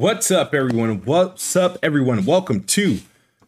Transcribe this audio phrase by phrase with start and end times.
[0.00, 1.02] What's up, everyone?
[1.04, 2.24] What's up, everyone?
[2.24, 3.00] Welcome to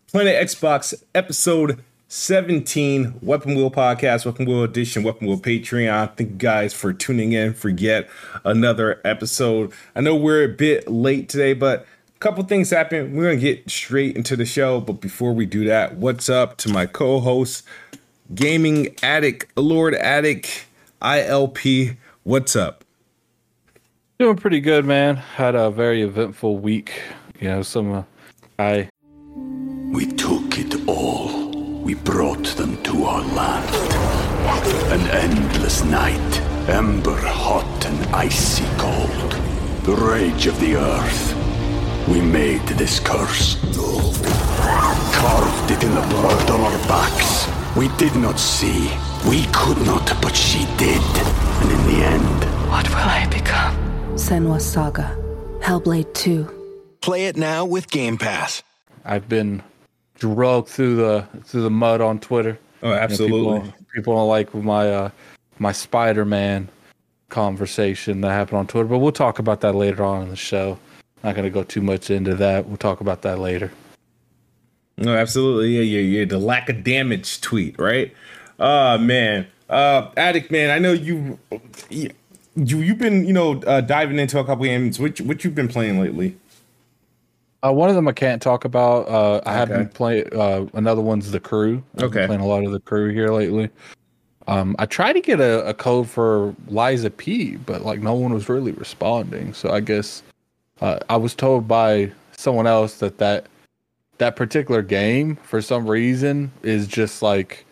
[0.09, 6.15] Planet Xbox episode 17 Weapon Wheel Podcast, Weapon Wheel Edition, Weapon Wheel Patreon.
[6.15, 8.07] Thank you guys for tuning in for yet
[8.45, 9.73] another episode.
[9.97, 11.87] I know we're a bit late today, but
[12.17, 13.17] a couple things happened.
[13.17, 14.79] We're going to get straight into the show.
[14.83, 17.65] But before we do that, what's up to my co host,
[18.35, 20.67] Gaming Addict, Lord Addict,
[21.01, 21.97] ILP?
[22.25, 22.82] What's up?
[24.23, 25.17] Doing pretty good, man.
[25.17, 27.03] Had a very eventful week.
[27.41, 28.03] You know, some uh,
[28.57, 28.89] I
[29.91, 31.51] We took it all.
[31.83, 33.69] We brought them to our land.
[34.93, 39.33] An endless night, ember hot and icy cold.
[39.83, 41.35] The rage of the earth.
[42.07, 43.57] We made this curse.
[45.17, 47.49] Carved it in the blood on our backs.
[47.77, 48.89] We did not see.
[49.29, 51.03] We could not, but she did.
[51.61, 53.92] And in the end, What will I become?
[54.15, 55.17] Senua Saga.
[55.61, 56.49] Hellblade 2.
[57.01, 58.63] Play it now with Game Pass.
[59.05, 59.63] I've been
[60.19, 62.59] drugged through the through the mud on Twitter.
[62.83, 63.61] Oh, You know, absolutely.
[63.61, 65.11] people, people don't like my uh,
[65.59, 66.69] my Spider Man
[67.29, 70.79] conversation that happened on Twitter, but we'll talk about that later on in the show.
[71.25, 72.67] Not going to go too much into that.
[72.67, 73.71] We'll talk about that later.
[74.99, 75.71] No, absolutely.
[75.77, 76.25] Yeah, yeah, yeah.
[76.27, 78.15] The lack of damage tweet, right?
[78.59, 79.47] Uh man.
[79.69, 81.39] Uh Addict man, I know you
[82.57, 84.99] you you've been, you know, uh, diving into a couple games.
[84.99, 86.37] Which what you've been playing lately?
[87.65, 89.09] Uh, one of them I can't talk about.
[89.09, 89.79] Uh, I have Okay.
[89.81, 90.27] been playing.
[90.35, 91.83] Uh, another one's the crew.
[91.95, 92.27] I've been Okay.
[92.27, 93.71] playing a lot of the crew here lately.
[94.49, 98.15] Um, I tried to get a, a code for Lies of P, but like no
[98.15, 99.55] one was really responding.
[99.55, 100.25] So I guess
[100.81, 103.47] uh, I was told by someone else that that
[104.19, 107.65] that particular game for some reason is just like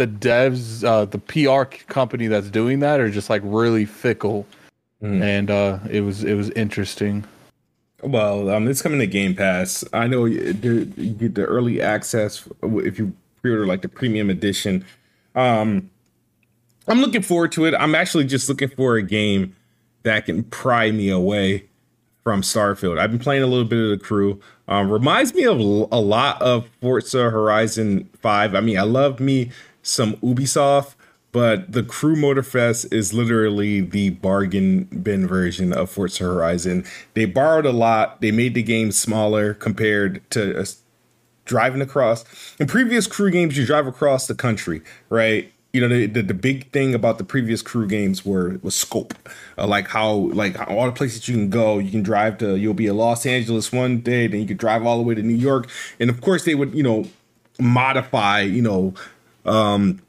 [0.00, 4.46] the devs, uh, the PR company that's doing that are just like really fickle,
[5.00, 5.22] Hmm.
[5.22, 7.24] and uh, it was it was interesting.
[8.02, 9.84] Well, um, it's coming to Game Pass.
[9.92, 13.12] I know you the- get the early access if you
[13.42, 14.84] pre-order like the premium edition.
[15.34, 15.90] Um,
[16.88, 17.74] I'm looking forward to it.
[17.74, 19.54] I'm actually just looking for a game
[20.02, 21.64] that can pry me away
[22.24, 22.98] from Starfield.
[22.98, 24.40] I've been playing a little bit of the crew.
[24.68, 28.54] Um, reminds me of a lot of Forza Horizon 5.
[28.54, 29.50] I mean, I love me
[29.82, 30.94] some Ubisoft,
[31.32, 36.84] but the Crew Motorfest is literally the bargain bin version of Forza Horizon.
[37.14, 38.20] They borrowed a lot.
[38.20, 40.64] They made the game smaller compared to uh,
[41.44, 42.24] driving across.
[42.58, 45.52] In previous crew games, you drive across the country, right?
[45.72, 49.14] You know, the, the, the big thing about the previous crew games were was scope,
[49.56, 51.78] uh, like how like how all the places you can go.
[51.78, 54.84] You can drive to you'll be in Los Angeles one day, then you could drive
[54.84, 55.68] all the way to New York,
[56.00, 57.04] and of course they would you know
[57.60, 58.94] modify you know
[59.44, 60.00] um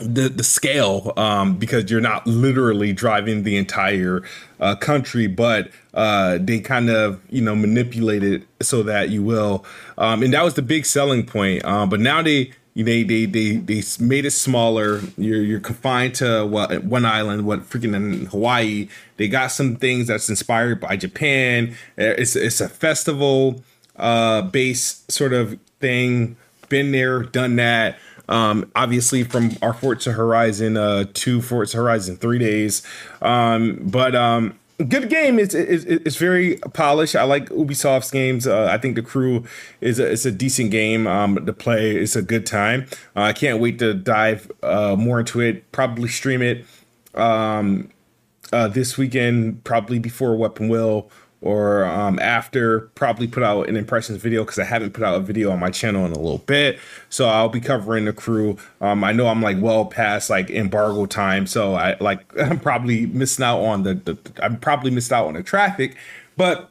[0.00, 4.22] the the scale um because you're not literally driving the entire
[4.60, 9.64] uh country but uh they kind of you know manipulate it so that you will.
[9.96, 13.56] Um and that was the big selling point um but now they they they they
[13.56, 15.00] they made it smaller.
[15.16, 18.88] You're you're confined to what one island what freaking in hawaii.
[19.16, 21.76] They got some things that's inspired by japan.
[21.96, 23.62] Uh, it's it's a festival
[23.96, 26.36] uh base sort of thing.
[26.68, 27.96] Been there done that
[28.28, 32.82] um obviously from our forza horizon uh to forza horizon three days.
[33.22, 34.58] Um but um
[34.88, 35.38] good game.
[35.38, 37.14] It's it's, it's very polished.
[37.14, 38.46] I like ubisoft's games.
[38.46, 39.44] Uh, i think the crew
[39.80, 41.06] is a, it's a decent game.
[41.06, 42.86] Um to play it's a good time.
[43.16, 45.70] Uh, i can't wait to dive uh more into it.
[45.72, 46.64] Probably stream it
[47.14, 47.90] um
[48.52, 51.08] uh this weekend probably before weapon wheel
[51.44, 55.20] or um, after probably put out an impressions video because I haven't put out a
[55.20, 56.78] video on my channel in a little bit.
[57.10, 58.56] So I'll be covering the crew.
[58.80, 63.04] Um, I know I'm like well past like embargo time, so I like I'm probably
[63.04, 65.96] missing out on the, the I'm probably missed out on the traffic,
[66.38, 66.70] but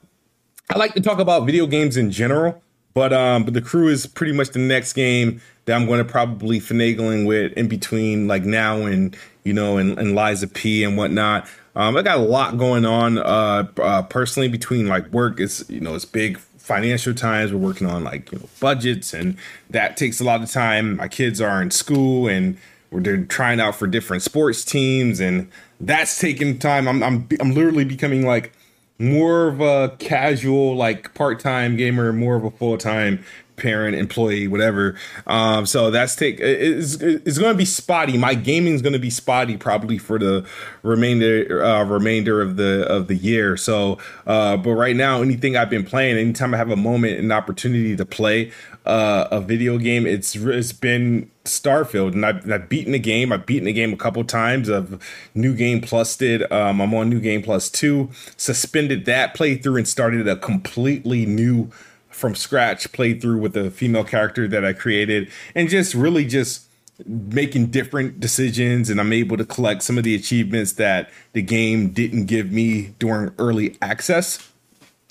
[0.71, 2.59] I like to talk about video games in general.
[2.95, 6.11] But um, but the crew is pretty much the next game that I'm going to
[6.11, 10.83] probably finagling with in between like now and you know and, and Lies of P
[10.83, 11.47] and whatnot.
[11.75, 15.39] Um, I got a lot going on uh, uh, personally between like work.
[15.39, 17.51] It's you know it's big financial times.
[17.51, 19.37] We're working on like you know budgets and
[19.69, 20.97] that takes a lot of time.
[20.97, 22.57] My kids are in school and
[22.91, 25.49] we're they're trying out for different sports teams and
[25.81, 26.87] that's taking time.
[26.87, 28.53] I'm I'm I'm literally becoming like
[28.99, 33.23] more of a casual like part-time gamer more of a full-time
[33.55, 34.95] parent, employee, whatever.
[35.27, 38.17] Um, so that's take it's, it's going to be spotty.
[38.17, 40.45] My gaming is going to be spotty probably for the
[40.81, 43.57] remainder uh, remainder of the of the year.
[43.57, 43.97] So,
[44.27, 47.95] uh, but right now, anything I've been playing, anytime I have a moment and opportunity
[47.95, 48.51] to play
[48.85, 53.31] uh, a video game, it's it's been Starfield, and I've, I've beaten the game.
[53.31, 54.69] I've beaten the game a couple times.
[54.69, 55.01] Of
[55.35, 56.49] New Game Plus did.
[56.51, 58.09] Um, I'm on New Game Plus two.
[58.37, 61.69] Suspended that playthrough and started a completely new
[62.13, 66.67] from scratch playthrough with a female character that I created, and just really just
[67.05, 71.89] making different decisions and I'm able to collect some of the achievements that the game
[71.89, 74.51] didn't give me during early access.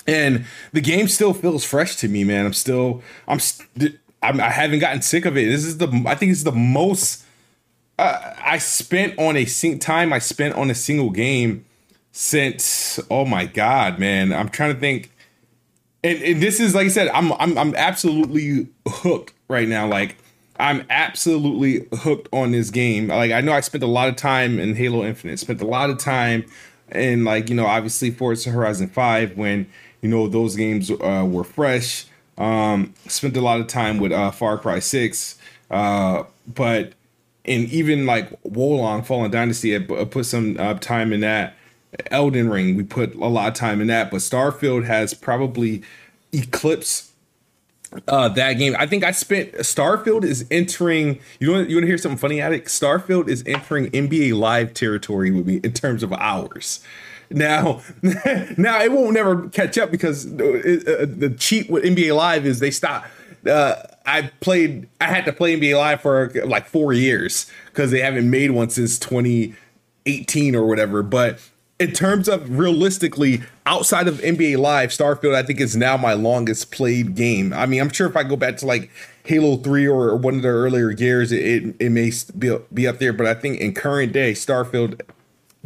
[0.07, 2.47] And the game still feels fresh to me, man.
[2.47, 3.41] I'm still I'm,
[4.23, 5.47] I'm I haven't gotten sick of it.
[5.47, 7.25] This is the I think it's the most
[7.99, 11.65] uh, I spent on a sync time I spent on a single game
[12.11, 14.33] since oh my god, man.
[14.33, 15.12] I'm trying to think
[16.05, 19.87] and, and this is like I said, I'm I'm I'm absolutely hooked right now.
[19.87, 20.17] Like
[20.59, 23.09] I'm absolutely hooked on this game.
[23.09, 25.91] Like I know I spent a lot of time in Halo Infinite, spent a lot
[25.91, 26.45] of time
[26.91, 29.67] in like you know obviously Forza Horizon Five when
[30.01, 32.07] you know those games uh, were fresh.
[32.39, 35.39] Um, spent a lot of time with uh, Far Cry Six,
[35.71, 36.95] uh, but
[37.45, 41.55] and even like Wo Long Fallen Dynasty, I put some uh, time in that.
[42.11, 45.83] Elden Ring, we put a lot of time in that, but Starfield has probably
[46.33, 47.13] eclipsed
[48.09, 48.75] uh, that game.
[48.79, 51.21] I think I spent Starfield is entering.
[51.41, 52.67] You want you want to hear something funny at it?
[52.67, 56.83] Starfield is entering NBA Live territory with me in terms of hours.
[57.31, 62.47] Now, now it won't never catch up because it, uh, the cheat with NBA Live
[62.47, 63.05] is they stop.
[63.47, 63.75] Uh,
[64.07, 64.89] I played.
[65.01, 68.71] I had to play NBA Live for like four years because they haven't made one
[68.71, 71.03] since 2018 or whatever.
[71.03, 71.41] But
[71.83, 76.71] in terms of realistically outside of NBA Live, Starfield I think is now my longest
[76.71, 77.53] played game.
[77.53, 78.91] I mean, I'm sure if I go back to like
[79.25, 83.13] Halo 3 or one of the earlier years, it it may be, be up there,
[83.13, 85.01] but I think in current day, Starfield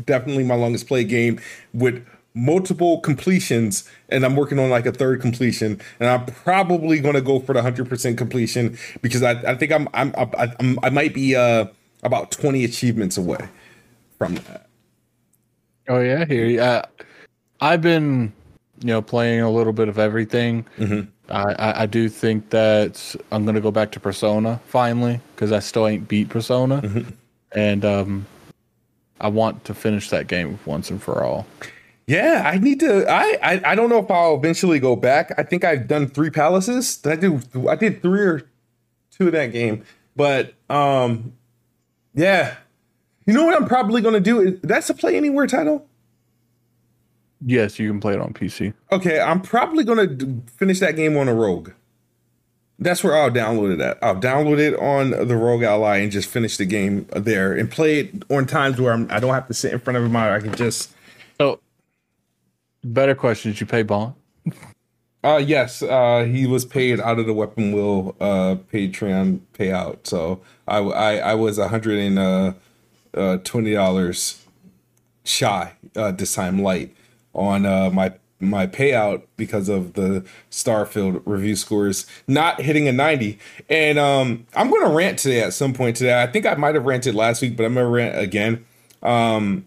[0.04, 1.38] definitely my longest played game
[1.72, 7.14] with multiple completions and I'm working on like a third completion and I'm probably going
[7.14, 11.14] to go for the 100% completion because I, I think I'm I'm, I'm I might
[11.14, 11.66] be uh
[12.02, 13.48] about 20 achievements away
[14.18, 14.65] from that.
[15.88, 16.60] Oh yeah, here.
[16.60, 16.82] Uh,
[17.60, 18.32] I've been,
[18.80, 20.66] you know, playing a little bit of everything.
[20.78, 21.08] Mm-hmm.
[21.30, 25.58] I, I, I do think that I'm gonna go back to Persona finally because I
[25.58, 27.10] still ain't beat Persona, mm-hmm.
[27.52, 28.26] and um,
[29.20, 31.46] I want to finish that game once and for all.
[32.06, 33.10] Yeah, I need to.
[33.10, 35.32] I, I I don't know if I'll eventually go back.
[35.38, 36.96] I think I've done three palaces.
[36.98, 37.68] Did I do?
[37.68, 38.48] I did three or
[39.10, 39.84] two of that game,
[40.14, 41.32] but um,
[42.14, 42.56] yeah,
[43.26, 44.58] you know what I'm probably going to do?
[44.62, 45.86] That's a play anywhere title.
[47.44, 48.72] Yes, you can play it on PC.
[48.90, 51.70] Okay, I'm probably going to finish that game on a Rogue.
[52.78, 53.98] That's where I'll download it at.
[54.02, 58.00] I'll download it on the ROG Ally and just finish the game there and play
[58.00, 60.08] it on times where I'm, I do not have to sit in front of a
[60.08, 60.34] monitor.
[60.34, 60.92] I can just.
[61.38, 61.60] So,
[62.84, 64.14] better question: Did you pay Bond?
[65.24, 70.06] Uh yes, uh he was paid out of the Weapon Wheel uh Patreon payout.
[70.06, 72.54] So I I, I was a hundred and
[73.16, 74.42] uh twenty dollars
[75.24, 76.94] shy uh, this time light
[77.34, 83.38] on uh, my my payout because of the Starfield review scores not hitting a 90.
[83.70, 86.22] And um, I'm going to rant today at some point today.
[86.22, 88.64] I think I might have ranted last week, but I'm going to rant again.
[89.02, 89.64] Um,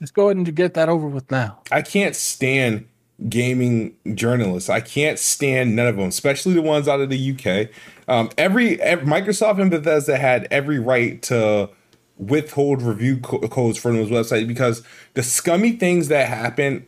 [0.00, 1.60] Let's go ahead and get that over with now.
[1.70, 2.86] I can't stand
[3.28, 4.68] gaming journalists.
[4.68, 7.68] I can't stand none of them, especially the ones out of the UK.
[8.08, 11.70] Um, every, every Microsoft and Bethesda had every right to
[12.18, 14.82] withhold review co- codes from those websites because
[15.14, 16.86] the scummy things that happen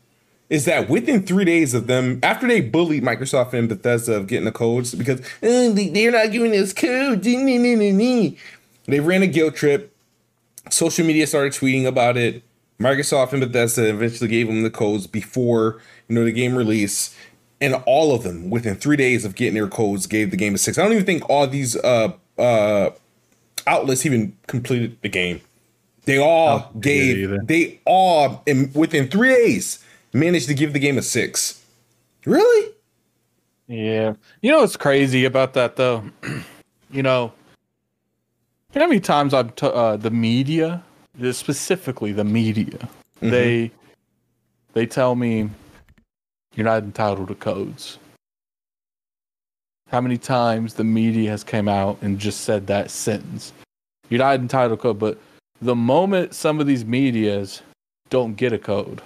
[0.50, 4.46] is that within three days of them, after they bullied Microsoft and Bethesda of getting
[4.46, 7.26] the codes because oh, they're not giving us codes,
[8.86, 9.94] they ran a guilt trip.
[10.70, 12.42] Social media started tweeting about it.
[12.80, 17.14] Microsoft and Bethesda eventually gave them the codes before you know the game release,
[17.60, 20.58] and all of them within three days of getting their codes gave the game a
[20.58, 20.78] six.
[20.78, 22.90] I don't even think all these uh uh
[23.68, 25.40] outlets even completed the game.
[26.04, 27.46] They all gave.
[27.46, 31.62] They all in, within three days managed to give the game a six.
[32.24, 32.74] Really?
[33.66, 34.14] Yeah.
[34.40, 36.04] You know what's crazy about that though?
[36.90, 37.32] you know,
[38.72, 40.82] you know how many times I've t- uh, the media,
[41.32, 43.30] specifically the media, mm-hmm.
[43.30, 43.70] they
[44.72, 45.50] they tell me
[46.54, 47.98] you're not entitled to codes.
[49.88, 53.52] How many times the media has came out and just said that sentence?
[54.08, 55.18] You're not entitled code, but
[55.60, 57.62] the moment some of these medias
[58.10, 59.02] don't get a code,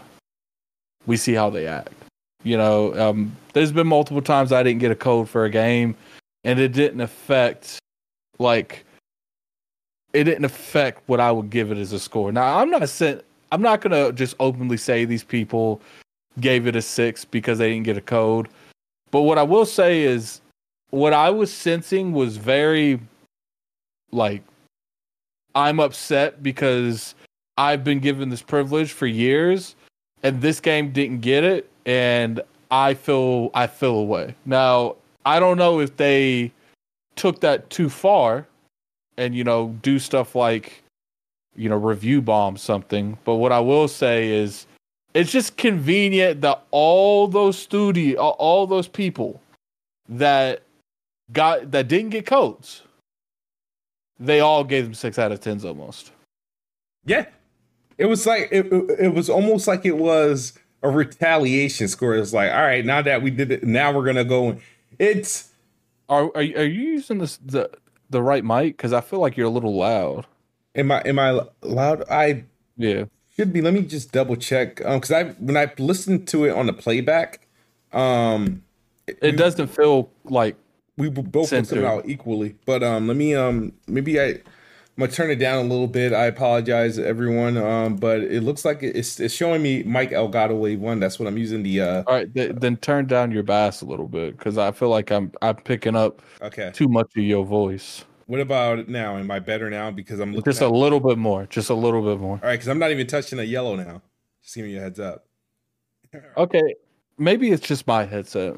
[1.06, 1.92] we see how they act.
[2.44, 5.96] You know, um, there's been multiple times I didn't get a code for a game,
[6.44, 7.78] and it didn't affect
[8.38, 8.84] like
[10.12, 12.32] it didn't affect what I would give it as a score.
[12.32, 15.80] Now I'm not sent I'm not gonna just openly say these people
[16.40, 18.48] gave it a six because they didn't get a code.
[19.10, 20.40] But what I will say is
[20.90, 23.00] what I was sensing was very
[24.10, 24.42] like
[25.54, 27.14] I'm upset because
[27.56, 29.76] I've been given this privilege for years
[30.22, 32.40] and this game didn't get it and
[32.70, 34.34] I feel I feel away.
[34.46, 36.52] Now, I don't know if they
[37.16, 38.46] took that too far
[39.18, 40.82] and you know do stuff like
[41.54, 44.66] you know review bomb something, but what I will say is
[45.12, 49.40] it's just convenient that all those studio all those people
[50.08, 50.62] that
[51.32, 52.82] got that didn't get codes
[54.24, 56.12] they all gave them 6 out of 10s almost.
[57.04, 57.26] Yeah.
[57.98, 62.14] It was like it, it, it was almost like it was a retaliation score.
[62.16, 64.56] It's like, all right, now that we did it, now we're gonna go.
[64.98, 65.50] It's
[66.08, 67.70] Are are, you- are you using this the
[68.10, 70.26] the right mic cuz I feel like you're a little loud.
[70.74, 72.04] am I am I loud?
[72.10, 72.44] I
[72.76, 73.04] Yeah.
[73.36, 73.60] should be.
[73.60, 74.84] Let me just double check.
[74.84, 77.46] Um, because I when I listened to it on the playback,
[77.92, 78.62] um,
[79.06, 80.56] It doesn't feel like
[80.96, 82.56] we both put them out equally.
[82.66, 84.40] But um, let me um, maybe I.
[84.94, 86.12] I'm gonna turn it down a little bit.
[86.12, 87.56] I apologize, everyone.
[87.56, 91.00] Um, but it looks like it's it's showing me Mike Elgato Wave One.
[91.00, 91.62] That's what I'm using.
[91.62, 94.70] The uh, All right, th- then turn down your bass a little bit because I
[94.70, 96.72] feel like I'm I'm picking up okay.
[96.74, 98.04] too much of your voice.
[98.26, 99.16] What about now?
[99.16, 99.90] Am I better now?
[99.90, 100.52] Because I'm looking.
[100.52, 102.36] Just a little bit more, just a little bit more.
[102.42, 104.02] all right, because I'm not even touching a yellow now.
[104.42, 105.24] Just giving you a heads up.
[106.36, 106.74] Okay,
[107.16, 108.56] maybe it's just my headset.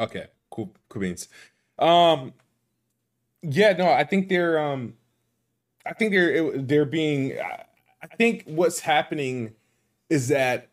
[0.00, 1.28] Okay, cool, cool beans.
[1.78, 2.32] Um,
[3.42, 4.94] yeah, no, I think they're um,
[5.86, 7.38] I think they're they're being.
[7.38, 9.54] I think what's happening
[10.08, 10.68] is that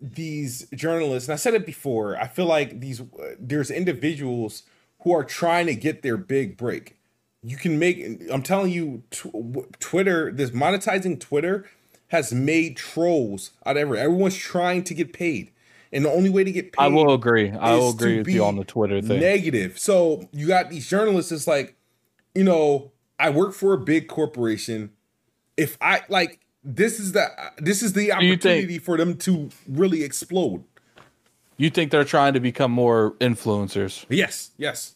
[0.00, 3.02] these journalists, and I said it before, I feel like these
[3.38, 4.62] there's individuals
[5.02, 6.96] who are trying to get their big break.
[7.42, 8.22] You can make.
[8.30, 9.02] I'm telling you,
[9.78, 11.68] Twitter, this monetizing Twitter
[12.08, 14.04] has made trolls out of everyone.
[14.04, 15.52] Everyone's trying to get paid,
[15.92, 17.50] and the only way to get paid I will agree.
[17.50, 19.20] I will agree with you on the Twitter thing.
[19.20, 19.78] Negative.
[19.78, 21.32] So you got these journalists.
[21.32, 21.76] It's like,
[22.34, 24.90] you know, I work for a big corporation.
[25.56, 27.26] If I like, this is the
[27.58, 30.64] this is the you think- opportunity for them to really explode.
[31.56, 34.06] you think they're trying to become more influencers?
[34.08, 34.94] Yes, yes,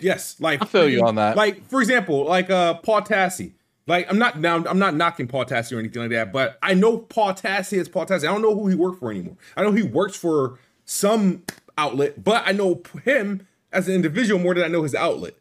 [0.00, 0.36] yes.
[0.40, 1.36] Like I feel you on that.
[1.36, 3.52] Like for example, like uh Paul Tassi.
[3.88, 6.74] Like I'm not now I'm not knocking Paul Tassi or anything like that, but I
[6.74, 8.24] know Paul Tassi is Paul Tassi.
[8.24, 9.36] I don't know who he worked for anymore.
[9.56, 11.42] I know he works for some
[11.78, 15.34] outlet, but I know him as an individual more than I know his outlet.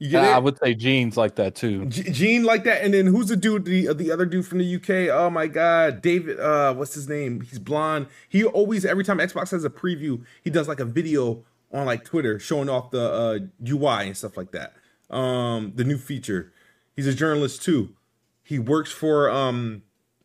[0.00, 1.86] You get I would say jeans like that too.
[1.86, 3.64] G- Gene like that, and then who's the dude?
[3.64, 5.14] The the other dude from the UK.
[5.14, 6.40] Oh my god, David.
[6.40, 7.42] Uh, what's his name?
[7.42, 8.08] He's blonde.
[8.28, 12.04] He always every time Xbox has a preview, he does like a video on like
[12.04, 14.74] Twitter showing off the uh, UI and stuff like that.
[15.10, 16.52] Um, the new feature.
[16.94, 17.94] He's a journalist too.
[18.42, 19.82] He works for um,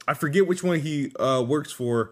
[0.08, 2.12] I forget which one he uh works for,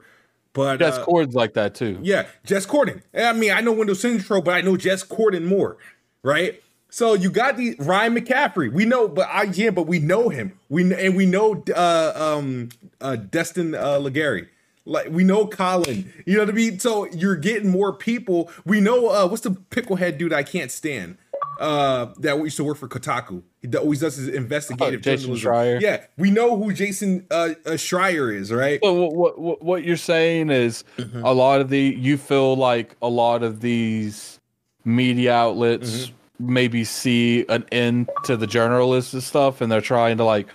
[0.53, 1.99] but Jess uh, Cord's like that too.
[2.01, 3.01] yeah, Jess Corden.
[3.13, 5.77] I mean, I know Windows Central, but I know Jess Corden more,
[6.23, 6.61] right?
[6.89, 8.71] So you got the Ryan McCaffrey.
[8.71, 10.57] We know, but I yeah, but we know him.
[10.69, 12.69] We and we know uh um
[13.01, 14.47] uh Destin uh Legarie.
[14.85, 16.13] Like we know Colin.
[16.25, 16.79] You know what I mean?
[16.79, 18.49] So you're getting more people.
[18.65, 21.17] We know uh what's the picklehead dude I can't stand?
[21.59, 23.43] Uh that we used to work for Kotaku.
[23.61, 25.51] He always does his investigative Oh, Jason journalism.
[25.51, 25.81] Schreier.
[25.81, 28.79] Yeah, we know who Jason uh, uh Schreier is, right?
[28.83, 31.23] So what, what what what you're saying is Mm-hmm.
[31.25, 34.39] a lot of the you feel like a lot of these
[34.85, 36.53] media outlets Mm-hmm.
[36.53, 40.47] maybe see an end to the journalists and stuff, and they're trying to like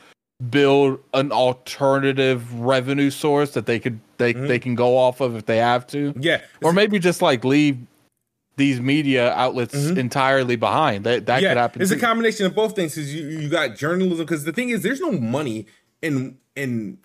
[0.50, 4.46] build an alternative revenue source that they could they Mm-hmm.
[4.46, 6.40] they can go off of if they have to, Yeah.
[6.62, 7.76] or maybe just like leave
[8.56, 11.04] these media outlets entirely behind.
[11.04, 11.80] That that could happen.
[11.80, 11.92] Mm-hmm.
[11.92, 14.24] It's a combination of both things because you, you got journalism.
[14.24, 15.66] Because the thing is, there's no money
[16.00, 16.98] in in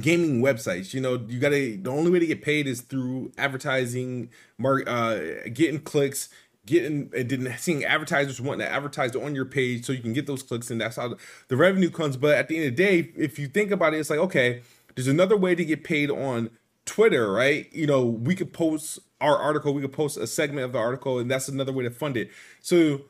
[0.00, 0.94] gaming websites.
[0.94, 4.84] You know, you got to the only way to get paid is through advertising, mark,
[4.86, 5.18] uh,
[5.52, 6.28] getting clicks,
[6.64, 10.26] getting and then seeing advertisers wanting to advertise on your page so you can get
[10.26, 11.16] those clicks, and that's how
[11.48, 12.16] the revenue comes.
[12.16, 14.62] But at the end of the day, if you think about it, it's like okay,
[14.94, 16.50] there's another way to get paid on
[16.84, 17.72] Twitter, right?
[17.72, 21.18] You know, we could post our article, we could post a segment of the article,
[21.18, 22.30] and that's another way to fund it.
[22.60, 23.02] So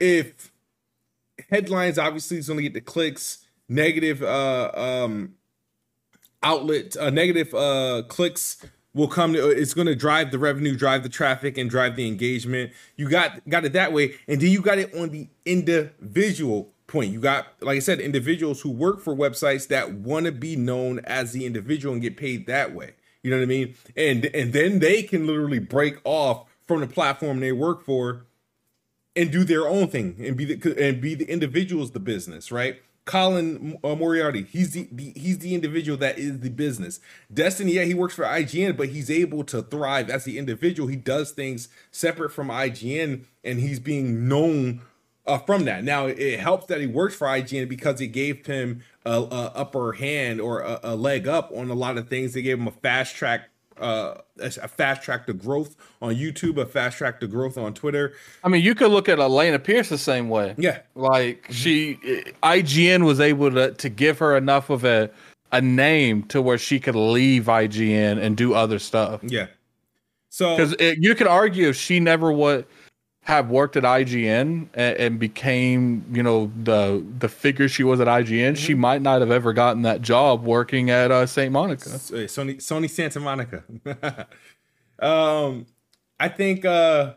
[0.00, 0.52] if
[1.50, 5.34] headlines obviously is going to get the clicks, negative uh um
[6.42, 11.02] outlet uh, negative uh clicks will come to it's going to drive the revenue drive
[11.02, 12.72] the traffic and drive the engagement.
[12.96, 17.12] You got got it that way and then you got it on the individual point.
[17.12, 21.00] You got like i said individuals who work for websites that want to be known
[21.00, 22.92] as the individual and get paid that way
[23.24, 26.86] you know what i mean and and then they can literally break off from the
[26.86, 28.24] platform they work for
[29.16, 32.80] and do their own thing and be the and be the individuals the business, right?
[33.04, 37.00] Colin uh, Moriarty, he's the, the he's the individual that is the business.
[37.32, 40.88] Destiny, yeah, he works for IGN, but he's able to thrive as the individual.
[40.88, 44.80] He does things separate from IGN, and he's being known
[45.26, 45.84] uh, from that.
[45.84, 49.92] Now it helps that he works for IGN because it gave him a, a upper
[49.92, 52.34] hand or a, a, leg up on a lot of things.
[52.34, 56.66] They gave him a fast track, uh, a fast track to growth on YouTube, a
[56.66, 58.14] fast track to growth on Twitter.
[58.42, 60.54] I mean, you could look at Alanah Pearce the same way.
[60.58, 61.96] Yeah, like she,
[62.42, 65.10] IGN was able to to give her enough of a
[65.52, 69.20] a name to where she could leave IGN and do other stuff.
[69.22, 69.46] Yeah.
[70.28, 72.66] So because you could argue if she never would
[73.24, 78.06] have worked at IGN and, and, became, you know, the the figure she was at
[78.06, 78.54] IGN, mm-hmm.
[78.54, 81.88] she might not have ever gotten that job working at uh, Saint Monica.
[81.88, 83.64] Sony Sony Santa Monica.
[84.98, 85.66] um,
[86.20, 87.14] I think, uh,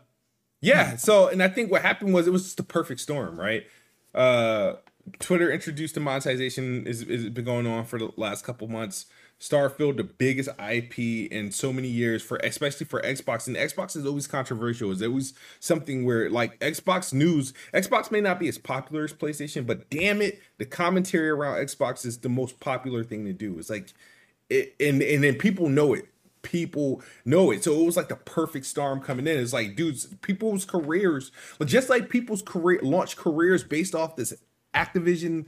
[0.62, 0.96] yeah.
[0.96, 3.66] So, and I think what happened was it was just a perfect storm, right?
[4.14, 4.74] Uh,
[5.18, 9.06] Twitter introduced the monetization is is been going on for the last couple months.
[9.40, 10.98] Starfield, the biggest IP
[11.30, 13.46] in so many years for especially for Xbox.
[13.46, 14.90] And Xbox is always controversial.
[14.90, 19.64] It's always something where like Xbox news, Xbox may not be as popular as PlayStation,
[19.64, 23.58] but damn it, the commentary around Xbox is the most popular thing to do.
[23.58, 23.92] It's like
[24.50, 26.08] it, and and then people know it.
[26.42, 27.62] People know it.
[27.62, 29.38] So it was like the perfect storm coming in.
[29.38, 31.30] It's like, dudes, people's careers,
[31.64, 34.34] just like people's career launch careers based off this
[34.74, 35.46] Activision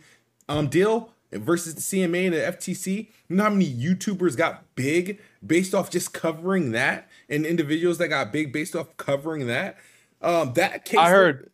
[0.48, 3.08] um deal versus the CMA and the FTC.
[3.28, 8.08] You know how many YouTubers got big based off just covering that, and individuals that
[8.08, 9.76] got big based off covering that.
[10.22, 10.98] Um, that case.
[10.98, 11.50] I heard.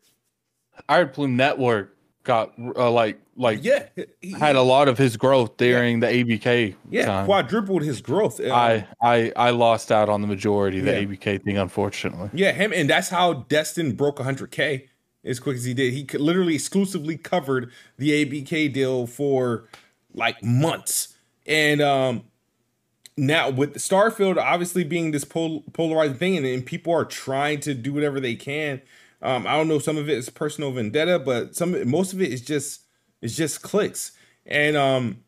[0.88, 3.87] I heard Plume Network got uh, like like yeah
[4.21, 6.11] he, had a lot of his growth during yeah.
[6.11, 6.75] the ABK.
[6.90, 7.25] Yeah, time.
[7.25, 8.40] quadrupled his growth.
[8.40, 10.92] Um, I I I lost out on the majority of the.
[10.92, 12.28] ABK thing, unfortunately.
[12.35, 14.88] Yeah, him and that's how Destin broke 100k
[15.26, 15.92] as quick as he did.
[15.92, 19.68] He literally exclusively covered the ABK deal for
[20.14, 21.14] like months.
[21.47, 22.25] And um
[23.16, 27.75] now with Starfield obviously being this pol- polarizing thing, and, and, people are trying to
[27.75, 28.83] do whatever they can.
[29.23, 29.78] Um, I don't know.
[29.78, 32.82] Some of it is personal vendetta, but some most of it is just
[33.23, 34.12] it's just clicks.
[34.45, 35.25] And um,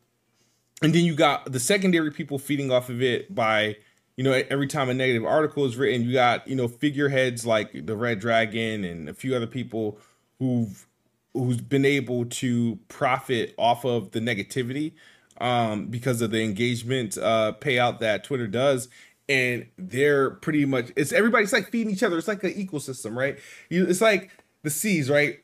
[0.81, 3.77] and then you got the secondary people feeding off of it by
[4.19, 7.85] you know, every time a negative article is written, you got, you know, figureheads like
[7.85, 9.97] the Red Dragon and a few other people
[10.39, 10.85] who've
[11.33, 14.91] who's been able to profit off of the negativity
[15.39, 18.89] um, because of the engagement uh, payout that Twitter does.
[19.29, 22.17] And they're pretty much it's everybody's like feeding each other.
[22.17, 23.39] It's like an ecosystem, right?
[23.69, 24.31] You, it's like
[24.63, 25.39] the seas, right?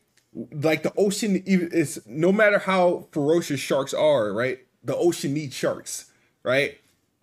[0.52, 4.60] Like the ocean is no matter how ferocious sharks are, right?
[4.84, 6.12] The ocean needs sharks,
[6.44, 6.78] right?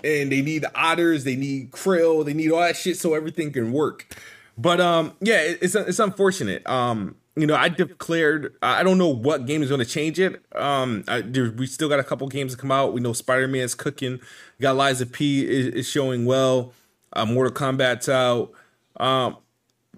[0.04, 3.72] And they need otters, they need krill, they need all that shit so everything can
[3.72, 4.16] work.
[4.58, 6.66] But um, yeah, it's it's unfortunate.
[6.68, 10.42] Um, you know, I declared I don't know what game is going to change it.
[10.54, 12.92] Um, I, there, we still got a couple games to come out.
[12.92, 14.20] We know Spider Man's cooking.
[14.58, 16.72] We got Lies of P is, is showing well.
[17.14, 18.52] Uh, Mortal Kombat's out.
[18.98, 19.38] Um,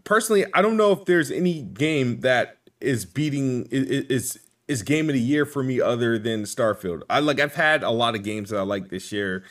[0.05, 4.38] personally, I don't know if there's any game that is beating is is,
[4.69, 7.03] is game of the year for me other than Starfield.
[7.11, 9.45] I like I've had a lot of games that I like this year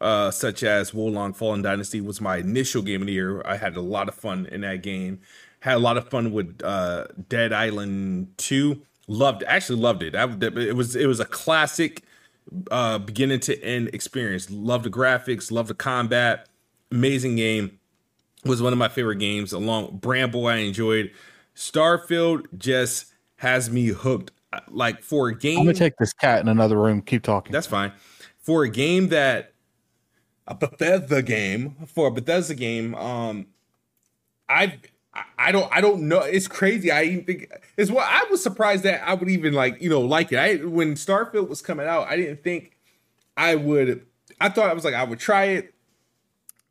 [0.00, 3.42] uh, such as Wo Long Fallen Dynasty was my initial game of the year.
[3.46, 5.20] I had a lot of fun in that game.
[5.60, 8.80] Had a lot of fun with uh, Dead Island 2.
[9.08, 10.14] Loved, actually loved it.
[10.14, 12.02] I, it was it was a classic
[12.70, 14.50] uh, beginning to end experience.
[14.50, 16.48] Loved the graphics, loved the combat.
[16.90, 17.78] Amazing game.
[18.44, 19.52] Was one of my favorite games.
[19.52, 21.10] Along Bramble, I enjoyed.
[21.54, 24.32] Starfield just has me hooked.
[24.68, 27.02] Like for a game, I'm gonna take this cat in another room.
[27.02, 27.52] Keep talking.
[27.52, 27.92] That's fine.
[28.38, 29.52] For a game that
[30.46, 32.94] a Bethesda game for a Bethesda game.
[32.94, 33.46] Um,
[34.48, 34.78] I
[35.38, 36.20] I don't I don't know.
[36.20, 36.90] It's crazy.
[36.90, 40.00] I even think it's what I was surprised that I would even like you know
[40.00, 40.38] like it.
[40.38, 42.76] I when Starfield was coming out, I didn't think
[43.36, 44.06] I would.
[44.40, 45.74] I thought I was like I would try it,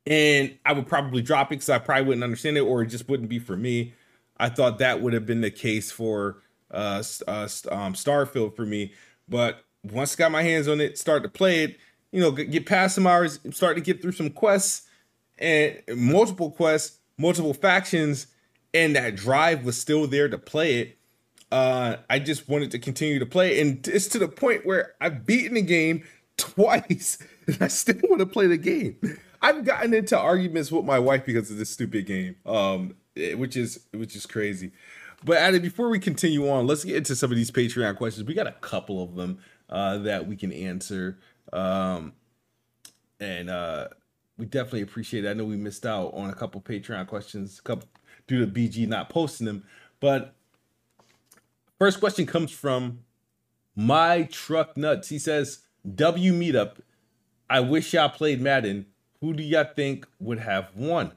[0.05, 3.09] and I would probably drop it because I probably wouldn't understand it or it just
[3.09, 3.93] wouldn't be for me.
[4.38, 8.93] I thought that would have been the case for uh, uh um, Starfield for me,
[9.27, 11.77] but once I got my hands on it, started to play it
[12.15, 14.84] you know, get past some hours, start to get through some quests
[15.38, 18.28] and multiple quests, multiple factions,
[18.73, 20.97] and that drive was still there to play it.
[21.51, 25.25] Uh, I just wanted to continue to play, and it's to the point where I've
[25.25, 26.06] beaten the game
[26.38, 28.97] twice, and I still want to play the game.
[29.41, 33.58] I've gotten into arguments with my wife because of this stupid game, um, eh, which
[33.58, 34.71] is which is crazy.
[35.25, 38.25] But Adam, before we continue on, let's get into some of these Patreon questions.
[38.25, 41.19] We got a couple of them uh, that we can answer.
[41.53, 42.13] Um,
[43.19, 43.88] and uh,
[44.38, 45.29] we definitely appreciate it.
[45.29, 47.88] I know we missed out on a couple Patreon questions, couple
[48.27, 49.63] due to BG not posting them.
[49.99, 50.34] But
[51.79, 52.99] first question comes from
[53.75, 55.10] my truck nuts.
[55.10, 55.60] He says,
[55.95, 56.77] "W meetup.
[57.49, 58.88] I wish y'all played Madden.
[59.21, 61.12] Who do y'all think would have won?"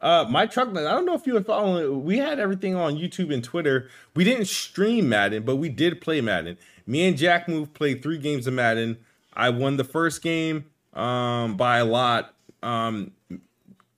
[0.00, 0.86] Uh, my truck nuts.
[0.86, 2.04] I don't know if you were following.
[2.04, 3.88] We had everything on YouTube and Twitter.
[4.14, 6.56] We didn't stream Madden, but we did play Madden.
[6.86, 8.98] Me and Jack Move played three games of Madden.
[9.38, 12.34] I won the first game um, by a lot.
[12.62, 13.12] Um,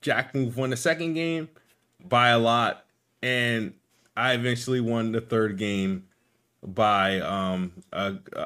[0.02, 1.48] Jack Move won the second game
[2.04, 2.84] by a lot,
[3.22, 3.72] and
[4.16, 6.04] I eventually won the third game
[6.62, 8.38] by um a, a,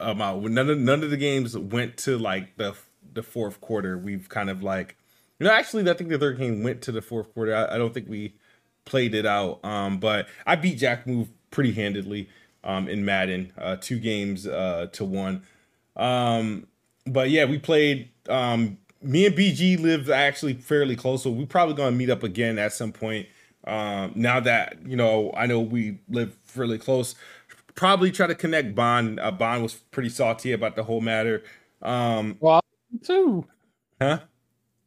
[0.00, 0.44] a amount.
[0.50, 2.74] None of none of the games went to like the
[3.14, 3.96] the fourth quarter.
[3.96, 4.96] We've kind of like,
[5.38, 7.54] you know, actually, I think the third game went to the fourth quarter.
[7.54, 8.34] I, I don't think we
[8.84, 9.64] played it out.
[9.64, 12.28] Um, but I beat Jack Move pretty handedly
[12.64, 15.42] um in Madden, uh, two games uh to one.
[15.96, 16.66] Um,
[17.06, 18.10] but yeah, we played.
[18.28, 22.58] Um, me and BG live actually fairly close, so we're probably gonna meet up again
[22.58, 23.26] at some point.
[23.66, 27.14] Um, now that you know, I know we live fairly close.
[27.74, 29.18] Probably try to connect Bond.
[29.20, 31.42] Uh, Bond was pretty salty about the whole matter.
[31.82, 32.60] Um, Well,
[33.02, 33.46] too.
[34.00, 34.20] huh?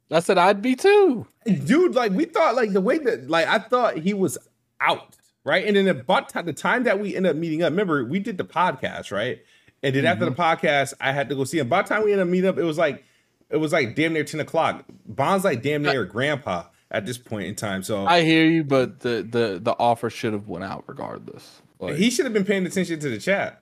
[0.10, 1.28] I said I'd be too.
[1.66, 4.38] dude like we thought like the way that like i thought he was
[4.82, 8.04] out right and then about t- the time that we ended up meeting up remember
[8.06, 9.40] we did the podcast right
[9.84, 10.42] and then after the mm-hmm.
[10.42, 12.58] podcast i had to go see him by the time we ended up meeting up
[12.58, 13.04] it was like
[13.50, 17.48] it was like damn near 10 o'clock bond's like damn near grandpa at this point
[17.48, 20.84] in time so I hear you, but the the the offer should have went out
[20.88, 21.62] regardless.
[21.80, 23.62] Like, he should have been paying attention to the chat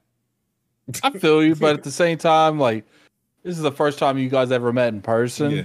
[1.03, 2.85] I feel you, but at the same time, like
[3.43, 5.51] this is the first time you guys ever met in person.
[5.51, 5.63] yeah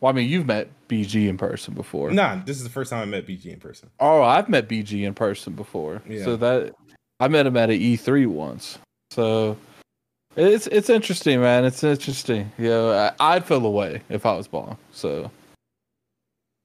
[0.00, 2.10] Well, I mean, you've met BG in person before.
[2.10, 5.04] nah this is the first time i met bg in person Oh, I've met BG
[5.04, 6.02] in person before.
[6.06, 6.24] Yeah.
[6.24, 6.74] So that
[7.18, 8.78] I met him at an E3 once.
[9.12, 9.58] So
[10.36, 11.66] it's it's interesting, man.
[11.66, 12.50] It's interesting.
[12.56, 14.76] Yeah, I, I'd feel away if I was Bond.
[14.92, 15.30] So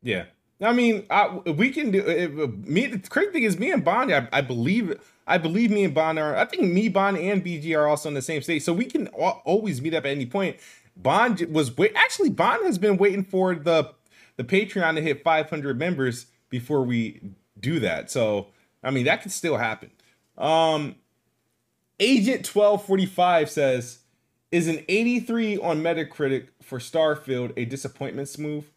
[0.01, 0.25] Yeah,
[0.61, 1.99] I mean, I, we can do.
[2.07, 2.31] If,
[2.65, 5.93] me, the crazy thing is, me and Bond, I, I believe, I believe me and
[5.93, 6.37] Bond are.
[6.37, 9.09] I think me, Bond, and BG are also in the same state, so we can
[9.19, 10.55] al- always meet up at any point.
[10.95, 11.91] Bond was wait.
[11.95, 13.91] Actually, Bond has been waiting for the
[14.37, 17.19] the Patreon to hit 500 members before we
[17.59, 18.09] do that.
[18.09, 18.47] So,
[18.83, 19.91] I mean, that could still happen.
[20.37, 20.95] Um,
[21.99, 23.99] Agent 1245 says,
[24.51, 28.71] "Is an 83 on Metacritic for Starfield a disappointment move?"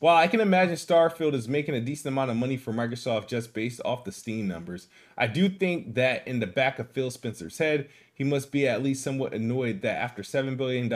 [0.00, 3.54] Well, I can imagine Starfield is making a decent amount of money for Microsoft just
[3.54, 7.56] based off the Steam numbers, I do think that in the back of Phil Spencer's
[7.56, 10.92] head, he must be at least somewhat annoyed that after $7 billion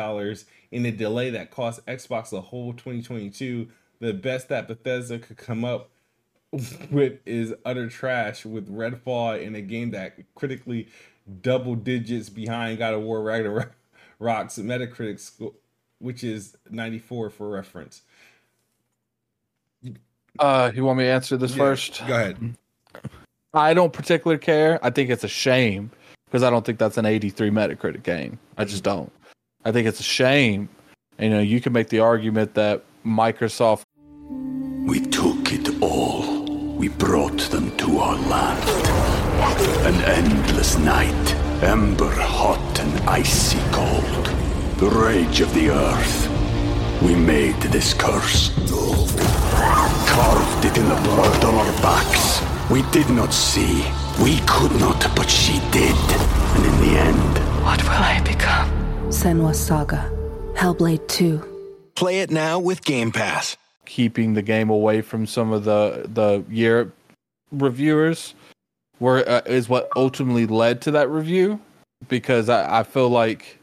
[0.71, 3.69] in a delay that cost Xbox the whole 2022,
[4.01, 5.91] the best that Bethesda could come up
[6.91, 10.89] with is utter trash with Redfall in a game that critically
[11.43, 13.71] double digits behind God of War Ragnarok's
[14.59, 15.53] Metacritic score,
[15.99, 18.03] which is 94 for reference.
[20.39, 22.03] uh you want me to answer this first?
[22.07, 22.57] Go ahead.
[23.55, 24.79] I don't particularly care.
[24.83, 25.91] I think it's a shame
[26.27, 28.39] because I don't think that's an 83 Metacritic game.
[28.57, 29.11] I just don't.
[29.65, 30.69] I think it's a shame.
[31.19, 33.83] You know, you can make the argument that Microsoft
[34.87, 36.45] We took it all.
[36.77, 38.88] We brought them to our land.
[39.41, 44.27] An endless night, ember hot and icy cold.
[44.79, 46.29] The rage of the earth.
[47.03, 48.51] We made this curse.
[50.09, 52.43] Carved it in the blood on our backs.
[52.71, 53.85] We did not see.
[54.23, 55.97] We could not, but she did.
[56.57, 58.69] And in the end, What will I become?
[59.11, 60.11] Senua Saga.
[60.55, 61.41] Hellblade 2.
[61.95, 63.57] Play it now with Game Pass.
[63.87, 66.93] keeping the game away from some of the the Europe
[67.51, 68.35] reviewers
[69.01, 71.61] were uh, is what ultimately led to that review
[72.09, 73.59] because I, I feel like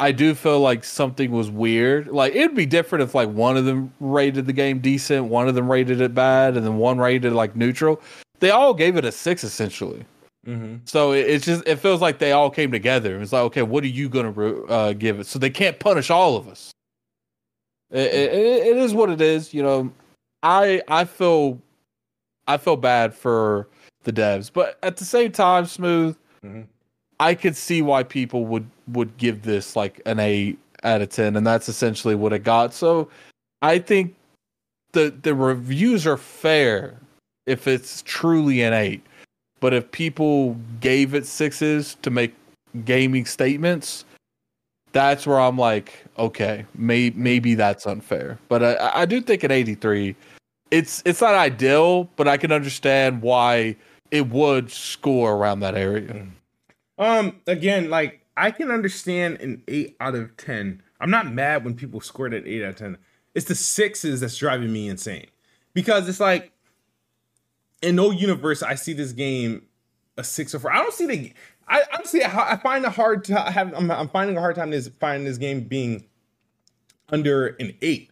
[0.00, 2.08] I do feel like something was weird.
[2.08, 5.54] Like it'd be different if like one of them rated the game decent, one of
[5.54, 8.00] them rated it bad, and then one rated like neutral.
[8.40, 10.04] They all gave it a six essentially.
[10.46, 10.78] Mm-hmm.
[10.86, 13.20] So it, it's just it feels like they all came together.
[13.20, 15.26] It's like okay, what are you gonna uh, give it?
[15.26, 16.72] So they can't punish all of us.
[17.90, 19.54] It, it, it is what it is.
[19.54, 19.92] You know,
[20.42, 21.60] I I feel
[22.48, 23.68] I feel bad for
[24.04, 26.16] the devs, but at the same time, smooth.
[26.44, 26.66] Mhm.
[27.20, 31.36] I could see why people would would give this like an eight out of ten,
[31.36, 32.74] and that's essentially what it got.
[32.74, 33.08] So
[33.62, 34.14] I think
[34.92, 36.94] the the reviews are fair
[37.46, 39.02] if it's truly an eight.
[39.60, 42.34] But if people gave it sixes to make
[42.84, 44.04] gaming statements,
[44.92, 48.38] that's where I'm like, okay, may, maybe that's unfair.
[48.48, 50.16] But I, I do think at 83,
[50.72, 53.76] it's it's not ideal, but I can understand why
[54.12, 56.26] it would score around that area.
[56.98, 60.82] Um, again, like I can understand an eight out of ten.
[61.00, 62.98] I'm not mad when people scored at eight out of ten.
[63.34, 65.26] It's the sixes that's driving me insane
[65.72, 66.52] because it's like
[67.80, 69.62] in no universe I see this game
[70.18, 70.70] a six or four.
[70.70, 71.32] I don't see the.
[71.66, 73.72] I honestly I find a hard to have.
[73.74, 76.04] I'm, I'm finding a hard time is finding this game being
[77.08, 78.10] under an eight.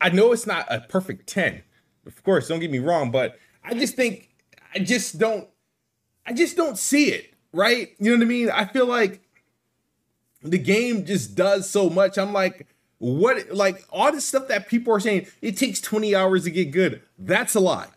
[0.00, 1.62] I know it's not a perfect ten,
[2.06, 2.48] of course.
[2.48, 4.27] Don't get me wrong, but I just think
[4.74, 5.48] I just don't.
[6.26, 7.94] I just don't see it right.
[7.98, 8.50] You know what I mean?
[8.50, 9.22] I feel like
[10.42, 12.18] the game just does so much.
[12.18, 12.66] I'm like,
[12.98, 13.50] what?
[13.50, 17.02] Like all the stuff that people are saying, it takes 20 hours to get good.
[17.18, 17.88] That's a lie.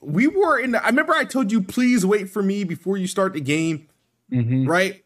[0.00, 0.72] we were in.
[0.72, 3.88] The, I remember I told you, please wait for me before you start the game.
[4.32, 4.66] Mm-hmm.
[4.66, 5.04] Right.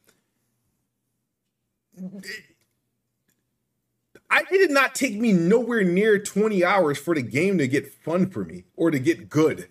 [4.31, 7.93] I it did not take me nowhere near 20 hours for the game to get
[7.93, 9.69] fun for me or to get good.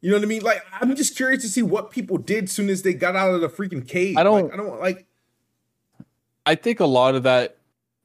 [0.00, 0.42] You know what I mean?
[0.42, 3.40] Like I'm just curious to see what people did soon as they got out of
[3.40, 4.16] the freaking cave.
[4.16, 5.06] I don't like, I don't like
[6.46, 7.56] I think a lot of that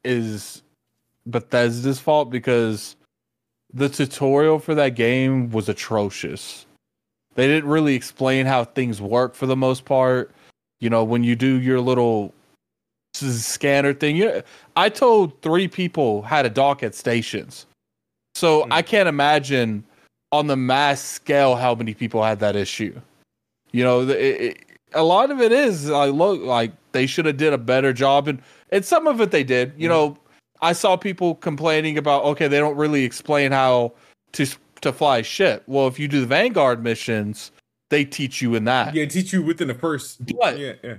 [0.03, 0.61] is
[1.25, 2.95] Bethesda's fault because
[3.73, 6.65] the tutorial for that game was atrocious.
[7.35, 10.31] They didn't really explain how things work for the most part.
[10.79, 12.33] You know, when you do your little
[13.13, 14.41] scanner thing, you, know,
[14.75, 17.65] I told three people how to dock at stations.
[18.35, 18.67] So mm.
[18.71, 19.83] I can't imagine
[20.35, 22.99] on the mass scale how many people had that issue.
[23.71, 27.37] You know, it, it, a lot of it is I look like they should have
[27.37, 29.73] did a better job, and and some of it they did.
[29.77, 29.91] You mm.
[29.91, 30.17] know,
[30.61, 33.93] I saw people complaining about okay, they don't really explain how
[34.33, 34.45] to
[34.81, 35.63] to fly ship.
[35.67, 37.51] Well, if you do the Vanguard missions,
[37.89, 38.93] they teach you in that.
[38.93, 40.25] Yeah, teach you within the first.
[40.25, 40.97] But yeah, yeah.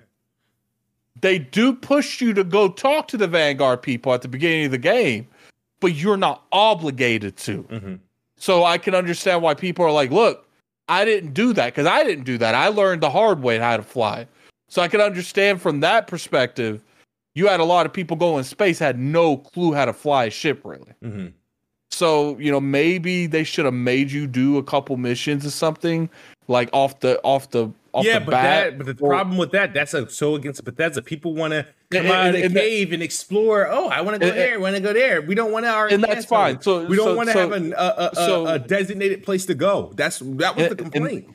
[1.20, 4.70] They do push you to go talk to the Vanguard people at the beginning of
[4.70, 5.26] the game,
[5.80, 7.62] but you're not obligated to.
[7.62, 7.94] Mm-hmm.
[8.38, 10.46] So I can understand why people are like, look,
[10.88, 12.54] I didn't do that because I didn't do that.
[12.54, 14.26] I learned the hard way how to fly.
[14.68, 16.80] So I can understand from that perspective.
[17.34, 20.24] You had a lot of people go in space had no clue how to fly
[20.24, 20.92] a ship really.
[21.02, 21.28] Mm-hmm.
[21.90, 26.08] So you know maybe they should have made you do a couple missions or something
[26.48, 27.70] like off the off the
[28.04, 31.02] yeah, but that, but the or, problem with that, that's a, so against Bethesda.
[31.02, 33.68] People want to come and, out of the and cave and explore.
[33.70, 34.60] Oh, I want to go and, there.
[34.60, 35.22] Want to go there.
[35.22, 35.94] We don't want to.
[35.94, 36.60] And that's fine.
[36.60, 39.46] So we don't so, want to so, have a, a, a, so, a, designated place
[39.46, 39.92] to go.
[39.94, 41.28] That's that was the complaint.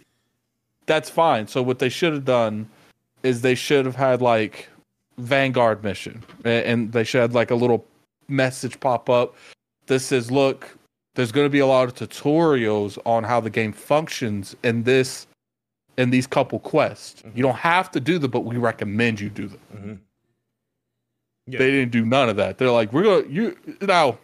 [0.85, 1.47] that's fine.
[1.47, 2.69] So what they should have done
[3.23, 4.69] is they should have had like
[5.17, 7.85] Vanguard mission, and they should have like a little
[8.27, 9.35] message pop up
[9.87, 10.77] that says, "Look,
[11.15, 15.27] there's going to be a lot of tutorials on how the game functions in this."
[16.01, 17.21] In these couple quests.
[17.21, 17.37] Mm-hmm.
[17.37, 19.59] You don't have to do them, but we recommend you do them.
[19.75, 19.93] Mm-hmm.
[21.47, 21.59] Yeah.
[21.59, 22.57] They didn't do none of that.
[22.57, 24.17] They're like, we're gonna you now.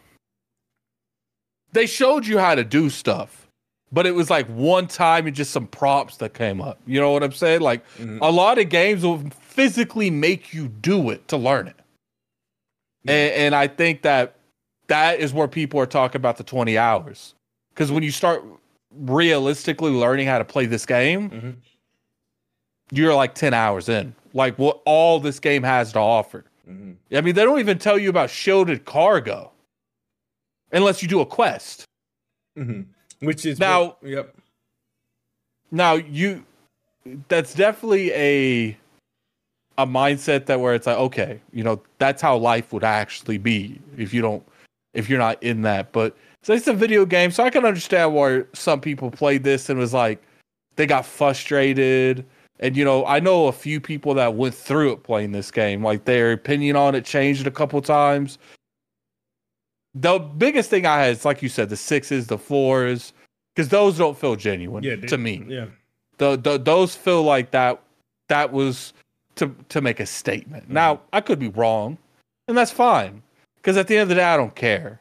[1.73, 3.47] They showed you how to do stuff,
[3.91, 6.79] but it was like one time and just some prompts that came up.
[6.85, 7.61] You know what I'm saying?
[7.61, 8.19] Like mm-hmm.
[8.21, 11.75] a lot of games will physically make you do it to learn it.
[13.05, 14.35] And, and I think that
[14.87, 17.35] that is where people are talking about the 20 hours.
[17.73, 18.43] Because when you start
[18.99, 21.51] realistically learning how to play this game, mm-hmm.
[22.91, 24.13] you're like 10 hours in.
[24.33, 26.45] Like what all this game has to offer.
[26.69, 27.15] Mm-hmm.
[27.15, 29.51] I mean, they don't even tell you about shielded cargo
[30.71, 31.85] unless you do a quest.
[32.57, 32.81] Mm-hmm.
[33.25, 34.35] Which is now, what, yep.
[35.71, 36.45] Now you,
[37.27, 38.77] that's definitely a
[39.77, 43.79] a mindset that where it's like, okay, you know, that's how life would actually be
[43.95, 44.43] if you don't,
[44.93, 45.91] if you're not in that.
[45.91, 49.69] But so it's a video game, so I can understand why some people played this
[49.69, 50.21] and was like
[50.75, 52.25] they got frustrated.
[52.59, 55.83] And you know, I know a few people that went through it playing this game.
[55.83, 58.37] Like their opinion on it changed a couple times.
[59.93, 63.13] The biggest thing I had is like you said, the sixes, the fours,
[63.55, 65.43] because those don't feel genuine yeah, to me.
[65.47, 65.65] Yeah.
[66.17, 67.81] The, the those feel like that
[68.29, 68.93] that was
[69.35, 70.65] to to make a statement.
[70.65, 70.73] Mm-hmm.
[70.73, 71.97] Now I could be wrong,
[72.47, 73.21] and that's fine.
[73.57, 74.99] Because at the end of the day, I don't care.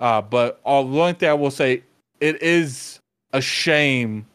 [0.00, 1.82] Uh, but all, the only thing I will say,
[2.20, 2.98] it is
[3.32, 4.26] a shame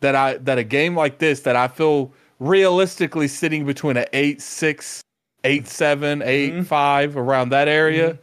[0.00, 4.40] that I that a game like this that I feel realistically sitting between an eight
[4.40, 5.02] six,
[5.44, 6.62] eight seven, eight mm-hmm.
[6.62, 8.12] five around that area.
[8.12, 8.22] Mm-hmm.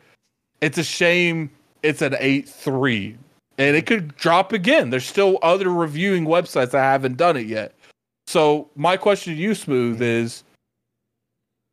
[0.62, 1.50] It's a shame
[1.84, 3.18] it's an eight three,
[3.58, 4.90] and it could drop again.
[4.90, 7.74] There's still other reviewing websites that haven't done it yet.
[8.28, 10.44] So my question to you, Smooth, is: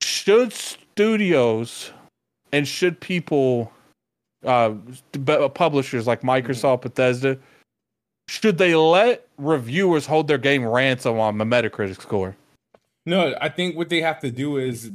[0.02, 1.90] Should studios
[2.52, 3.72] and should people
[4.44, 4.74] uh,
[5.54, 7.38] publishers like Microsoft, Bethesda,
[8.28, 12.36] should they let reviewers hold their game ransom on the Metacritic score?
[13.04, 14.90] No, I think what they have to do is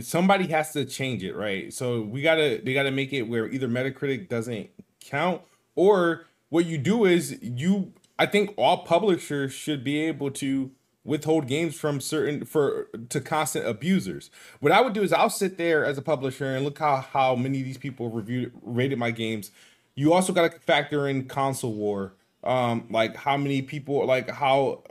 [0.00, 1.72] somebody has to change it, right?
[1.72, 4.68] So we gotta they gotta make it where either Metacritic doesn't
[5.00, 5.42] count,
[5.76, 7.92] or what you do is you.
[8.18, 10.70] I think all publishers should be able to
[11.04, 14.30] withhold games from certain for to constant abusers.
[14.60, 17.34] What I would do is I'll sit there as a publisher and look how how
[17.34, 19.50] many of these people reviewed rated my games.
[19.94, 24.82] You also got to factor in console war um, like how many people, like how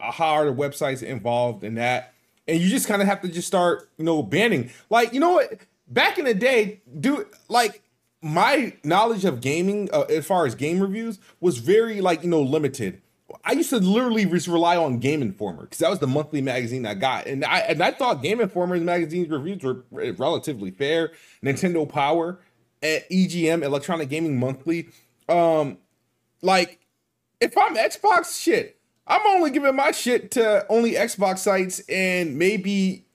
[0.00, 2.12] how are the websites involved in that,
[2.46, 4.70] and you just kind of have to just start, you know, banning.
[4.90, 7.82] Like you know what, back in the day, do like
[8.20, 12.42] my knowledge of gaming uh, as far as game reviews was very like you know
[12.42, 13.00] limited.
[13.44, 16.86] I used to literally just rely on Game Informer because that was the monthly magazine
[16.86, 21.12] I got, and I and I thought Game Informer's magazine's reviews were relatively fair.
[21.42, 22.40] Nintendo Power,
[22.82, 24.88] EGM, Electronic Gaming Monthly,
[25.28, 25.78] um,
[26.42, 26.80] like
[27.40, 33.06] if I'm Xbox, shit, I'm only giving my shit to only Xbox sites, and maybe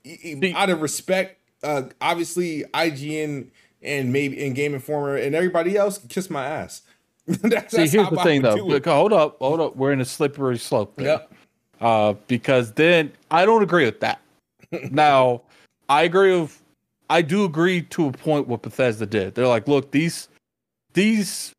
[0.56, 3.50] out of respect, uh, obviously IGN
[3.82, 6.82] and maybe and Game Informer and everybody else kiss my ass.
[7.28, 8.56] that's, See, here's the thing, though.
[8.56, 9.76] Look, hold up, hold up.
[9.76, 11.00] We're in a slippery slope.
[11.00, 11.20] Yeah.
[11.80, 14.22] Uh, because then I don't agree with that.
[14.92, 15.42] now,
[15.90, 16.62] I agree with.
[17.10, 19.36] I do agree to a point what Bethesda did.
[19.36, 20.30] They're like, look, these
[20.94, 21.54] these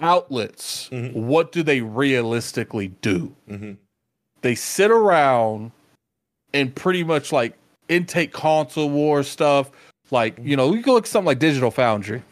[0.00, 1.26] outlets, mm-hmm.
[1.26, 3.34] what do they realistically do?
[3.48, 3.72] Mm-hmm.
[4.42, 5.72] They sit around
[6.52, 7.56] and pretty much like
[7.88, 9.70] intake console war stuff.
[10.10, 12.22] Like, you know, you can look at something like Digital Foundry.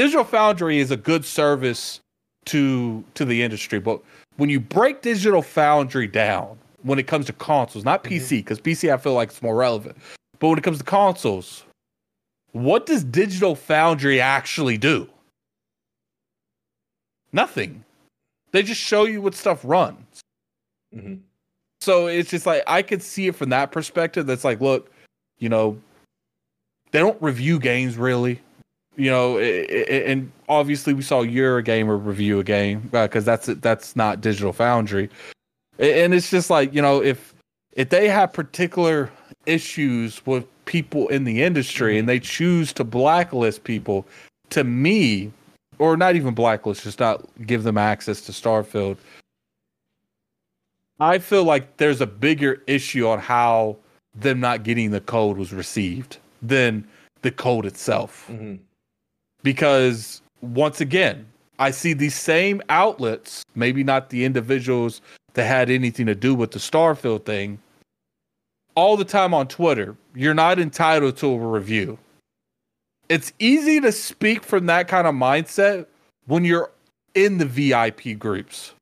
[0.00, 2.00] Digital Foundry is a good service
[2.46, 4.00] to to the industry, but
[4.38, 8.86] when you break Digital Foundry down, when it comes to consoles, not PC, because mm-hmm.
[8.86, 9.98] PC I feel like it's more relevant,
[10.38, 11.64] but when it comes to consoles,
[12.52, 15.06] what does Digital Foundry actually do?
[17.34, 17.84] Nothing.
[18.52, 20.22] They just show you what stuff runs.
[20.94, 21.16] Mm-hmm.
[21.82, 24.24] So it's just like I could see it from that perspective.
[24.24, 24.90] That's like, look,
[25.38, 25.78] you know,
[26.90, 28.40] they don't review games really
[28.96, 34.20] you know, and obviously we saw Eurogamer review a game because uh, that's that's not
[34.20, 35.08] Digital Foundry,
[35.78, 37.34] and it's just like you know if
[37.72, 39.10] if they have particular
[39.46, 44.06] issues with people in the industry and they choose to blacklist people,
[44.50, 45.32] to me,
[45.78, 48.96] or not even blacklist, just not give them access to Starfield.
[50.98, 53.78] I feel like there's a bigger issue on how
[54.14, 56.86] them not getting the code was received than
[57.22, 58.26] the code itself.
[58.28, 58.56] Mm-hmm
[59.42, 61.26] because once again,
[61.58, 65.02] I see these same outlets, maybe not the individuals
[65.34, 67.58] that had anything to do with the Starfield thing,
[68.74, 69.96] all the time on Twitter.
[70.14, 71.98] You're not entitled to a review.
[73.08, 75.86] It's easy to speak from that kind of mindset
[76.26, 76.70] when you're
[77.14, 78.72] in the VIP groups.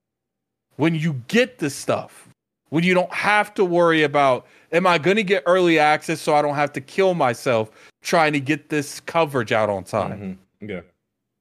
[0.77, 2.29] When you get the stuff,
[2.68, 6.35] when you don't have to worry about, am I going to get early access so
[6.35, 7.71] I don't have to kill myself
[8.03, 10.12] trying to get this coverage out on time?
[10.12, 10.33] Mm-hmm.
[10.61, 10.81] Yeah.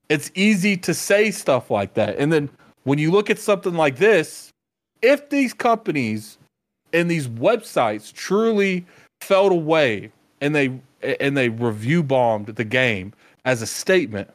[0.10, 2.17] It's easy to say stuff like that.
[2.17, 2.49] And then
[2.84, 4.51] when you look at something like this,
[5.01, 6.38] if these companies
[6.93, 8.86] and these websites truly
[9.21, 10.80] felt away and they
[11.19, 13.13] and they review bombed the game
[13.45, 14.30] as a statement,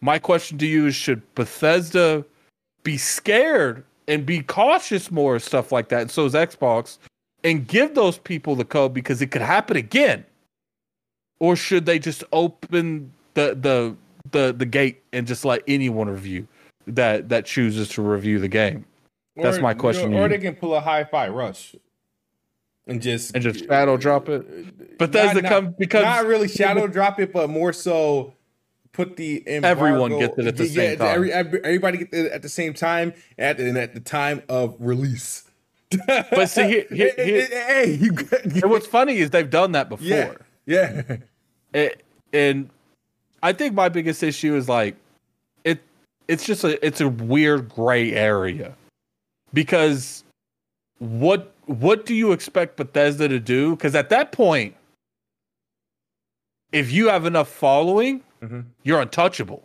[0.00, 2.24] my question to you is should Bethesda
[2.82, 6.98] be scared and be cautious more of stuff like that and so is Xbox
[7.42, 10.24] and give those people the code because it could happen again?
[11.38, 13.96] Or should they just open the the
[14.30, 16.46] the the gate and just let anyone review
[16.86, 18.84] that that chooses to review the game.
[19.36, 20.12] That's my question.
[20.12, 21.74] You know, or they can pull a hi-fi rush
[22.86, 24.98] and just and just shadow drop it.
[24.98, 28.34] But that's the come because not really shadow drop it, but more so
[28.92, 31.08] put the embargo, everyone gets it at the same time.
[31.08, 35.44] Every, everybody get it at the same time at and at the time of release.
[36.06, 40.06] but see, here, here, here, hey, you, and what's funny is they've done that before.
[40.06, 40.32] Yeah,
[40.66, 41.16] yeah.
[41.72, 42.70] It, and
[43.44, 44.96] I think my biggest issue is like
[45.64, 45.82] it
[46.28, 48.74] it's just a it's a weird gray area.
[49.52, 50.24] Because
[50.98, 53.76] what what do you expect Bethesda to do?
[53.76, 54.74] Because at that point,
[56.72, 58.60] if you have enough following, mm-hmm.
[58.82, 59.62] you're untouchable.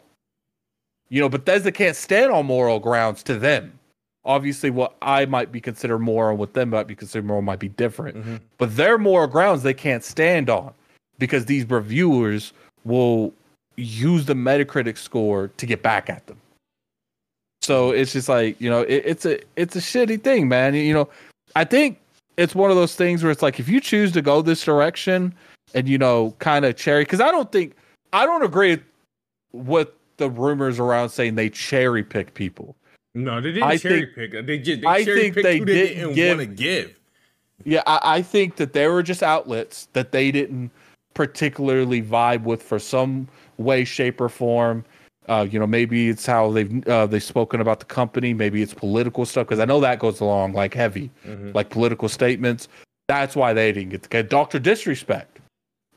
[1.07, 3.79] You know, Bethesda can't stand on moral grounds to them.
[4.25, 7.69] Obviously, what I might be considered moral, what them might be considered moral, might be
[7.69, 8.17] different.
[8.17, 8.35] Mm-hmm.
[8.57, 10.73] But their moral grounds they can't stand on
[11.17, 12.51] because these reviewers
[12.83, 13.33] will
[13.79, 16.37] use the Metacritic score to get back at them.
[17.61, 20.73] So it's just like you know, it, it's a it's a shitty thing, man.
[20.73, 21.09] You know,
[21.55, 21.99] I think
[22.37, 25.33] it's one of those things where it's like if you choose to go this direction
[25.73, 27.75] and you know, kind of cherry, because I don't think
[28.13, 28.79] I don't agree
[29.51, 32.75] with the rumors around saying they cherry pick people.
[33.15, 34.45] No, they didn't I cherry think, pick.
[34.45, 36.99] They just they I think they, they didn't, didn't want to give.
[37.65, 40.71] Yeah, I, I think that they were just outlets that they didn't
[41.13, 43.27] particularly vibe with for some
[43.59, 44.83] way, shape, or form.
[45.27, 48.33] Uh, you know, maybe it's how they've uh, they've spoken about the company.
[48.33, 51.51] Maybe it's political stuff because I know that goes along like heavy, mm-hmm.
[51.53, 52.67] like political statements.
[53.07, 54.27] That's why they didn't get the game.
[54.27, 55.39] Doctor Disrespect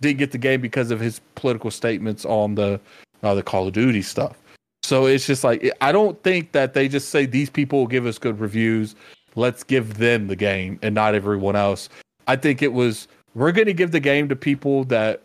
[0.01, 2.79] didn't get the game because of his political statements on the
[3.23, 4.37] uh, the Call of Duty stuff.
[4.83, 8.05] So it's just like I don't think that they just say these people will give
[8.05, 8.95] us good reviews.
[9.35, 11.89] Let's give them the game and not everyone else.
[12.27, 15.23] I think it was we're going to give the game to people that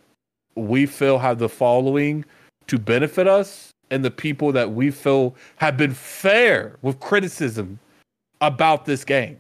[0.58, 2.26] we feel have the following
[2.68, 7.80] to benefit us and the people that we feel have been fair with criticism
[8.42, 9.38] about this game.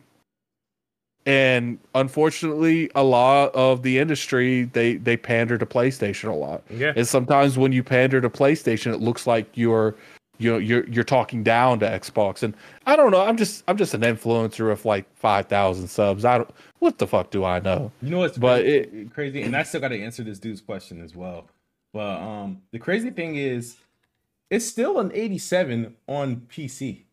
[1.26, 6.64] And unfortunately, a lot of the industry they they pander to PlayStation a lot.
[6.70, 6.94] Yeah.
[6.96, 9.96] And sometimes when you pander to PlayStation, it looks like you're
[10.38, 12.44] you know you're you're talking down to Xbox.
[12.44, 13.22] And I don't know.
[13.22, 16.26] I'm just I'm just an influencer of like five thousand subs.
[16.26, 16.50] I don't.
[16.80, 17.92] What the fuck do I know?
[18.02, 21.02] You know what's But crazy, crazy, and I still got to answer this dude's question
[21.02, 21.48] as well.
[21.94, 23.78] But um, the crazy thing is,
[24.50, 27.04] it's still an 87 on PC.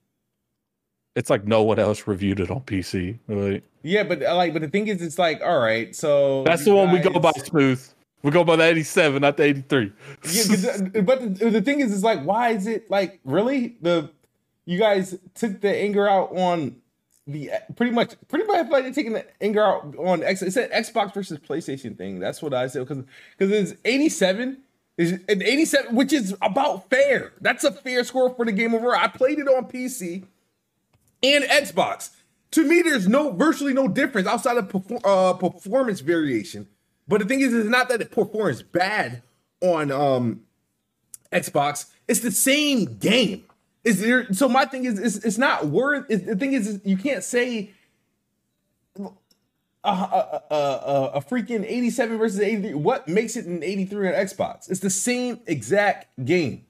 [1.17, 3.19] It's like no one else reviewed it on PC.
[3.29, 3.63] Really.
[3.83, 6.91] Yeah, but like, but the thing is, it's like, all right, so That's the one
[6.91, 7.87] we go by smooth.
[8.25, 9.93] We go by the 87, not the 83.
[10.31, 14.11] Yeah, but the, the thing is, is like, why is it like really the
[14.65, 16.77] you guys took the anger out on
[17.27, 20.41] the pretty much pretty much like they're taking the anger out on X.
[20.41, 22.19] It's an Xbox versus PlayStation thing.
[22.19, 23.05] That's what I said because
[23.37, 24.63] because it's eighty seven.
[24.97, 27.33] Is an 87, which is about fair.
[27.41, 28.95] That's a fair score for the game over.
[28.95, 30.25] I played it on PC
[31.21, 32.11] and Xbox.
[32.53, 36.69] To me, there's no virtually no difference outside of perfor- uh, performance variation.
[37.07, 39.23] But the thing is, it's not that it performs bad
[39.61, 40.41] on um,
[41.33, 41.91] Xbox.
[42.09, 43.45] It's the same game.
[43.83, 44.33] Is there?
[44.33, 46.07] So my thing is, it's, it's not worth.
[46.09, 47.71] It's, the thing is, you can't say
[48.99, 49.09] a,
[49.85, 52.75] a, a, a, a freaking 87 versus 83.
[52.75, 54.71] What makes it an 83 on Xbox?
[54.71, 56.65] It's the same exact game.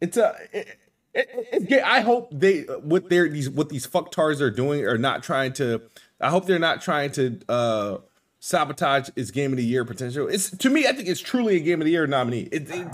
[0.00, 0.36] It's a.
[0.52, 0.78] It,
[1.16, 5.22] it, ga- I hope they what they're these what these fucktards are doing are not
[5.22, 5.82] trying to.
[6.20, 7.98] I hope they're not trying to uh
[8.44, 10.28] sabotage is game of the year potential.
[10.28, 12.48] It's to me, I think it's truly a game of the year nominee.
[12.52, 12.86] It, it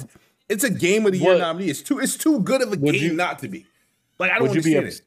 [0.48, 1.68] it's a game of the year What- nominee.
[1.70, 3.66] It's too it's too good of a game you- not to be.
[4.18, 5.06] Like I don't Would you be understand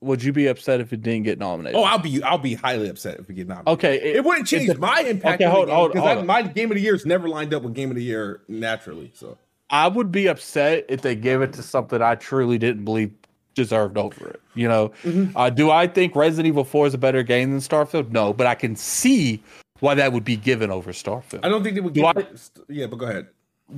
[0.00, 1.78] Would you be upset if it didn't get nominated?
[1.78, 3.68] Oh, I'll be I'll be highly upset if we get nominated.
[3.74, 5.40] Okay, it, it- wouldn't change it- my impact.
[5.40, 6.26] okay, hold- hold- hold I- on.
[6.26, 9.12] my game of the year is never lined up with game of the year naturally.
[9.14, 9.38] So
[9.70, 13.12] I would be upset if they gave it to something I truly didn't believe
[13.54, 14.40] deserved over it.
[14.56, 15.36] You know, Mm-hmm.
[15.36, 18.10] uh, do I think Resident Evil 4 is a better game than Starfield?
[18.10, 19.40] No, but I can see
[19.84, 21.40] why that would be given over Starfield.
[21.42, 21.92] I don't think they would.
[21.92, 22.26] Give, I-
[22.68, 23.28] yeah, but go ahead.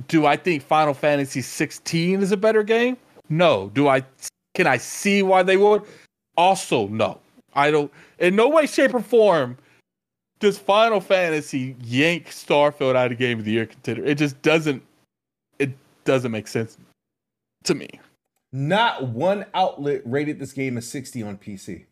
[0.07, 2.95] do I think Final Fantasy 16 is a better game?
[3.29, 3.69] No.
[3.73, 4.03] Do I
[4.55, 5.83] can I see why they would?
[6.37, 7.19] Also, no.
[7.53, 9.57] I don't in no way, shape, or form
[10.39, 14.05] does Final Fantasy yank Starfield out of game of the year contender.
[14.05, 14.81] It just doesn't
[15.59, 15.71] it
[16.05, 16.77] doesn't make sense
[17.65, 17.89] to me.
[18.53, 21.83] Not one outlet rated this game a 60 on PC.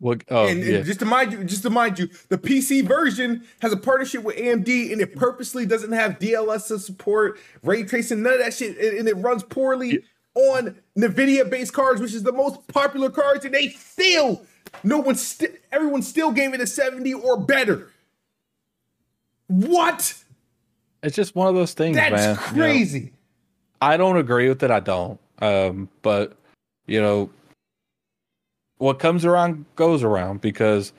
[0.00, 3.44] What oh and, and just to mind you, just to mind you, the PC version
[3.60, 8.34] has a partnership with AMD, and it purposely doesn't have DLSS support, ray tracing, none
[8.34, 12.64] of that shit, and, and it runs poorly on NVIDIA-based cards, which is the most
[12.68, 14.42] popular cards, and they still,
[14.84, 17.90] no one, st- everyone still gave it a 70 or better.
[19.48, 20.14] What?
[21.02, 22.38] it's just one of those things, That's man.
[22.54, 22.62] you know.
[22.62, 23.12] crazy.
[23.80, 24.70] I don't agree with it.
[24.70, 25.18] I don't.
[25.40, 26.36] Um, but
[26.86, 27.30] you know,
[28.78, 30.92] what comes around goes around because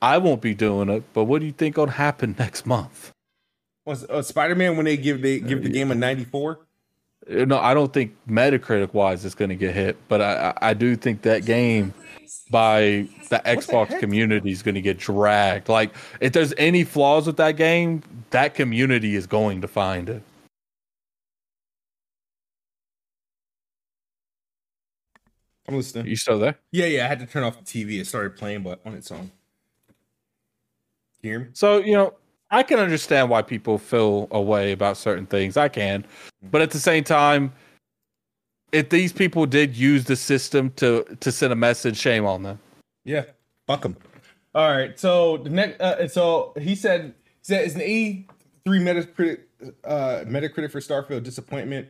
[0.00, 1.02] I won't be doing it.
[1.14, 3.12] But what do you think gonna happen next month?
[3.84, 6.58] Was uh, Spider-Man when they give they give the game a 94?
[7.30, 10.94] Uh, No, I don't think Metacritic wise it's gonna get hit, but I, I do
[10.96, 11.92] think that game
[12.50, 14.00] by the Xbox heck?
[14.00, 15.68] community is gonna get dragged.
[15.68, 20.22] Like if there's any flaws with that game, that community is going to find it.
[25.72, 26.06] I'm listening.
[26.06, 26.58] You still there?
[26.70, 27.04] Yeah, yeah.
[27.04, 28.00] I had to turn off the TV.
[28.00, 29.30] It started playing, but on its own.
[31.22, 31.46] You hear me?
[31.54, 32.14] So, you know,
[32.50, 35.56] I can understand why people feel away about certain things.
[35.56, 36.04] I can.
[36.50, 37.52] But at the same time,
[38.72, 42.58] if these people did use the system to to send a message, shame on them.
[43.04, 43.24] Yeah,
[43.66, 43.96] fuck him.
[44.54, 49.40] All right, so the next, uh, so he said, he said it's an 83 Metacritic,
[49.84, 51.88] uh, Metacritic for Starfield disappointment.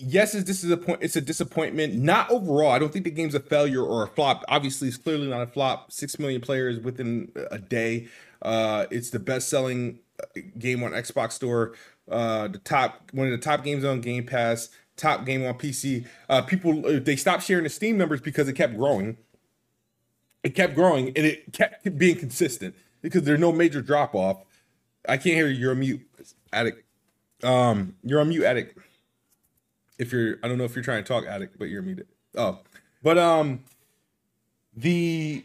[0.00, 1.02] Yes, it's this is a point.
[1.02, 1.94] It's a disappointment.
[1.94, 2.70] Not overall.
[2.70, 4.44] I don't think the game's a failure or a flop.
[4.48, 5.92] Obviously, it's clearly not a flop.
[5.92, 8.08] Six million players within a day.
[8.42, 11.74] Uh, it's the best-selling uh, game on Xbox Store.
[12.10, 14.70] Uh, the top one of the top games on Game Pass.
[14.96, 16.06] Top game on PC.
[16.28, 19.16] Uh, people uh, they stopped sharing the Steam numbers because it kept growing
[20.42, 24.38] it kept growing and it kept being consistent because there's no major drop off.
[25.08, 25.58] I can't hear you.
[25.58, 26.00] You're on mute,
[26.52, 26.84] addict.
[27.42, 28.78] Um, you're on mute, addict.
[30.00, 32.06] If you're, I don't know if you're trying to talk, addict, but you're muted.
[32.36, 32.60] Oh,
[33.02, 33.64] but um,
[34.74, 35.44] the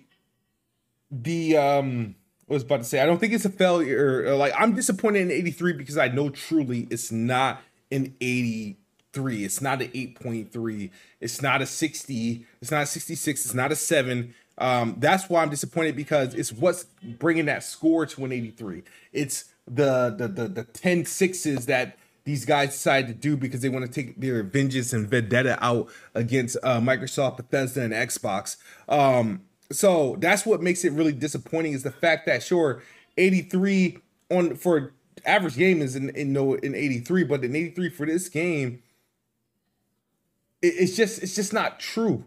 [1.11, 2.15] the um,
[2.49, 4.33] I was about to say, I don't think it's a failure.
[4.35, 9.45] Like I'm disappointed in 83 because I know truly it's not an 83.
[9.45, 10.91] It's not an eight point three.
[11.21, 12.45] It's not a sixty.
[12.61, 13.45] It's not a sixty six.
[13.45, 14.35] It's not a seven.
[14.57, 18.83] Um, that's why I'm disappointed because it's what's bringing that score to an eighty three.
[19.13, 23.69] It's the the the the 10 sixes that these guys decided to do because they
[23.69, 28.57] want to take their vengeance and vendetta out against uh, Microsoft, Bethesda, and Xbox.
[28.89, 32.83] Um, so that's what makes it really disappointing is the fact that sure,
[33.17, 33.99] 83
[34.31, 34.93] on for
[35.25, 38.81] average game is in in no in 83, but in 83 for this game,
[40.61, 42.25] it, it's just it's just not true.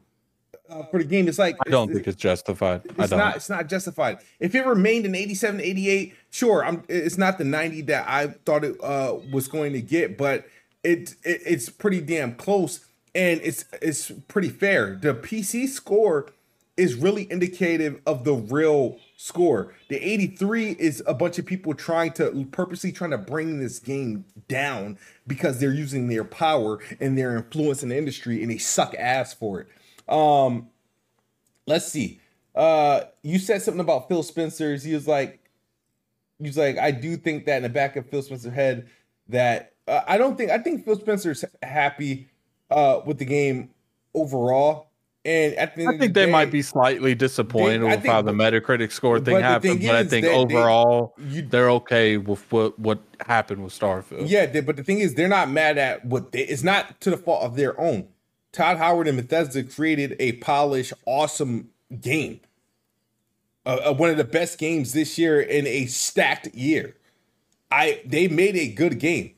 [0.69, 2.83] Uh, for the game, it's like I don't think it's justified.
[2.99, 3.19] I it's don't.
[3.19, 4.19] not it's not justified.
[4.39, 8.65] If it remained in 87, 88, sure, I'm it's not the 90 that I thought
[8.65, 10.47] it uh, was going to get, but
[10.85, 14.95] it, it it's pretty damn close and it's it's pretty fair.
[14.95, 16.31] The PC score
[16.77, 19.75] is really indicative of the real score.
[19.89, 24.25] The 83 is a bunch of people trying to purposely trying to bring this game
[24.47, 28.95] down because they're using their power and their influence in the industry and they suck
[28.95, 29.69] ass for it.
[30.09, 30.69] Um
[31.67, 32.21] let's see.
[32.55, 34.85] Uh you said something about Phil Spencer's.
[34.85, 35.41] He was like
[36.39, 38.89] he was like I do think that in the back of Phil Spencer's head
[39.29, 42.29] that uh, I don't think I think Phil Spencer's happy
[42.71, 43.71] uh with the game
[44.15, 44.87] overall.
[45.25, 48.23] And at the end I think the they might be slightly disappointed They- with how
[48.23, 52.79] the Metacritic score thing happened, but I think they- overall you- they're okay with what
[52.79, 54.29] what happened with Starfield.
[54.29, 56.43] Yeah, they, but the thing is, they're not mad at what they.
[56.43, 58.09] It's not to the fault of their own.
[58.53, 61.71] Todd Howard and Bethesda created a polished, awesome
[62.01, 62.41] game.
[63.67, 66.97] Uh, one of the best games this year in a stacked year.
[67.71, 69.35] I they made a good game.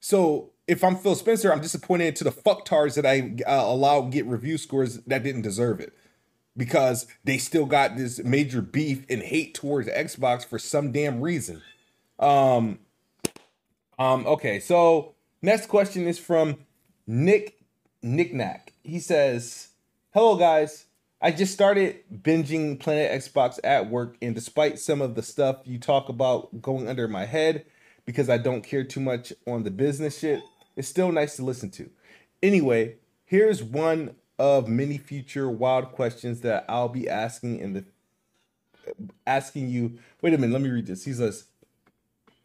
[0.00, 4.26] So if I'm Phil Spencer, I'm disappointed to the fucktards that I uh, allow get
[4.26, 5.92] review scores that didn't deserve it
[6.56, 11.62] because they still got this major beef and hate towards Xbox for some damn reason.
[12.18, 12.78] Um,
[13.98, 16.58] um, okay, so next question is from
[17.06, 17.58] Nick
[18.02, 18.72] Knickknack.
[18.82, 19.68] He says,
[20.12, 20.83] Hello guys.
[21.24, 25.78] I just started binging Planet Xbox at work, and despite some of the stuff you
[25.78, 27.64] talk about going under my head
[28.04, 30.42] because I don't care too much on the business shit,
[30.76, 31.88] it's still nice to listen to.
[32.42, 37.86] Anyway, here's one of many future wild questions that I'll be asking in the
[39.26, 39.98] asking you.
[40.20, 41.06] Wait a minute, let me read this.
[41.06, 41.46] He says,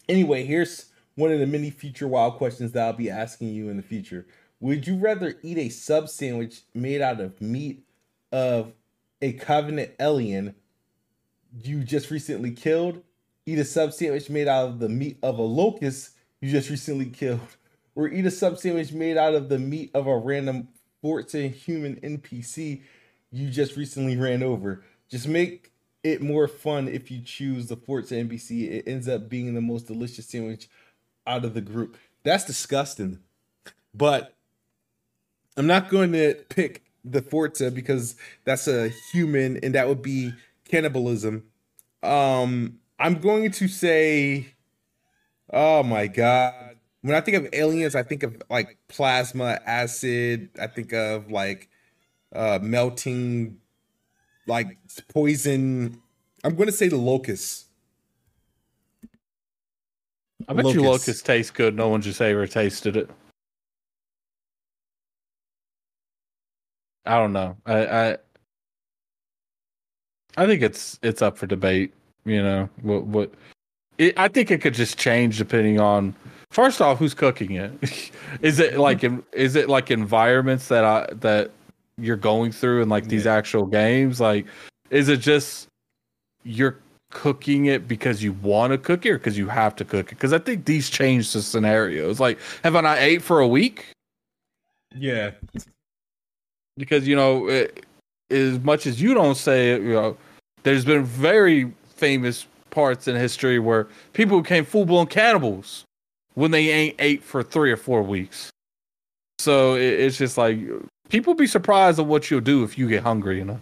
[0.08, 3.76] Anyway, here's one of the many future wild questions that I'll be asking you in
[3.76, 4.26] the future.
[4.62, 7.84] Would you rather eat a sub sandwich made out of meat
[8.32, 8.74] of
[9.22, 10.56] a covenant alien
[11.62, 13.02] you just recently killed?
[13.46, 16.12] Eat a sub sandwich made out of the meat of a locust
[16.42, 17.42] you just recently killed?
[17.96, 20.70] Or eat a sub sandwich made out of the meat of a random
[21.02, 22.84] Forza human NPC
[23.30, 24.86] you just recently ran over?
[25.10, 25.72] Just make
[26.04, 28.70] it more fun if you choose the Forza NPC.
[28.72, 30.70] It ends up being the most delicious sandwich
[31.28, 31.98] out of the group.
[32.24, 33.20] That's disgusting.
[33.94, 34.36] But
[35.58, 40.34] I'm not going to pick the Forza because that's a human and that would be
[40.68, 41.44] cannibalism.
[42.04, 44.54] Um, I'm going to say,
[45.52, 46.76] oh my god.
[47.02, 50.50] When I think of aliens, I think of like plasma, acid.
[50.60, 51.70] I think of like
[52.36, 53.58] uh, melting,
[54.48, 54.78] like
[55.14, 56.02] poison.
[56.44, 57.66] I'm going to say the locusts.
[60.48, 61.08] I bet you Locust.
[61.08, 61.76] locust tastes good.
[61.76, 63.10] No one just ever tasted it.
[67.10, 67.58] I don't know.
[67.66, 68.18] I, I
[70.38, 71.92] I think it's it's up for debate.
[72.24, 73.32] You know what what.
[73.98, 76.16] It, I think it could just change depending on.
[76.52, 78.12] First off, who's cooking it?
[78.42, 79.22] is it like mm-hmm.
[79.34, 81.50] is it like environments that I that
[81.98, 84.22] you're going through in like these actual games?
[84.22, 84.46] Like,
[84.92, 85.68] is it just
[86.44, 86.78] you're
[87.10, 90.16] cooking it because you want to cook it or because you have to cook it?
[90.16, 92.20] Because I think these change the scenarios.
[92.20, 93.88] Like, have I not ate for a week?
[94.96, 95.32] Yeah.
[96.80, 97.86] Because you know, it,
[98.32, 100.18] as much as you don't say it, you know,
[100.64, 105.84] there's been very famous parts in history where people became full blown cannibals
[106.36, 108.50] when they ain't ate for three or four weeks.
[109.40, 110.60] So it, it's just like
[111.10, 113.38] people be surprised at what you'll do if you get hungry.
[113.38, 113.60] You know.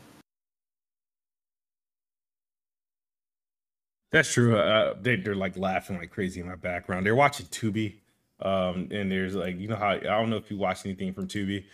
[4.12, 4.58] That's true.
[4.58, 7.06] Uh, they, they're like laughing like crazy in my background.
[7.06, 7.96] They're watching Tubi.
[8.40, 11.28] Um, and there's like, you know how, I don't know if you watch anything from
[11.28, 11.66] Tubi.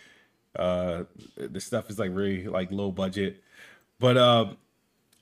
[0.56, 1.04] Uh,
[1.36, 3.42] the stuff is like really like low budget,
[3.98, 4.46] but, uh,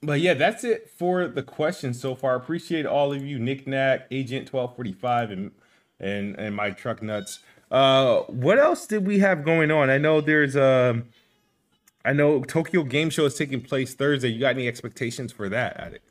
[0.02, 2.34] but yeah, that's it for the questions so far.
[2.34, 5.50] Appreciate all of you, Nick Knack, Agent 1245 and,
[6.00, 7.38] and, and my truck nuts.
[7.70, 9.88] Uh, what else did we have going on?
[9.88, 11.04] I know there's, um,
[12.04, 14.28] I know Tokyo Game Show is taking place Thursday.
[14.28, 16.10] You got any expectations for that, Addict?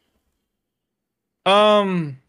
[1.45, 2.19] Um,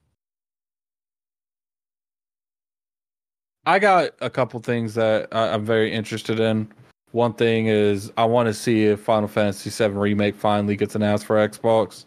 [3.65, 6.73] I got a couple things that I'm very interested in.
[7.13, 11.27] One thing is I want to see if Final Fantasy VII Remake finally gets announced
[11.27, 12.07] for Xbox.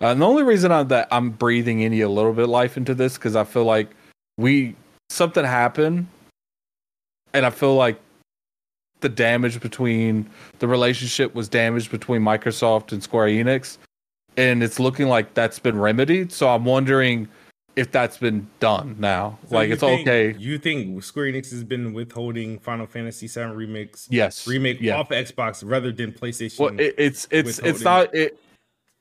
[0.00, 2.94] Uh, and the only reason I'm, that I'm breathing any a little bit life into
[2.94, 3.90] this because I feel like
[4.36, 4.76] we
[5.08, 6.06] something happened,
[7.32, 7.98] and I feel like
[9.00, 10.28] the damage between
[10.58, 13.78] the relationship was damaged between Microsoft and Square Enix,
[14.36, 16.32] and it's looking like that's been remedied.
[16.32, 17.28] So I'm wondering
[17.76, 19.38] if that's been done now.
[19.48, 20.36] So like it's think- okay.
[20.38, 24.46] You think Square Enix has been withholding Final Fantasy VII remakes Yes.
[24.46, 24.96] remake Yeah.
[24.98, 26.58] off Xbox rather than PlayStation?
[26.60, 28.38] Well, it, it's it's it's not it.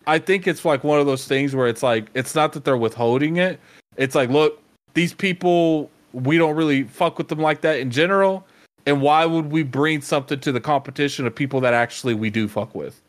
[0.07, 2.77] I think it's like one of those things where it's like it's not that they're
[2.77, 3.59] withholding it.
[3.95, 4.61] It's like, look,
[4.95, 8.45] these people we don't really fuck with them like that in general.
[8.85, 12.47] And why would we bring something to the competition of people that actually we do
[12.47, 12.99] fuck with?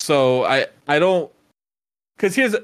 [0.00, 1.30] So I I don't
[2.16, 2.56] because here's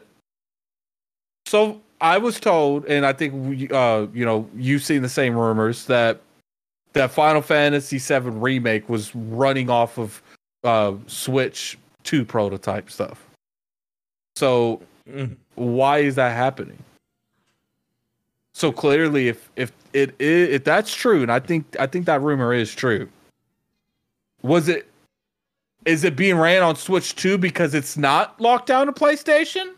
[1.46, 5.36] so I was told, and I think we, uh you know you've seen the same
[5.36, 6.20] rumors that
[6.92, 10.22] that Final Fantasy VII remake was running off of
[10.64, 13.26] uh Switch 2 prototype stuff.
[14.36, 14.80] So
[15.10, 15.36] Mm.
[15.54, 16.76] why is that happening?
[18.52, 22.52] So clearly, if if it if that's true, and I think I think that rumor
[22.52, 23.08] is true,
[24.42, 24.86] was it
[25.86, 29.74] is it being ran on Switch 2 because it's not locked down to PlayStation?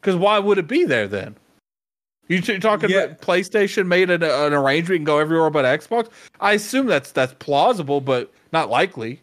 [0.00, 1.36] Because why would it be there then?
[2.28, 3.04] You t- talking Yeah.
[3.04, 6.10] about PlayStation made an, an arrangement and go everywhere but Xbox?
[6.40, 9.20] I assume that's that's plausible, but not likely.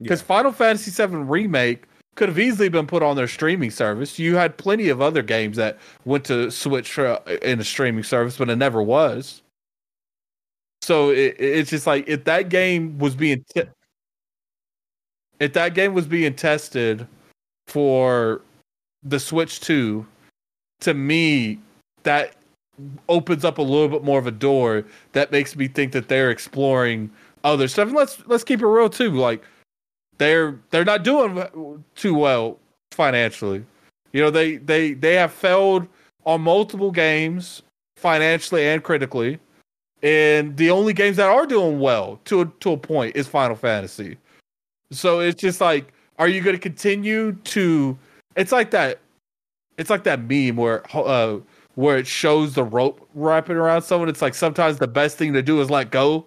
[0.00, 1.84] Because Final Fantasy VII Remake
[2.16, 4.18] could have easily been put on their streaming service.
[4.18, 8.36] You had plenty of other games that went to Switch for, in a streaming service,
[8.36, 9.42] but it never was.
[10.82, 13.68] So it, it's just like if that game was being te-
[15.40, 17.06] if that game was being tested
[17.66, 18.42] for
[19.08, 20.06] the Switch 2,
[20.80, 21.58] to me
[22.02, 22.34] that
[23.08, 26.30] opens up a little bit more of a door that makes me think that they're
[26.30, 27.10] exploring
[27.44, 27.88] other stuff.
[27.88, 29.12] And let's let's keep it real too.
[29.12, 29.42] Like
[30.18, 32.58] they're they're not doing too well
[32.92, 33.64] financially.
[34.12, 35.86] You know, they they they have failed
[36.24, 37.62] on multiple games
[37.96, 39.38] financially and critically.
[40.02, 43.56] And the only games that are doing well to a, to a point is Final
[43.56, 44.18] Fantasy.
[44.92, 47.98] So it's just like, are you going to continue to?
[48.36, 49.00] It's like that.
[49.78, 51.38] It's like that meme where uh,
[51.74, 54.08] where it shows the rope wrapping around someone.
[54.08, 56.24] It's like sometimes the best thing to do is let go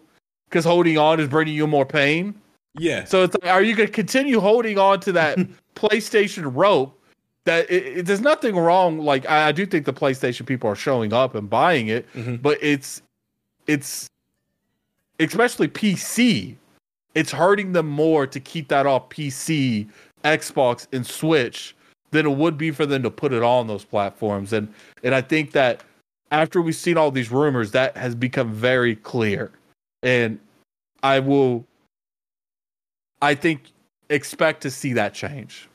[0.50, 2.36] because holding on is bringing you more pain.
[2.78, 3.06] Yeah.
[3.06, 5.38] So it's like, are you going to continue holding on to that
[5.76, 6.96] PlayStation rope?
[7.46, 9.00] That it, it- there's nothing wrong.
[9.00, 12.42] Like I, I do think the PlayStation people are showing up and buying it, Mhm.
[12.42, 13.02] but it's
[13.68, 14.08] it's
[15.20, 16.56] especially PC.
[17.16, 19.88] It's hurting them more to keep that off PC,
[20.24, 21.76] Xbox, and Switch
[22.12, 24.54] than it would be for them to put it all on those platforms.
[24.54, 25.84] And and I think that
[26.32, 29.52] after we've seen all these rumors, that has become very clear.
[30.04, 30.40] And
[31.04, 31.66] I will
[33.22, 33.64] I think
[34.10, 35.68] expect to see that change.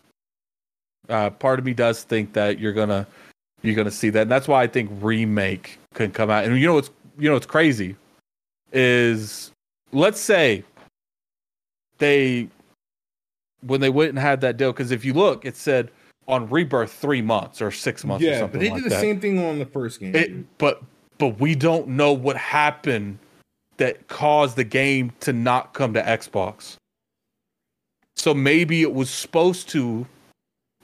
[1.08, 3.06] Uh, part of me does think that you're gonna
[3.62, 6.44] you're gonna see that, and that's why I think remake can come out.
[6.44, 7.96] And you know what's you know what's crazy
[8.72, 9.52] is
[9.92, 10.64] let's say
[11.98, 12.48] they
[13.66, 15.90] when they went and had that deal because if you look, it said
[16.26, 18.94] on rebirth three months or six months or yeah, something but they like did the
[18.94, 19.00] that.
[19.00, 20.14] same thing on the first game.
[20.14, 20.82] It, but
[21.18, 23.18] but we don't know what happened
[23.76, 26.76] that caused the game to not come to Xbox.
[28.16, 30.06] So maybe it was supposed to,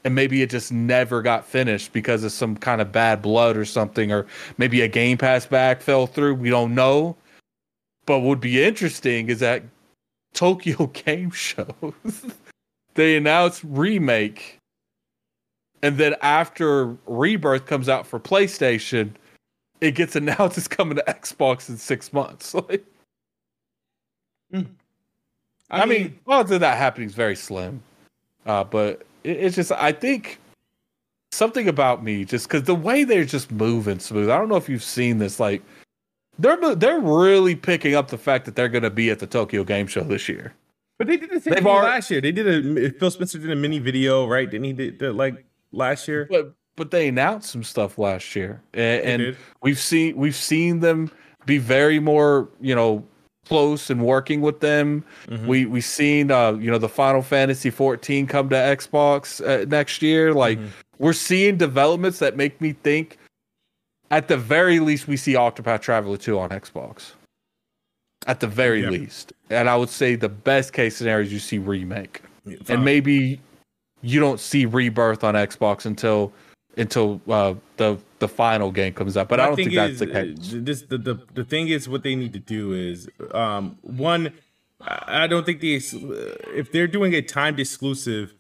[0.05, 3.65] and maybe it just never got finished because of some kind of bad blood or
[3.65, 4.27] something, or
[4.59, 6.35] maybe a Game Pass back fell through.
[6.35, 7.17] We don't know.
[8.07, 9.63] But what would be interesting is that
[10.35, 11.95] Tokyo Game Show
[12.95, 14.59] they announced remake,
[15.83, 19.13] and then after Rebirth comes out for PlayStation,
[19.81, 22.55] it gets announced it's coming to Xbox in six months.
[24.53, 27.81] Like, I, mean, odds of that happening is very slim.
[28.45, 30.41] Uh, but it, it's just, I think
[31.31, 34.29] something about me, just because the way they're just moving smooth.
[34.29, 35.39] I don't know if you've seen this.
[35.39, 35.63] Like,
[36.41, 39.63] they're they're really picking up the fact that they're going to be at the Tokyo
[39.63, 40.55] Game Show this year.
[40.99, 42.21] but they did the same thing already- last year.
[42.21, 44.51] They did a Phil Spencer did a mini video, right?
[44.51, 44.73] Didn't he?
[44.73, 46.27] Did, like last year.
[46.31, 51.11] But but they announced some stuff last year, and, and we've seen we've seen them
[51.47, 53.05] be very more you know
[53.47, 55.05] close and working with them.
[55.27, 55.47] Mm-hmm.
[55.47, 60.03] We we seen uh you know the Final Fantasy 14 come to Xbox uh, next
[60.03, 60.33] year.
[60.35, 60.69] Like Mm-hmm.
[60.99, 63.19] we're seeing developments that make me think.
[64.13, 67.13] At the very least, we see Octopath Traveler 2 on Xbox.
[68.27, 68.91] At the very Yeah.
[68.91, 72.59] least, and I would say the best case scenario is you see remake Fine.
[72.69, 73.41] and maybe
[74.03, 76.33] you don't see rebirth on Xbox until
[76.77, 79.29] until uh, the the final game comes out.
[79.29, 80.55] But My I don't think that's is, the case.
[80.55, 84.33] uh, This the, the the thing is what they need to do is um one.
[84.81, 85.77] I I don't think the
[86.55, 88.35] if they're doing a timed exclusive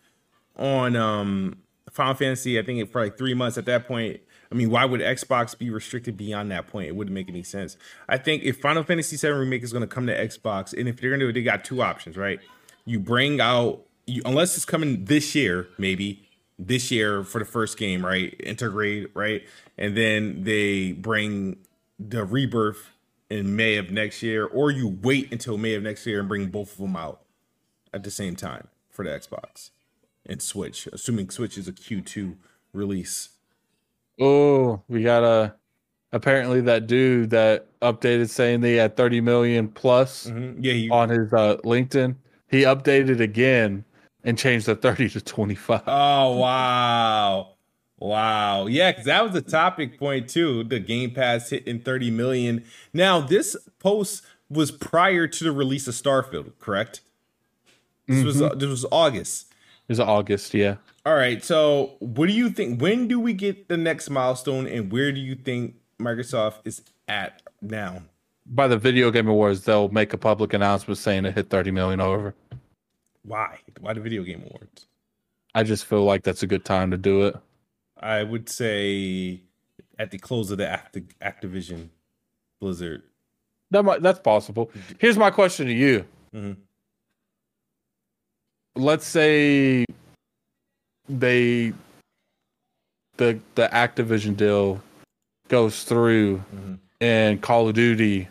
[0.57, 1.59] on um
[1.91, 3.59] Final Fantasy, I think it for like three months.
[3.59, 4.21] At that point,
[4.53, 6.89] I mean, why would Xbox be restricted beyond that point?
[6.89, 7.77] It wouldn't make any sense.
[8.09, 11.01] I think if Final Fantasy VII remake is going to come to Xbox, and if
[11.01, 12.39] they're going to, they got two options, right?
[12.85, 17.79] You bring out, you, unless it's coming this year, maybe this year for the first
[17.79, 18.35] game, right?
[18.41, 19.43] Integrate, right?
[19.79, 21.57] And then they bring
[21.99, 22.91] the rebirth
[23.31, 26.49] in May of next year, or you wait until May of next year and bring
[26.49, 27.21] both of them out
[27.95, 29.71] at the same time for the Xbox
[30.27, 32.37] and Switch, assuming Switch is a Q2
[32.73, 33.31] release.
[34.21, 35.55] Oh, we got a.
[36.13, 40.57] Apparently, that dude that updated saying they had 30 million plus Mhm.
[40.61, 42.17] Yeah, you, on his uh, LinkedIn,
[42.49, 43.85] he updated again
[44.25, 45.83] and changed the 30 to 25.
[45.87, 47.55] Oh wow.
[47.99, 48.67] Wow.
[48.67, 50.65] Yeah, because that was a topic point too.
[50.65, 52.65] The Game Pass hitting 30 million.
[52.93, 57.03] Now, this post was prior to the release of Starfield, correct?
[58.09, 58.59] This was mm-hmm.
[58.59, 59.53] this was August.
[59.89, 60.77] It was August, yeah.
[61.07, 61.43] All right.
[61.45, 62.81] So what do you think?
[62.81, 67.43] When do we get the next milestone and where do you think Microsoft is at
[67.63, 68.03] now?
[68.47, 72.01] By the Video Game Awards, they'll make a public announcement saying it hit 30 million
[72.01, 72.35] over.
[73.23, 73.59] Why?
[73.81, 74.87] Why the video game awards?
[75.55, 77.37] I just feel like that's a good time to do it.
[77.99, 79.41] I would say
[79.99, 81.89] at the close of the Acti- Activision
[82.61, 83.03] Blizzard.
[83.71, 84.71] That might, that's possible.
[84.99, 86.05] Here's my question to you.
[86.35, 86.57] Mhm.
[88.77, 89.85] Let's say
[91.09, 91.73] they
[93.17, 94.81] the the Activision deal
[95.49, 96.79] goes through Mhm.
[97.01, 98.29] and Call of Duty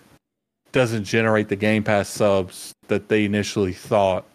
[0.71, 4.25] doesn't generate the Game Pass subs that they initially thought.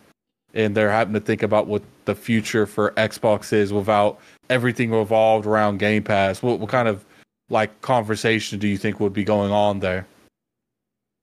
[0.54, 5.46] And they're having to think about what the future for Xbox is without everything revolved
[5.46, 6.42] around Game Pass.
[6.42, 7.04] What what kind of
[7.50, 10.06] like conversation do you think would be going on there?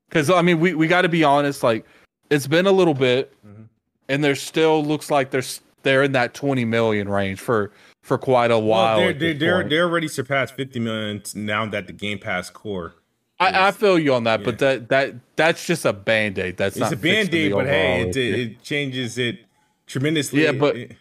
[0.09, 1.63] Because I mean, we, we got to be honest.
[1.63, 1.85] Like,
[2.29, 3.67] it's been a little bit, Mhm.
[4.09, 7.71] and there still looks like there's they're in that twenty million range for
[8.03, 8.97] for quite a while.
[8.97, 12.95] Well, they're they're they're, they're already surpassed 50 million now that the Game Pass core.
[13.41, 14.45] I, I feel you on that, Yeah.
[14.45, 16.57] but that that that's just a band aid.
[16.57, 19.39] That's not It's a band aid, but hey, it, it changes it
[19.87, 20.43] tremendously.
[20.43, 20.97] Yeah, but- It-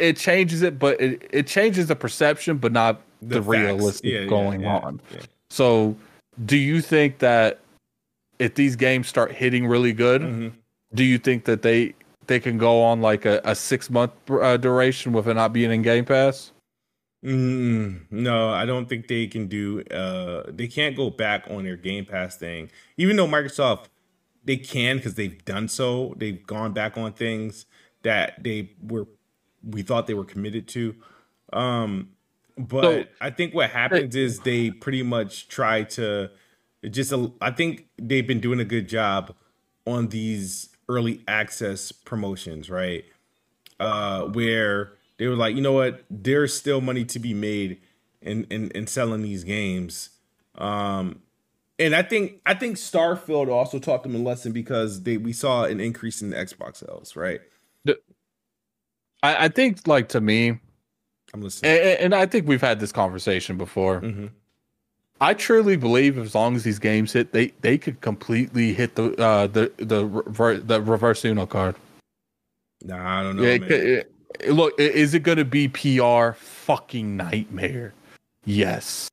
[0.00, 3.46] it, changes it, but it, it changes the perception, but not the, facts.
[3.46, 5.00] realistic Yeah, going yeah, on.
[5.50, 5.94] So,
[6.46, 7.60] do you think that
[8.38, 10.52] if these games start hitting really good, Mhm.
[10.94, 11.92] do you think that they
[12.26, 15.70] they can go on like a, a six month uh, duration with it not being
[15.70, 16.52] in Game Pass?
[17.24, 19.82] Mm, no, I don't think they can do.
[19.90, 23.86] Uh, they can't go back on their Game Pass thing, even though Microsoft
[24.44, 26.14] they can because they've done so.
[26.18, 27.66] They've gone back on things
[28.02, 29.08] that they were
[29.64, 30.94] we thought they were committed to.
[31.52, 32.10] Um,
[32.56, 36.30] but So- I think what happens is they pretty much try to
[36.90, 37.12] just.
[37.40, 39.34] I think they've been doing a good job
[39.86, 43.04] on these early access promotions, right?
[43.80, 47.80] uh, where they were like, you know what, there's still money to be made
[48.20, 50.10] in in, in selling these games.
[50.56, 51.20] Um,
[51.78, 55.64] and I think I think Starfield also taught them a lesson because they we saw
[55.64, 57.40] an increase in the Xbox sales, right?
[59.22, 60.58] I, I think, like to me,
[61.34, 61.70] I'm listening.
[61.72, 64.00] and, and I think we've had this conversation before.
[64.00, 64.30] Mhm.
[65.20, 69.14] I truly believe as long as these games hit, they they could completely hit the
[69.20, 71.74] uh, the the rever- the reverse Uno card.
[72.82, 73.42] Nah, I don't know.
[73.42, 74.12] It- it-
[74.48, 77.94] look, is it going to be PR fucking nightmare?
[78.44, 79.08] Yes.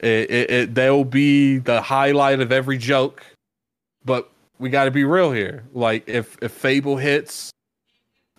[0.00, 3.24] It, it, it, they'll be the highlight of every joke,
[4.04, 5.64] but we got to be real here.
[5.72, 7.52] Like if if Fable hits,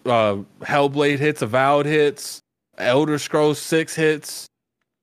[0.06, 2.42] uh, Hellblade hits, Avowed hits,
[2.78, 4.48] Elder Scrolls Six hits,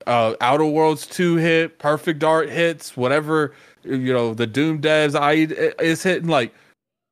[0.05, 3.53] uh, Outer Worlds Two hit, Perfect Dark hits, whatever
[3.83, 5.33] you know, the Doom devs I
[5.81, 6.29] is hitting.
[6.29, 6.53] Like,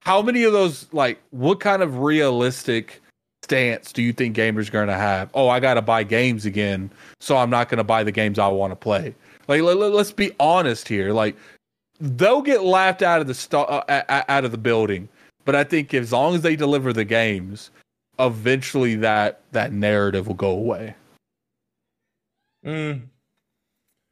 [0.01, 0.87] how many of those?
[0.93, 3.01] Like, what kind of realistic
[3.49, 5.31] stance do you think gamers are going to have?
[5.33, 8.37] Oh, I got to buy games again, so I'm not going to buy the games
[8.37, 9.15] I want to play.
[9.47, 11.11] Like, let, let, us be honest here.
[11.11, 11.35] Like,
[11.99, 15.09] they'll get laughed out of the st- uh, out of the building,
[15.45, 17.71] but I think as long as they deliver the games,
[18.19, 20.93] eventually that that narrative will go away.
[22.63, 23.01] Mm.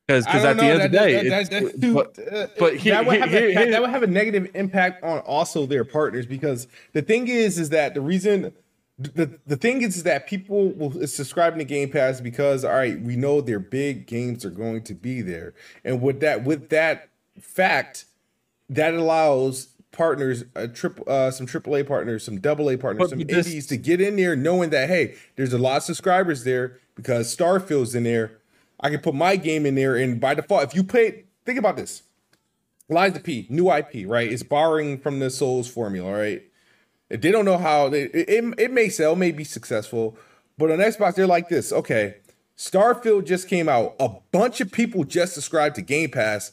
[0.07, 3.05] Because at the end of the day, that- that- that- but, uh, but here- that
[3.05, 6.25] would here- have a, here- that would have a negative impact on also their partners
[6.25, 8.51] because the thing is is that the reason
[8.99, 12.99] the the thing is, that people will is subscribing to Game Pass because all right
[12.99, 17.09] we know their big games are going to be there and with that with that
[17.39, 18.05] fact
[18.69, 23.19] that allows partners a trip uh some AAA partners some double A partners But some
[23.27, 26.77] this- indies to get in there knowing that hey there's a lot of subscribers there
[26.95, 28.39] because Starfield's in there
[28.79, 31.77] I can put my game in there, and by default, if you play, think about
[31.77, 32.03] this.
[32.89, 34.31] Lies of P, new IP, right?
[34.31, 36.43] It's borrowing from the Souls formula, right?
[37.09, 40.17] They don't know how they, it, it, it may sell, may be successful,
[40.57, 41.71] but on Xbox, they're like this.
[41.71, 42.15] Okay,
[42.57, 43.95] Starfield just came out.
[43.99, 46.51] A bunch of people just subscribed to Game Pass,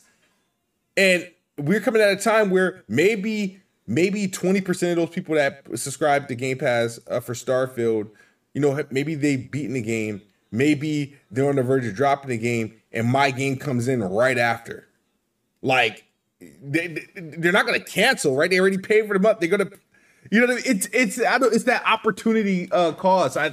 [0.96, 1.28] and
[1.58, 6.34] we're coming at a time where maybe maybe 20% of those people that subscribe to
[6.34, 8.10] Game Pass uh, for Starfield,
[8.54, 10.22] you know, maybe they've beaten the game.
[10.50, 14.38] Maybe they're on the verge of dropping the game, and my game comes in right
[14.38, 14.86] after.
[15.62, 16.04] Like,
[16.40, 18.48] they, they're not going to cancel, right?
[18.48, 19.40] They already paid for the month.
[19.40, 19.78] They're going to,
[20.30, 20.76] you know, what I mean?
[20.76, 23.36] it's it's I don't, it's that opportunity uh, cost.
[23.36, 23.46] I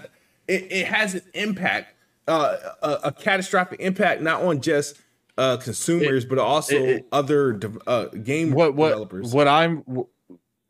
[0.48, 1.94] it, it has an impact,
[2.28, 5.00] uh, a, a catastrophic impact, not on just
[5.38, 9.34] uh, consumers, It- but also it- other de- uh, game what what developers.
[9.34, 9.84] what I'm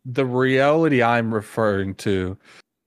[0.06, 2.38] the reality I'm referring to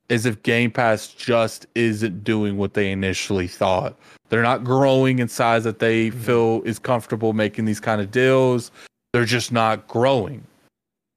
[0.09, 3.97] is if Game Pass just isn't doing what they initially thought.
[4.29, 6.21] They're not growing in size that they Mm-hmm.
[6.21, 8.71] feel is comfortable making these kind of deals.
[9.13, 10.45] They're just not growing.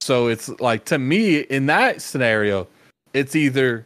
[0.07, 2.65] So it's like to me in that scenario,
[3.13, 3.85] it's either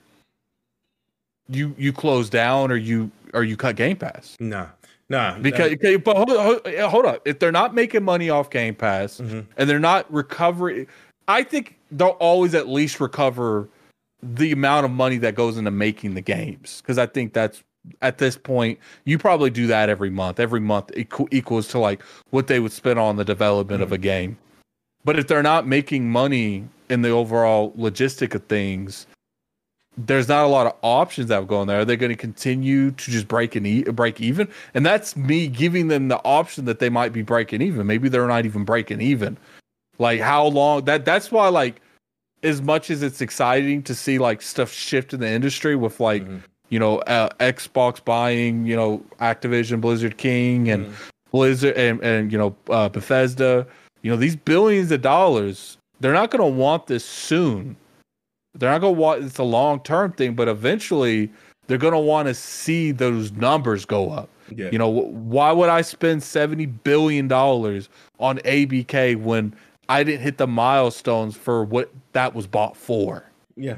[1.50, 4.38] you you close down or you or you cut Game Pass.
[4.40, 4.70] No.
[5.10, 5.36] No.
[5.42, 7.28] Because, okay, but hold, hold, hold up.
[7.28, 9.48] If they're not making money off Game Pass Mhm.
[9.58, 10.86] and they're not recovering,
[11.28, 13.68] I think they'll always at least recover
[14.22, 16.84] the amount of money that goes into making the games.
[16.84, 17.64] Because I think that's
[18.04, 20.40] at this point, you probably do that every month.
[20.40, 23.98] Every month equ- equals to like what they would spend on the development of a
[23.98, 24.38] game.
[25.04, 29.08] But if they're not making money in the overall logistic of things,
[29.98, 31.82] there's not a lot of options that go in there.
[31.82, 34.48] Are they going to continue to just break and e- break even?
[34.74, 37.88] And that's me giving them the option that they might be breaking even.
[37.88, 39.38] Maybe they're not even breaking even.
[40.00, 41.82] Like how long that that's why like
[42.44, 46.26] as much as it's exciting to see like stuff shift in the industry with like
[46.70, 50.92] you know uh, Xbox buying you know Activision Blizzard King and
[51.32, 53.68] Blizzard and and you know uh, Bethesda
[54.02, 57.76] you know these billions of dollars they're not going to want this soon
[58.56, 61.32] they're not going to want it's a long term thing but eventually
[61.68, 64.70] they're going to want to see those numbers go up Yeah.
[64.72, 67.90] you know wh- why would i spend 70 billion dollars
[68.20, 69.54] on abk when
[69.90, 73.24] i didn't hit the milestones for what that was bought for
[73.56, 73.78] yeah.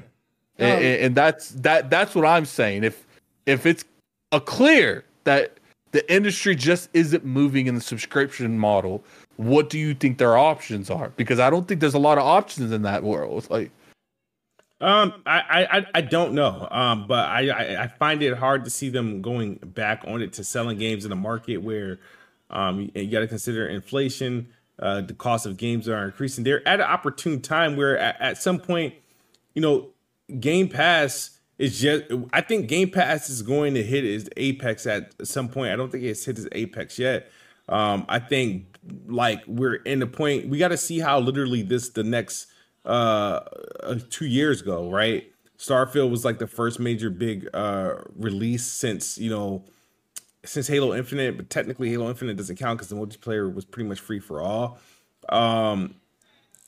[0.58, 3.06] and, Um, and that's that that's what i'm saying if
[3.46, 3.84] if it's
[4.32, 5.58] a clear that
[5.92, 9.04] the industry just isn't moving in the subscription model
[9.38, 12.24] what do you think their options are because i don't think there's a lot of
[12.24, 13.72] options in that world like
[14.82, 15.40] Um, I,
[15.72, 16.68] I, I- don't know.
[16.70, 20.44] Um, but I, I, find it hard to see them going back on it to
[20.44, 22.00] selling games in a market where,
[22.50, 24.50] um, you, you got to consider inflation.
[24.80, 26.44] Uh, the cost of games are increasing.
[26.44, 28.94] They're at an opportune time where at, at some point,
[29.54, 29.88] you know,
[30.42, 32.04] Game Pass is just.
[32.34, 35.72] I think Game Pass is going to hit its apex at some point.
[35.72, 37.32] I don't think it's hit its apex yet.
[37.70, 38.73] Um, I think
[39.08, 40.50] like we're in the point.
[40.50, 42.48] We got to see how literally this the next
[42.86, 43.40] uh,
[43.82, 45.30] uh two years ago, right?
[45.58, 49.64] Starfield was like the first major big uh release since you know
[50.46, 54.00] since Halo Infinite, but technically Halo Infinite doesn't count because the multiplayer was pretty much
[54.00, 54.80] free for all.
[55.30, 55.96] Um,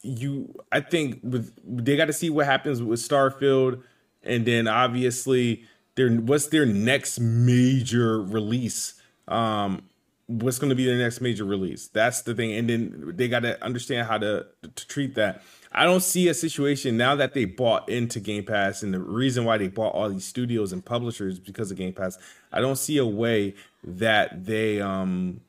[0.02, 3.82] you, I think with they got to see what happens with Starfield,
[4.24, 5.64] and then obviously
[5.96, 8.94] their what's their next major release.
[9.28, 9.84] Um,
[10.28, 11.88] what's going to be their next major release?
[11.88, 15.42] That's the thing, and then they got to understand how to to treat that.
[15.72, 19.46] I don't see a situation now that they bought into Game Pass, and the reason
[19.46, 22.18] why they bought all these studios and publishers because of Game Pass.
[22.52, 25.42] I don't see a way that they um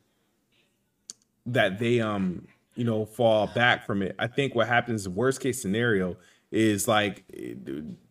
[1.46, 4.14] that they um you know fall back from it.
[4.18, 6.16] I think what happens worst case scenario
[6.50, 7.24] is like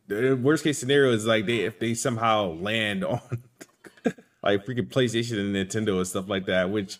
[0.08, 3.44] the worst case scenario is like they if they somehow land on
[4.46, 7.00] like freaking PlayStation and Nintendo and stuff like that, which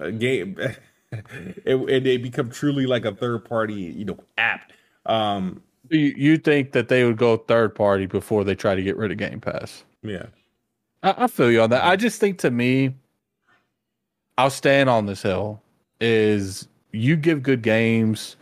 [0.00, 0.58] uh, game
[1.12, 4.72] and, and they become truly like a third party you know app.
[5.06, 8.96] Um you, you think that they would go third party before they try to get
[8.96, 10.26] rid of game pass yeah.
[11.02, 11.84] I, I feel you on that.
[11.84, 12.94] I just think to me,
[14.38, 15.60] I'll stand on this hill.
[16.00, 18.36] Is you give good games.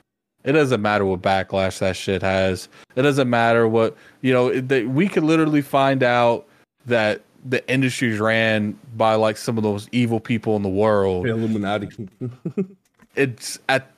[0.44, 2.68] It doesn't matter what backlash that shit has.
[2.96, 4.48] It doesn't matter what you know.
[4.48, 6.46] It, they, we could literally find out
[6.86, 11.26] that the industry's ran by like some of those evil people in the world.
[11.26, 11.88] The Illuminati.
[13.16, 13.92] It's at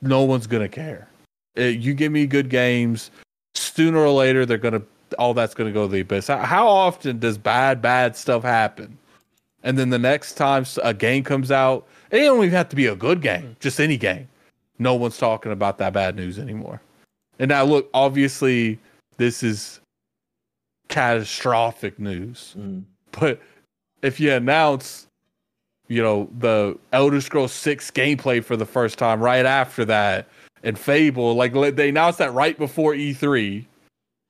[0.00, 1.08] no one's gonna care.
[1.58, 3.10] Uh, you give me good games,
[3.54, 4.80] sooner or later they're gonna
[5.18, 6.28] all that's gonna go to the abyss.
[6.28, 8.96] How, how often does bad bad stuff happen?
[9.62, 12.86] And then the next time a game comes out, it don't even have to be
[12.86, 14.26] a good game, just any game.
[14.78, 16.80] No one's talking about that bad news anymore.
[17.38, 18.78] And now look, obviously
[19.18, 19.79] this is
[20.90, 22.54] catastrophic news.
[22.58, 22.84] Mm.
[23.12, 23.40] But
[24.02, 25.06] if you announce
[25.90, 30.28] you know, the Elder Scrolls 6 gameplay for the first time right after that
[30.62, 31.34] and Fable.
[31.34, 33.66] Like they announced that right before E3.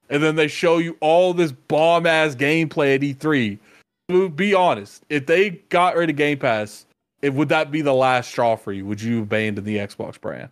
[0.08, 4.34] And then they show you all this bomb ass gameplay at E3.
[4.34, 6.86] Be honest, if they got rid of Game Pass,
[7.20, 8.86] it, would that be the last straw for you?
[8.86, 10.48] Would you abandon the Xbox brand?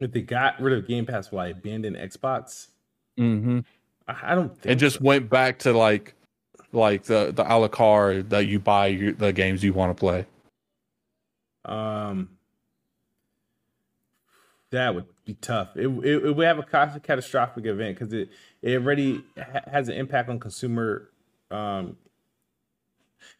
[0.00, 2.68] If they got rid of Game Pass, will I abandon Xbox?
[3.20, 3.60] Mm-hmm.
[4.06, 4.70] I, don't think.
[4.72, 5.04] And just so.
[5.04, 6.14] went back to like,
[6.72, 10.00] like the the a la carte that you buy your, the games you want to
[10.00, 10.26] play.
[11.64, 12.28] Um,
[14.70, 15.76] that would be tough.
[15.76, 18.28] It it, it would have a catastrophic event because it
[18.60, 21.10] it already ha- has an impact on consumer.
[21.50, 21.96] Um,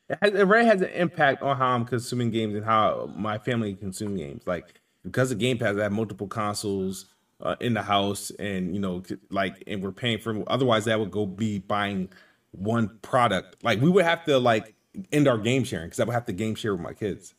[0.08, 3.38] it, has, it already has an impact on how I'm consuming games and how my
[3.38, 4.42] family consume games.
[4.46, 7.06] Like because of Game Pass, I have multiple consoles
[7.44, 10.42] uh, in the house, and you know, like, and we're paying for.
[10.48, 12.08] Otherwise, that would go be buying
[12.52, 13.62] one product.
[13.62, 14.74] Like we would have to like
[15.12, 17.34] end our game sharing because I would have to game share with my kids.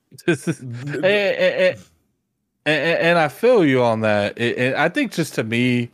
[0.26, 1.78] and, and,
[2.66, 4.38] and, I feel you on that.
[4.38, 5.90] And I think just to me,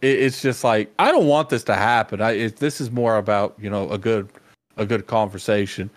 [0.00, 2.20] it's just like I don't want this to happen.
[2.20, 4.28] I it, this is more about you know a good
[4.76, 5.90] a good conversation.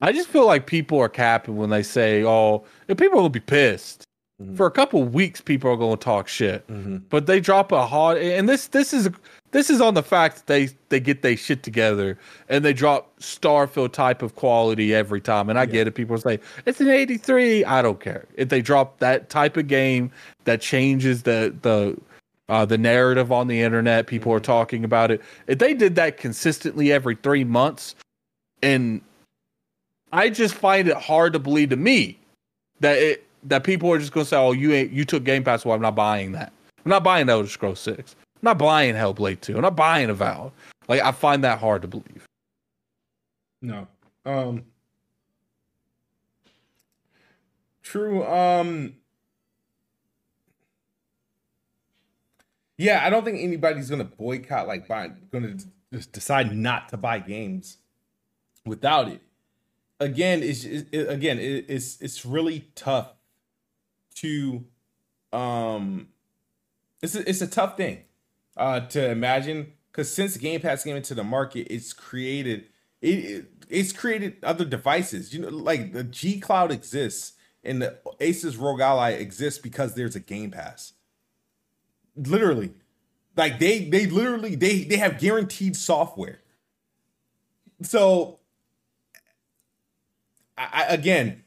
[0.00, 4.04] I just feel like people are capping when they say, "Oh, people will be pissed."
[4.42, 4.56] Mm-hmm.
[4.56, 6.98] For a couple weeks, people are going to talk shit, mm-hmm.
[7.10, 8.18] but they drop a hard.
[8.18, 9.08] And this this is
[9.52, 12.18] this is on the fact that they they get their shit together
[12.48, 15.48] and they drop Starfield type of quality every time.
[15.48, 15.66] And I yeah.
[15.66, 15.92] get it.
[15.92, 17.64] People say it's an 83.
[17.64, 20.10] I don't care if they drop that type of game
[20.44, 21.96] that changes the the
[22.48, 24.06] uh, the narrative on the internet.
[24.06, 24.44] People are mm-hmm.
[24.44, 25.22] talking about it.
[25.46, 27.94] If they did that consistently every three months,
[28.62, 29.02] and
[30.12, 32.18] I just find it hard to believe to me
[32.80, 35.44] that it that people are just going to say, "Oh, you ain't you took Game
[35.44, 36.52] Pass, well, I'm not buying that.
[36.84, 38.16] I'm not buying Elder Scrolls Six.
[38.36, 39.56] I'm not buying Hellblade Two.
[39.56, 40.52] I'm not buying Avowed."
[40.88, 42.26] Like I find that hard to believe.
[43.60, 43.86] No.
[44.24, 44.64] Um.
[47.82, 48.24] True.
[48.24, 48.94] Um.
[52.78, 55.56] Yeah, I don't think anybody's gonna boycott like buy, gonna
[55.92, 57.78] just decide not to buy games
[58.64, 59.20] without it
[60.02, 63.12] again, it's it, again it, it's it's really tough
[64.16, 64.64] to
[65.32, 66.08] um
[67.02, 68.02] it's a, it's a tough thing
[68.56, 72.66] uh to imagine because since Game Pass came into the market, it's created
[73.00, 75.34] it, it it's created other devices.
[75.34, 80.16] You know, like the G Cloud exists and the Asus ROG Ally exists because there's
[80.16, 80.94] a Game Pass.
[82.16, 82.74] Literally,
[83.36, 86.40] like they they literally they they have guaranteed software.
[87.82, 88.38] So
[90.56, 91.42] I, again,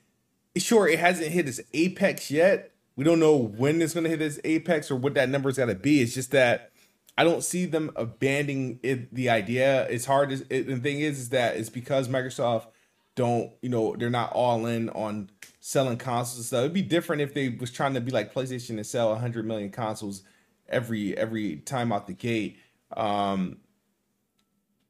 [0.58, 2.72] sure, it hasn't hit its apex yet.
[2.96, 5.58] We don't know when it's going to hit its apex or what that number is
[5.58, 6.02] going to be.
[6.02, 6.72] It's just that
[7.18, 9.88] I don't see them abandoning it, the idea.
[9.88, 10.30] It's hard.
[10.30, 12.68] To, it, the thing is, is that it's because Microsoft
[13.16, 15.30] don't, you know, they're not all in on
[15.60, 16.60] selling consoles and stuff.
[16.60, 19.72] It'd be different if they was trying to be like PlayStation and sell 100 million
[19.72, 20.24] consoles
[20.68, 22.60] every every time out the gate.
[22.96, 23.58] Um,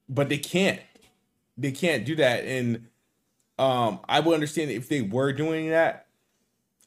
[0.09, 0.81] but they can't.
[1.57, 2.87] They can't do that, and
[3.57, 6.07] um, I would understand if they were doing that.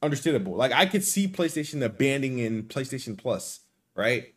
[0.02, 0.54] Understandable.
[0.54, 3.60] Like I could see PlayStation abandoning PlayStation Plus,
[3.96, 4.32] right?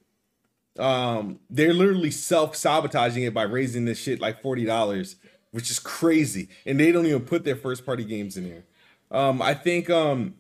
[0.80, 5.18] Um, they're literally self sabotaging it by raising this shit like forty dollars,
[5.52, 8.66] which is crazy, and they don't even put their first party games in here.
[9.12, 10.36] Um, I think um,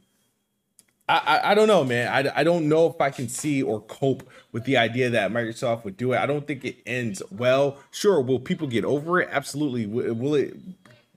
[1.08, 2.08] I, I, I don't know, man.
[2.08, 5.84] I, I don't know if I can see or cope with the idea that Microsoft
[5.84, 6.18] would do it.
[6.18, 7.78] I don't think it ends well.
[7.92, 9.28] Sure, will people get over it?
[9.32, 9.86] Absolutely.
[9.86, 10.56] Will it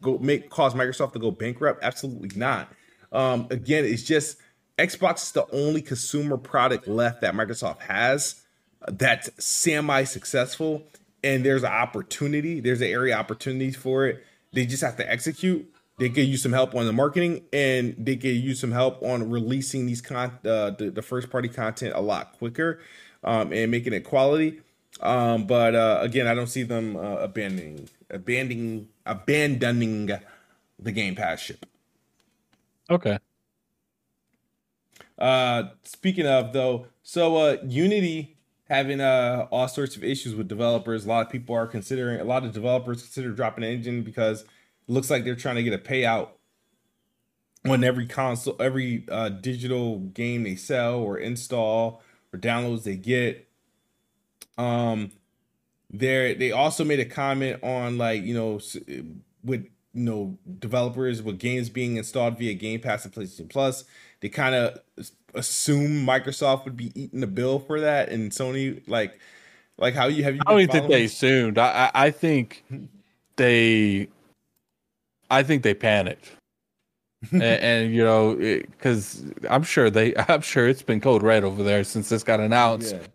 [0.04, 1.82] go make cause Microsoft to go bankrupt?
[1.82, 2.72] Absolutely not.
[3.12, 4.38] Um, again, it's just
[4.78, 8.42] Xbox is the only consumer product left that Microsoft has
[8.86, 10.84] that's semi successful,
[11.22, 12.60] and there's an opportunity.
[12.60, 14.24] There's an area opportunities for it.
[14.52, 15.70] They just have to execute.
[15.98, 19.30] They could use some help on the marketing, and they could use some help on
[19.30, 22.80] releasing these con uh, the, the first party content a lot quicker
[23.22, 24.60] um, and making it quality.
[25.00, 30.10] Um, but uh, again, I don't see them uh, abandoning abandoning abandoning
[30.78, 31.66] the Game Pass ship.
[32.88, 33.18] Okay.
[35.18, 38.34] Uh, speaking of though, so uh, Unity
[38.68, 41.04] having uh all sorts of issues with developers.
[41.04, 42.20] A lot of people are considering.
[42.20, 44.48] A lot of developers consider dropping the engine because it
[44.88, 46.28] looks like they're trying to get a payout
[47.66, 53.43] on every console, every uh, digital game they sell or install or downloads they get.
[54.58, 55.10] Um,
[55.90, 58.60] there they also made a comment on like you know
[59.44, 63.84] with you know developers with games being installed via Game Pass and PlayStation Plus.
[64.20, 64.78] They kind of
[65.34, 69.18] assume Microsoft would be eating the bill for that, and Sony like
[69.78, 70.40] like how you have you?
[70.46, 71.58] I don't even think they assumed.
[71.58, 72.64] I I think
[73.36, 74.08] they,
[75.30, 76.30] I think they panicked.
[77.32, 81.62] and, and, you know, because I'm sure they, I'm sure it's been code red over
[81.62, 82.94] there since this got announced.
[82.94, 83.06] Yeah.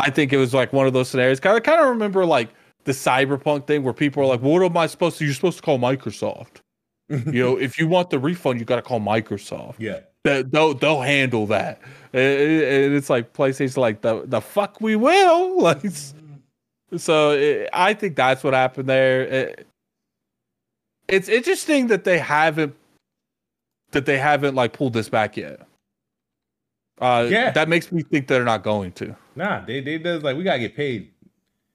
[0.00, 1.40] I think it was like one of those scenarios.
[1.40, 2.48] Kind of, kind of remember like
[2.84, 5.24] the cyberpunk thing where people are like, "What am I supposed to?
[5.24, 6.60] You're supposed to call Microsoft."
[7.08, 9.74] you know, if you want the refund, you got to call Microsoft.
[9.78, 11.80] Yeah, they, they'll they'll handle that.
[12.12, 15.60] And it's like PlayStation, like the the fuck we will.
[15.60, 15.82] Like,
[16.96, 19.22] so it, I think that's what happened there.
[19.22, 19.66] It,
[21.06, 22.74] it's interesting that they haven't
[23.92, 25.60] that they haven't like pulled this back yet.
[27.00, 29.16] Uh, yeah, that makes me think they're not going to.
[29.34, 31.10] Nah, they they does like we gotta get paid.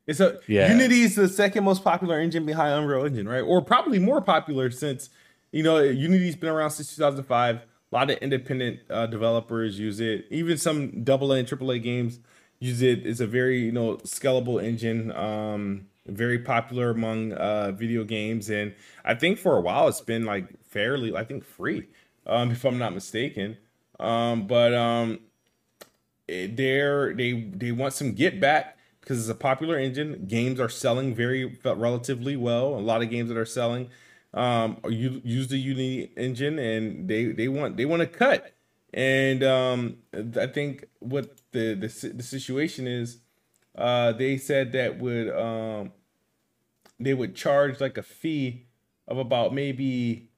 [0.07, 0.71] It's a yeah.
[0.71, 3.41] Unity is the second most popular engine behind Unreal Engine, right?
[3.41, 5.09] Or probably more popular since
[5.51, 7.55] you know Unity's been around since 2005.
[7.55, 7.61] A
[7.91, 10.25] lot of independent uh, developers use it.
[10.29, 12.19] Even some double A and triple A games
[12.59, 13.05] use it.
[13.05, 15.11] It's a very you know scalable engine.
[15.11, 20.23] Um, very popular among uh, video games, and I think for a while it's been
[20.23, 21.87] like fairly, I think, free,
[22.27, 23.57] um, if I'm not mistaken.
[23.99, 25.19] Um, but um,
[26.27, 30.25] they're they they want some get back because it's a popular engine.
[30.27, 32.75] Games are selling very relatively well.
[32.75, 33.89] A lot of games that are selling
[34.35, 38.51] um, you use the Unity engine, and they they want they want to cut.
[38.93, 43.19] And um, I think what the, the the situation is,
[43.77, 45.93] uh, they said that would um,
[46.99, 48.65] they would charge like a fee
[49.07, 50.29] of about maybe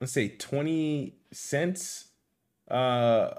[0.00, 2.08] let's say 20 cents
[2.72, 3.34] uh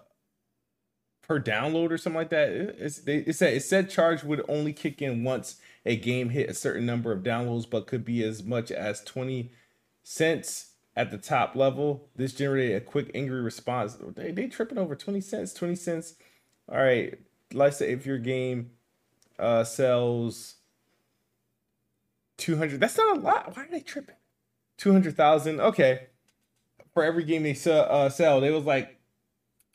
[1.24, 4.74] per download or something like that it's they it said it said charge would only
[4.74, 5.56] kick in once
[5.86, 9.52] a game hit a certain number of downloads but could be as much as 20
[10.04, 12.08] cents at the top level.
[12.16, 13.98] This generated a quick angry response.
[14.16, 16.16] They, they tripping over 20 cents 20 cents.
[16.70, 17.18] All right
[17.54, 18.72] let's say if your game
[19.40, 20.56] uh sells
[22.38, 23.56] 200 that's not a lot.
[23.56, 24.16] Why are they tripping?
[24.78, 26.08] 200,000 okay.
[26.94, 29.00] For every game they sell, uh, sell they was like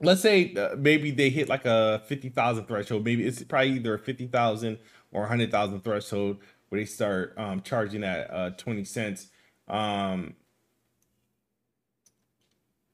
[0.01, 3.99] let's say uh, maybe they hit like a 50,000 threshold maybe it's probably either a
[3.99, 4.79] 50,000
[5.13, 6.39] or 100,000 threshold
[6.69, 9.29] where they start um, charging at uh, 20 cents
[9.69, 10.35] um,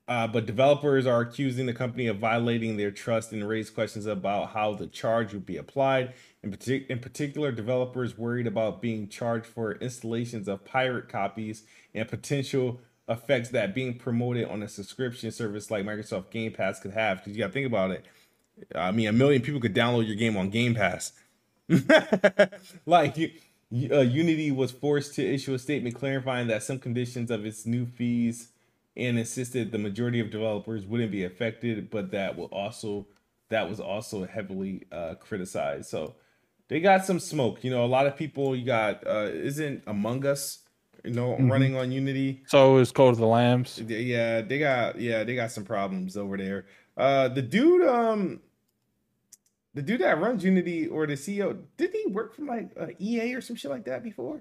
[0.07, 4.51] uh, but developers are accusing the company of violating their trust and raise questions about
[4.51, 6.13] how the charge would be applied.
[6.43, 11.63] In, partic- in particular, developers worried about being charged for installations of pirate copies
[11.95, 16.93] and potential effects that being promoted on a subscription service like Microsoft Game Pass could
[16.93, 17.19] have.
[17.19, 18.05] Because you got to think about it.
[18.75, 21.13] I mean, a million people could download your game on Game Pass.
[22.87, 27.67] like, uh, Unity was forced to issue a statement clarifying that some conditions of its
[27.67, 28.49] new fees
[28.97, 33.07] and insisted the majority of developers wouldn't be affected, but that will also
[33.51, 35.87] that was also heavily uh, criticized.
[35.89, 36.15] So
[36.69, 37.63] they got some smoke.
[37.63, 38.57] You know, a lot of people.
[38.57, 40.61] You got uh, isn't Among Us,
[41.05, 41.51] you know, mm-hmm.
[41.51, 42.43] running on Unity.
[42.47, 43.79] So is Cult of the Lambs.
[43.87, 46.67] Yeah, they got yeah they got some problems over there.
[46.97, 48.41] Uh, the dude um.
[49.75, 53.35] The dude that runs Unity or the CEO, did he work from like uh, EA
[53.35, 54.41] or some shit like that before?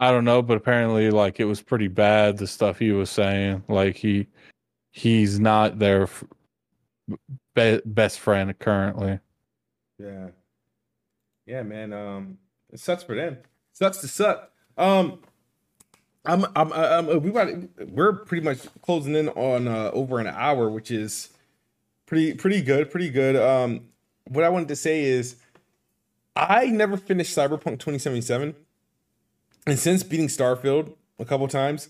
[0.00, 2.38] I don't know, but apparently, like it was pretty bad.
[2.38, 4.28] The stuff he was saying, like he
[4.92, 6.08] he's not their
[7.54, 9.20] be- best friend currently.
[9.98, 10.28] Yeah,
[11.46, 11.92] yeah, man.
[11.92, 12.38] Um,
[12.72, 13.38] it sucks for them.
[13.72, 14.50] Sucks to suck.
[14.76, 15.20] Um,
[16.24, 17.48] I'm, I'm, I'm we got,
[17.88, 21.30] we're pretty much closing in on uh, over an hour, which is
[22.06, 23.36] pretty, pretty good, pretty good.
[23.36, 23.88] Um,
[24.28, 25.36] what I wanted to say is,
[26.34, 28.54] I never finished Cyberpunk 2077.
[29.66, 31.88] And since beating Starfield a couple times,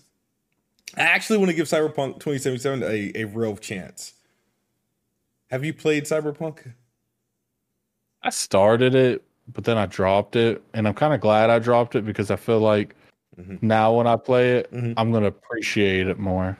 [0.95, 4.13] I actually want to give Cyberpunk 2077 a, a real chance.
[5.49, 6.73] Have you played Cyberpunk?
[8.21, 10.61] I started it, but then I dropped it.
[10.73, 12.95] And I'm kind of glad I dropped it because I feel like
[13.39, 13.57] mm-hmm.
[13.65, 14.93] now when I play it, mm-hmm.
[14.97, 16.57] I'm going to appreciate it more.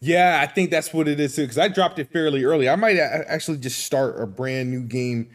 [0.00, 1.42] Yeah, I think that's what it is too.
[1.42, 2.68] Because I dropped it fairly early.
[2.68, 5.30] I might actually just start a brand new game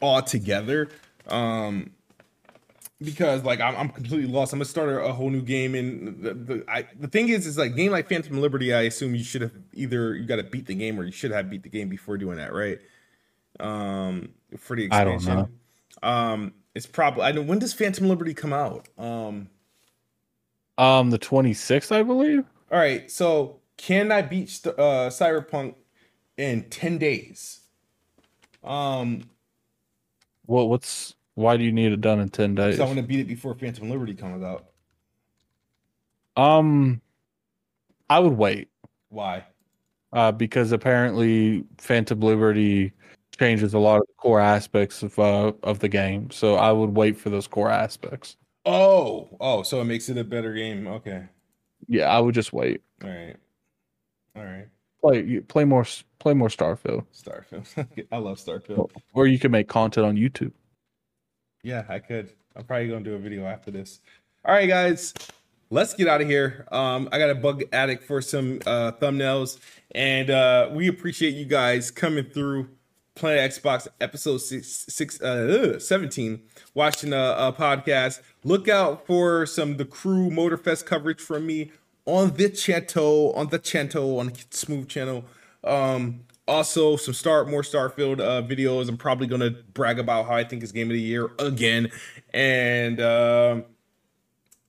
[0.00, 0.88] altogether.
[1.28, 1.90] Um,
[3.00, 4.52] because like I'm, I'm completely lost.
[4.52, 7.46] I'm gonna start a, a whole new game, and the the, I, the thing is,
[7.46, 8.74] is like game like Phantom Liberty.
[8.74, 11.30] I assume you should have either you got to beat the game or you should
[11.30, 12.78] have beat the game before doing that, right?
[13.60, 15.30] Um, for the expansion.
[15.30, 15.48] I don't know.
[16.02, 18.88] Um, it's probably I know when does Phantom Liberty come out?
[18.98, 19.48] Um,
[20.76, 22.44] um, the 26th, I believe.
[22.70, 25.74] All right, so can I beat uh Cyberpunk
[26.36, 27.60] in 10 days?
[28.62, 29.22] Um,
[30.46, 32.80] what what's why do you need it done in ten days?
[32.80, 34.66] I want to beat it before Phantom Liberty comes out.
[36.36, 37.00] Um,
[38.10, 38.68] I would wait.
[39.08, 39.44] Why?
[40.12, 42.92] Uh, because apparently Phantom Liberty
[43.38, 46.30] changes a lot of the core aspects of uh, of the game.
[46.30, 48.36] So I would wait for those core aspects.
[48.64, 50.86] Oh, oh, so it makes it a better game.
[50.86, 51.24] Okay.
[51.86, 52.82] Yeah, I would just wait.
[53.02, 53.36] All right.
[54.36, 54.68] All right.
[55.00, 55.86] Play play more
[56.18, 58.06] play more Starfield, Starfield.
[58.12, 58.90] I love Starfield.
[59.14, 60.52] or you can make content on YouTube.
[61.62, 62.32] Yeah, I could.
[62.56, 64.00] I'm probably gonna do a video after this.
[64.44, 65.14] All right, guys,
[65.70, 66.66] let's get out of here.
[66.72, 69.58] Um, I got a bug addict for some uh, thumbnails,
[69.92, 72.68] and uh, we appreciate you guys coming through.
[73.18, 76.40] Planet Xbox episode six, six uh, 17,
[76.74, 78.20] watching a, a podcast.
[78.44, 81.72] Look out for some the crew Motorfest coverage from me
[82.06, 85.24] on the Chanto, on the Chanto, on the Smooth channel.
[85.64, 88.88] Um, also, some start more Starfield uh, videos.
[88.88, 91.90] I'm probably gonna brag about how I think it's game of the year again.
[92.32, 93.64] And um,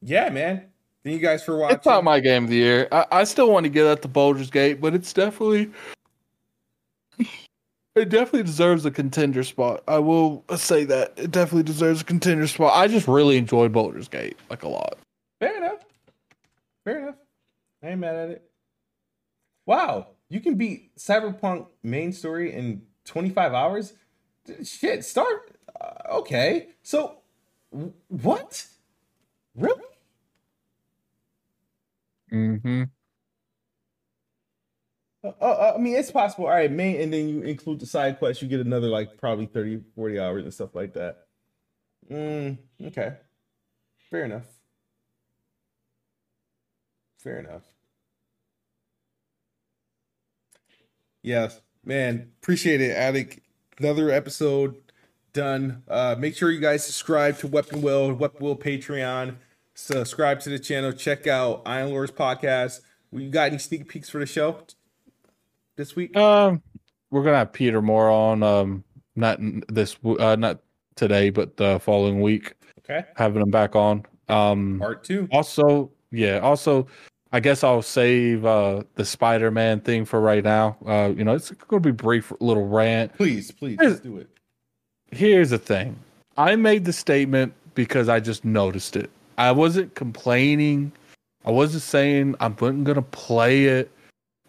[0.02, 0.66] yeah, man.
[1.04, 1.78] Thank you guys for watching.
[1.78, 2.88] It's not my game of the year.
[2.92, 5.72] I, I still want to get at the Baldur's Gate, but it's definitely
[8.00, 9.84] it definitely deserves a contender spot.
[9.88, 12.74] I will say that it definitely deserves a contender spot.
[12.76, 14.98] I just really enjoyed Baldur's Gate like a lot.
[15.40, 15.80] Fair enough.
[16.86, 17.16] Fair enough.
[17.84, 18.50] I ain't mad at it.
[19.66, 23.94] Wow, you can beat Cyberpunk main story in 25 hours?
[24.46, 25.52] D- Shit, start.
[25.80, 27.18] Uh, okay, so
[27.72, 28.66] w- what?
[29.56, 29.84] Really?
[32.32, 32.84] Mm-hmm.
[35.24, 36.46] Uh, uh, I mean, it's possible.
[36.46, 39.46] All right, main, and then you include the side quests, you get another like probably
[39.48, 41.26] 30, 40 hours and stuff like that.
[42.10, 43.18] Mm, okay.
[44.10, 44.46] Fair enough.
[47.20, 47.64] Fair enough.
[51.22, 52.32] Yes, man.
[52.42, 53.44] Appreciate it, Attic.
[53.78, 54.76] Another episode
[55.34, 55.84] done.
[55.88, 59.36] Uh, make sure you guys subscribe to Weapon Wheel, Weapon Wheel Patreon.
[59.74, 60.94] Subscribe to the channel.
[60.94, 62.82] Check out Iron Lords podcast.
[63.12, 64.64] We got any sneak peeks for the show
[65.80, 66.16] this week?
[66.16, 66.62] Um,
[67.10, 68.44] we're gonna have Peter Moore on.
[68.44, 68.84] Um,
[69.16, 69.40] not
[69.70, 70.60] this, uh, not
[70.96, 73.06] today, but the following week, Okay.
[73.16, 74.06] having him back on.
[74.28, 75.28] Um, Part two.
[75.32, 76.86] also, yeah, also,
[77.32, 80.78] I guess I'll save uh the Spider-Man thing for right now.
[80.86, 83.16] Uh, you know, it's gonna be brief little rant.
[83.16, 84.28] Please, please, Here's- do it.
[85.12, 85.96] Here's the thing.
[86.38, 89.10] I made the statement because I just noticed it.
[89.38, 90.92] I wasn't complaining.
[91.46, 93.90] I wasn't saying I wasn't gonna play it.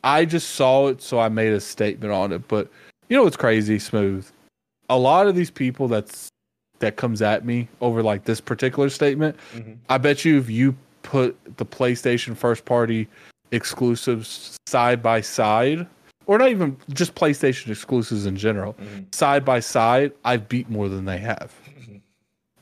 [0.05, 2.47] I just saw it, so I made a statement on it.
[2.49, 2.69] But
[3.09, 4.27] you know what's crazy, smooth?
[4.89, 6.29] A lot of these people that's
[6.81, 9.77] that comes at me over like this particular statement, Mhm.
[9.91, 13.07] I bet you if you put the PlayStation first party
[13.53, 15.87] exclusives side by side,
[16.27, 19.15] or not even just PlayStation exclusives in general, Mhm.
[19.15, 21.53] side by side, I've beat more than they have.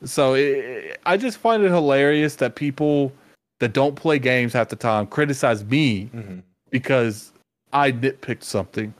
[0.03, 3.13] So it, I just find it hilarious that people
[3.59, 6.43] that don't play games half the time criticize me Mhm.
[6.69, 7.31] Because
[7.73, 8.93] I nitpicked something.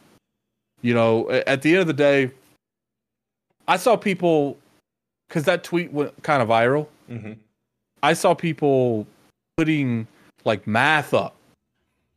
[0.81, 2.31] You know, at the end of the day,
[3.67, 4.57] I saw people
[5.27, 6.87] because that tweet went kind of viral.
[7.09, 7.37] Mhm.
[8.01, 9.05] I saw people
[9.57, 10.07] putting
[10.45, 11.35] like math up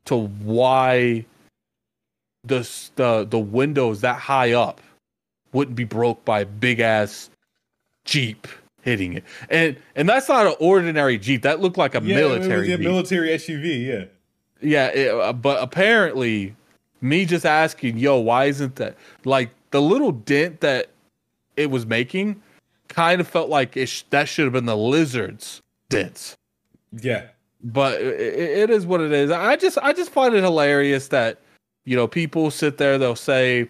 [0.05, 1.24] to why
[2.45, 4.81] the the the windows that high up
[5.53, 7.31] wouldn't be broke by a big ass
[8.05, 8.47] jeep
[8.83, 11.43] hitting it, and and that's not an ordinary jeep.
[11.43, 12.87] That looked like a Yeah, it was military a jeep.
[12.87, 13.87] military SUV.
[13.87, 14.05] Yeah.
[14.63, 16.55] Yeah, it, uh, but apparently,
[17.01, 20.89] me just asking, yo, why isn't that like the little dent that
[21.57, 22.41] it was making?
[22.89, 26.35] Kind of felt like it sh- that should have been the lizard's dents.
[26.93, 27.27] Yeah.
[27.65, 29.31] But it, it is what it is.
[29.31, 31.39] I just I just find it hilarious that
[31.85, 33.69] you know people sit there they'll say,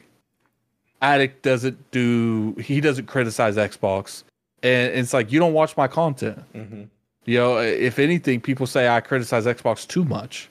[1.00, 4.24] Addict doesn't do he doesn't criticize Xbox,
[4.62, 6.38] and it's like you don't watch my content.
[6.54, 6.88] Mhm.
[7.24, 10.48] You know, if anything, people say I criticize Xbox too much.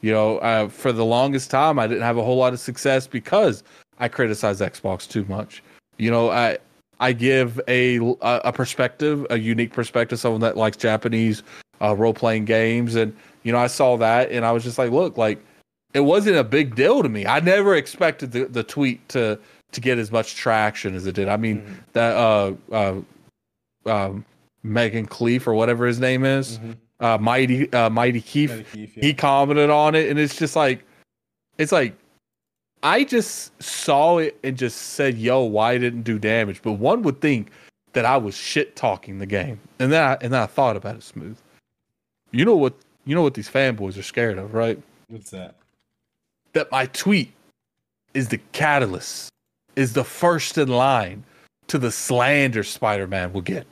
[0.00, 3.06] You know, uh, for the longest time, I didn't have a whole lot of success
[3.06, 3.62] because
[3.98, 5.62] I criticize Xbox too much.
[5.98, 6.58] You know, I
[7.00, 11.42] I give a a perspective, a unique perspective, someone that likes Japanese
[11.80, 14.90] uh, role playing games, and you know, I saw that, and I was just like,
[14.90, 15.38] look, like
[15.94, 17.26] it wasn't a big deal to me.
[17.26, 19.38] I never expected the, the tweet to
[19.72, 21.28] to get as much traction as it did.
[21.28, 21.74] I mean, Mhm.
[21.92, 22.94] that uh, uh,
[23.86, 24.24] um,
[24.62, 26.76] Megan Cleef or whatever his name is, Mhm.
[27.00, 29.04] Uh, Mighty uh, Mighty Keith, Matty Keith, yeah.
[29.04, 30.84] he commented on it, and it's just like,
[31.58, 31.94] it's like,
[32.82, 37.20] I just saw it and just said, "Yo, why didn't do damage?" But one would
[37.20, 37.50] think
[37.92, 40.96] that I was shit talking the game, and then I, and then I thought about
[40.96, 41.38] it smooth.
[42.30, 42.74] You know what?
[43.04, 44.80] You know what these fanboys are scared of, right?
[45.08, 45.54] What's that?
[46.52, 47.32] That my tweet
[48.14, 49.30] is the catalyst,
[49.76, 51.24] is the first in line
[51.68, 53.66] to the slander Spider-Man will get.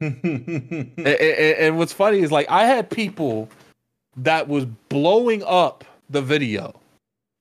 [0.00, 3.48] And, and- and what's funny is like I had people
[4.16, 6.78] that was blowing up the video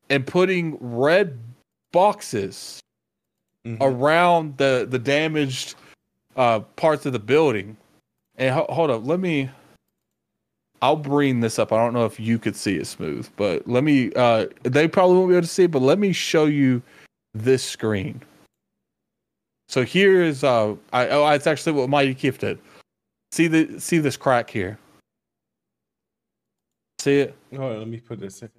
[0.09, 1.37] and putting red
[1.91, 2.79] boxes
[3.65, 3.77] Mhm.
[3.81, 5.75] around the the damaged
[6.37, 7.75] uh parts of the building.
[8.37, 9.49] And ho- hold up, let me
[10.81, 11.73] I'll bring this up.
[11.73, 14.13] I don't know if you could see it smooth, but let me.
[14.15, 16.81] Uh, they probably won't be able to see it, but let me show you
[17.33, 18.21] this screen.
[19.69, 22.57] So here is uh, I oh, it's actually what Mighty Keith did.
[23.31, 24.79] See the see this crack here.
[26.97, 27.35] See it?
[27.55, 28.49] Hold on, let me put this in.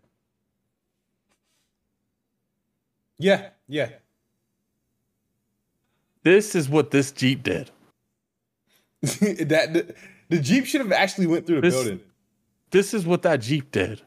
[3.19, 3.91] Yeah, yeah.
[6.23, 7.71] This is what this Jeep did.
[9.03, 9.95] that the,
[10.29, 12.01] the Jeep should have actually went through the This- building.
[12.71, 14.01] This is what that Jeep did.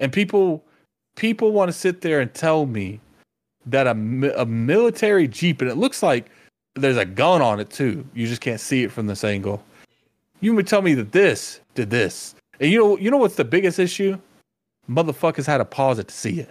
[0.00, 0.64] And people
[1.14, 3.00] people want to sit there and tell me
[3.66, 6.30] that a, a military Jeep and it looks like
[6.74, 8.06] there's a gun on it too.
[8.14, 9.62] You just can't see it from this angle.
[10.40, 12.34] You would tell me that this did this.
[12.60, 14.18] And you know you know what's the biggest issue?
[14.88, 16.50] Motherfuckers had to pause it to see it.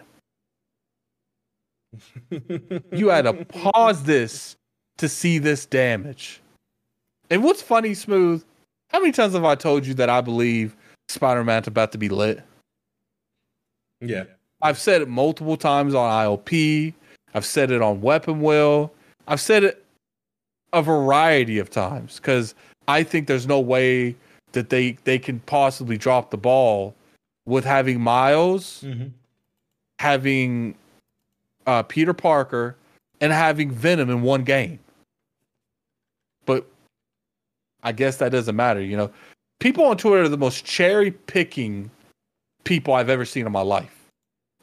[2.92, 4.58] You had to pause this
[4.98, 6.42] to see this damage.
[7.30, 8.44] And what's funny, Smooth?
[8.90, 10.76] How many times have I told you that I believe
[11.08, 12.44] Spider Man's about to be lit?
[14.02, 14.26] yeah.
[14.62, 16.94] I've said it multiple times on ILP.
[17.36, 18.92] I've said it on Weapon Wheel.
[19.28, 19.86] I've said it
[20.74, 22.56] a variety of times because
[22.88, 24.16] I think there's no way
[24.54, 26.96] that they they can possibly drop the ball
[27.46, 29.12] with having Miles, Mhm.
[30.00, 30.76] having
[31.68, 32.76] uh, Peter Parker,
[33.22, 34.80] and having Venom in one game.
[36.46, 36.66] But
[37.84, 38.82] I guess that doesn't matter.
[38.82, 39.12] You know,
[39.60, 41.90] people on Twitter are the most cherry picking
[42.64, 44.05] people I've ever seen in my life.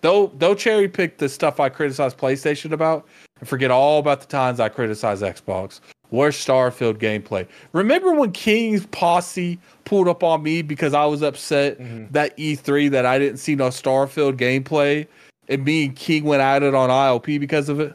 [0.02, 3.06] They'll they'll cherry pick the stuff I criticize PlayStation about
[3.40, 5.80] and forget all about the times I criticize Xbox.
[6.10, 7.46] Worst Starfield gameplay.
[7.72, 12.12] Remember when King's posse pulled up on me because I was upset mm-hmm.
[12.12, 15.06] that E3 that I didn't see no Starfield gameplay
[15.48, 17.94] and me and King went at it on ILP because of it?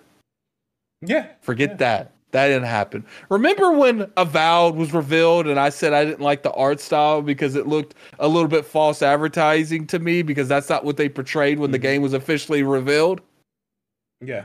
[1.01, 1.27] Yeah.
[1.41, 2.11] Forget that.
[2.31, 3.05] That didn't happen.
[3.29, 7.55] Remember when Avowed was revealed and I said I didn't like the art style because
[7.55, 11.57] it looked a little bit false advertising to me because that's not what they portrayed
[11.57, 11.83] when the mm-hmm.
[11.83, 13.21] game was officially revealed?
[14.19, 14.43] Yeah.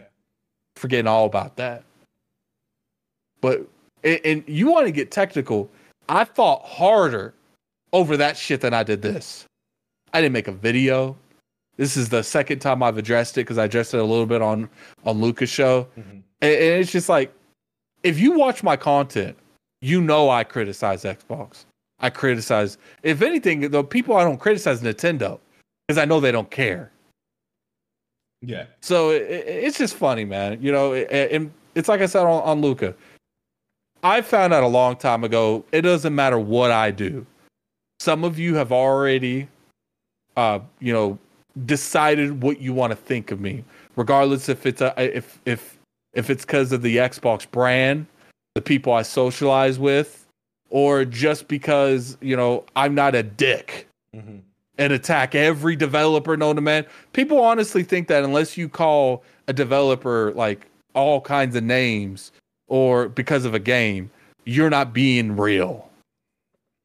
[0.76, 1.82] Forgetting all about that.
[3.40, 3.66] But
[4.04, 5.68] and, you want to get technical,
[6.09, 7.34] I fought harder
[7.92, 9.44] over that shit than I did this.
[10.12, 11.16] I didn't make a video.
[11.76, 14.42] This is the second time I've addressed it because I addressed it a little bit
[14.42, 14.68] on
[15.04, 15.88] on Lucas show.
[15.98, 16.10] Mm-hmm.
[16.10, 17.32] And, and it's just like
[18.03, 19.37] if you watch my content,
[19.81, 21.65] you know I criticize Xbox.
[22.01, 25.39] I criticize, if anything, the people I don't criticize Nintendo
[25.87, 26.91] because I know they don't care.
[28.41, 28.66] Yeah.
[28.81, 30.61] So it, it- it's just funny, man.
[30.61, 32.95] You know, and it's like I said on, on Luca.
[34.03, 35.65] I found out a long time ago.
[35.70, 37.24] It doesn't matter what I do.
[38.01, 39.47] Some of you have already,
[40.37, 41.19] uh, you know,
[41.66, 43.62] decided what you want to think of me,
[43.95, 45.79] regardless if it's a if if
[46.14, 48.06] if it's because of the Xbox brand,
[48.55, 50.26] the people I socialize with,
[50.70, 54.40] or just because you know I'm not a dick Mhm.
[54.78, 56.86] and attack every developer known to man.
[57.12, 62.32] People honestly think that unless you call a developer like all kinds of names
[62.68, 64.10] or because of a game,
[64.44, 65.89] you're not being real.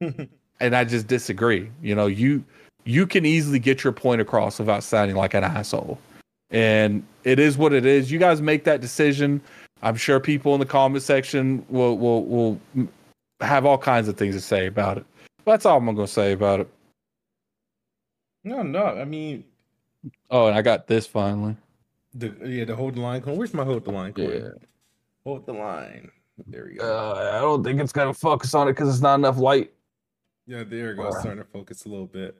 [0.00, 1.70] and I just disagree.
[1.82, 2.44] You know, you
[2.84, 5.98] you can easily get your point across without sounding like an asshole.
[6.50, 8.10] And it is what it is.
[8.10, 9.40] You guys make that decision.
[9.82, 12.60] I'm sure people in the comment section will will will
[13.40, 15.06] have all kinds of things to say about it.
[15.44, 16.68] That's all I'm going to say about it.
[18.44, 18.84] No, no.
[18.84, 19.44] I mean,
[20.30, 21.56] Oh, and I got this finally.
[22.14, 23.36] the yeah, the hold the line coin.
[23.36, 24.30] Where's my hold the line coin?
[24.30, 24.48] Yeah.
[25.24, 26.10] Hold the line.
[26.46, 26.84] There we go.
[26.84, 29.72] Uh, I don't think it's gonna focus on it because it's not enough light.
[30.46, 31.10] Yeah, there we go.
[31.10, 32.36] Starting to focus a little bit.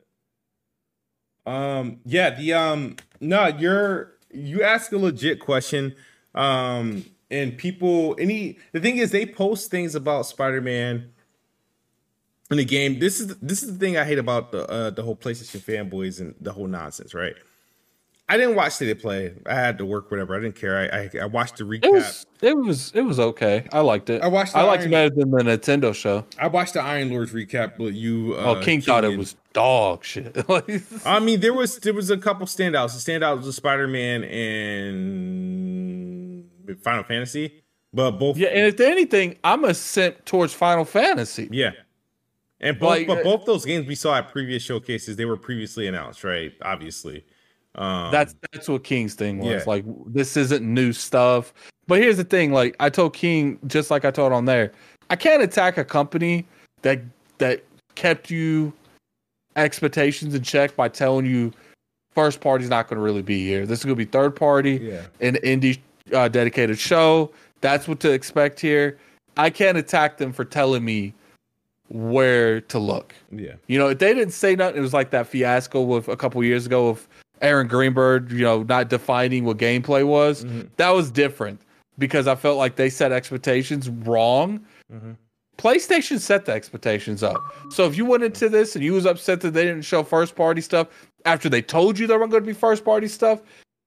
[1.49, 5.95] Um, yeah, the um no, you're you ask a legit question.
[6.35, 11.11] Um, and people any the thing is they post things about Spider-Man
[12.51, 12.99] in the game.
[12.99, 16.20] This is this is the thing I hate about the uh the whole PlayStation fanboys
[16.20, 17.35] and the whole nonsense, right?
[18.31, 19.33] I didn't watch of Play.
[19.47, 20.37] I had to work, whatever.
[20.37, 20.79] I didn't care.
[20.79, 21.87] I I, I watched the recap.
[21.87, 23.67] It was it was it was okay.
[23.73, 24.21] I liked it.
[24.23, 26.27] I watched I liked it Iron- better than the Nintendo show.
[26.39, 30.05] I watched the Iron Lords recap, but you uh, oh, King thought it was dog
[30.05, 30.37] shit.
[31.07, 33.03] I mean, there was there was a couple standouts.
[33.03, 36.45] The standout was Spider Man and
[36.83, 37.65] Final Fantasy,
[37.95, 41.49] but both yeah, and if anything, I'm a simp towards Final Fantasy.
[41.51, 41.71] yeah,
[42.61, 45.39] and both Like, but uh, both those games we saw at previous showcases they were
[45.39, 46.53] previously announced, right?
[46.61, 47.25] Obviously,
[47.79, 49.49] um, That's that's what King's thing was.
[49.49, 49.63] Yeah.
[49.67, 51.55] Like this isn't new stuff.
[51.87, 54.73] But here's the thing, like I told King, just like I told on there,
[55.11, 56.45] I can't attack a company
[56.83, 57.01] that
[57.39, 57.63] that
[57.95, 58.73] kept you
[59.57, 61.53] expectations in check by telling you
[62.15, 63.65] first party's not going to really be here.
[63.67, 65.03] This is going to be third party, Yeah.
[65.21, 65.79] an indie
[66.13, 67.31] uh, dedicated show.
[67.61, 68.99] That's what to expect here.
[69.37, 71.15] I can't attack them for telling me
[71.89, 73.15] where to look.
[73.31, 73.55] Yeah.
[73.67, 74.77] You know, if they didn't say nothing.
[74.79, 77.09] It was like that fiasco with a couple years ago of
[77.40, 80.44] Aaron Greenberg, you know, not defining what gameplay was.
[80.77, 81.60] That was different
[81.98, 84.65] because I felt like they set expectations wrong.
[85.59, 87.43] PlayStation set the expectations up.
[87.70, 90.36] So if you went into this and you was upset that they didn't show first
[90.36, 90.89] party stuff
[91.24, 93.43] after they told you there weren't going to be first party stuff,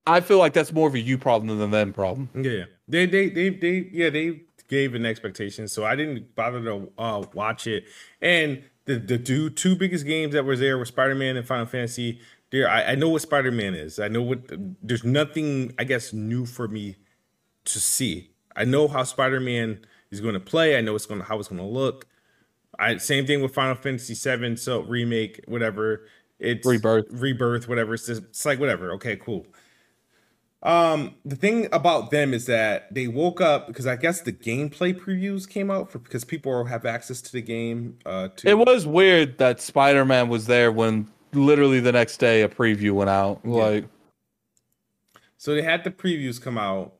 [0.05, 2.29] I feel like that's more of a you problem than them problem.
[2.35, 2.63] Yeah, yeah.
[2.87, 7.23] They they they they yeah they gave an expectation, so I didn't bother to uh,
[7.33, 7.85] watch it.
[8.21, 11.65] And the the two two biggest games that were there were Spider Man and Final
[11.67, 12.19] Fantasy.
[12.51, 13.99] There, I, I know what Spider Man is.
[13.99, 14.39] I know what.
[14.81, 16.97] There's nothing I guess new for me
[17.65, 18.31] to see.
[18.55, 20.77] I know how Spider Man is going to play.
[20.77, 22.07] I know it's going to how it's going to look.
[22.77, 24.57] I same thing with Final Fantasy VII.
[24.57, 26.05] So remake, whatever.
[26.39, 27.05] It's Rebirth.
[27.11, 27.93] rebirth, whatever.
[27.93, 28.91] It's just it's like whatever.
[28.93, 29.45] Okay, cool.
[30.63, 34.93] Um, the thing about them is that they woke up because I guess the gameplay
[34.93, 37.97] previews came out for because people have access to the game.
[38.05, 42.41] Uh, to It was weird that Spider Man was there when literally the next day
[42.41, 43.45] a preview went out.
[43.45, 43.85] Like,
[45.37, 46.93] So they had the previews come out,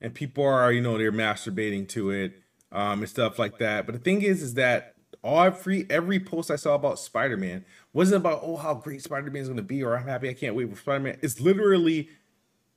[0.00, 2.42] and people are, you know, they're masturbating to it,
[2.72, 3.86] um, and stuff like that.
[3.86, 7.64] But the thing is, is that all every every post I saw about Spider Man
[7.92, 10.34] wasn't about oh how great Spider Man is going to be or I'm happy I
[10.34, 11.18] can't wait for Spider Man.
[11.20, 12.08] It's literally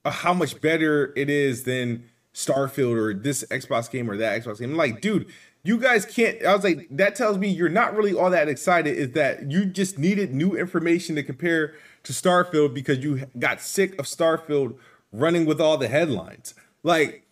[0.03, 4.59] uh, how much better it is than Starfield or this Xbox game or that Xbox
[4.59, 4.71] game.
[4.71, 5.27] I'm like, dude,
[5.63, 6.43] you guys can't.
[6.45, 8.97] I was like, that tells me you're not really all that excited.
[8.97, 13.97] Is that you just needed new information to compare to Starfield because you got sick
[13.99, 14.77] of Starfield
[15.11, 16.53] running with all the headlines.
[16.83, 17.25] Like,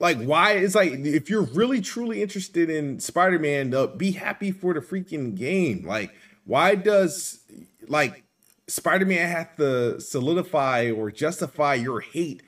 [0.00, 0.52] like why?
[0.52, 5.36] It's like if you're really truly interested in Spider-Man, uh, be happy for the freaking
[5.36, 5.86] game.
[5.86, 6.14] Like,
[6.44, 7.40] why does
[7.86, 8.24] like
[8.66, 12.42] Spider-Man have to solidify or justify your hate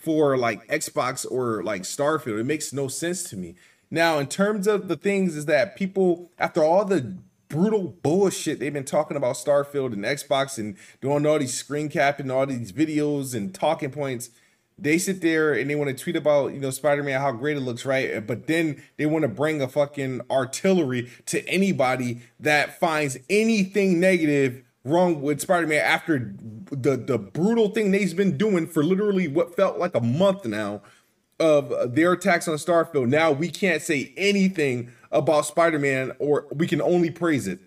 [0.00, 2.40] for like Xbox or like Starfield.
[2.40, 3.54] It makes no sense to me.
[3.90, 7.16] Now, in terms of the things, is that people, after all the
[7.48, 12.30] brutal bullshit they've been talking about Starfield and Xbox and doing all these screen capping,
[12.30, 14.30] all these videos and talking points,
[14.78, 17.56] they sit there and they want to tweet about, you know, Spider Man, how great
[17.56, 18.24] it looks, right?
[18.26, 24.62] But then they want to bring a fucking artillery to anybody that finds anything negative
[24.84, 26.34] wrong with Spider-Man after
[26.70, 30.80] the the brutal thing they've been doing for literally what felt like a month now
[31.40, 33.08] of their attacks on Starfield.
[33.08, 37.58] Now we can't say anything about Spider-Man or we can only praise it.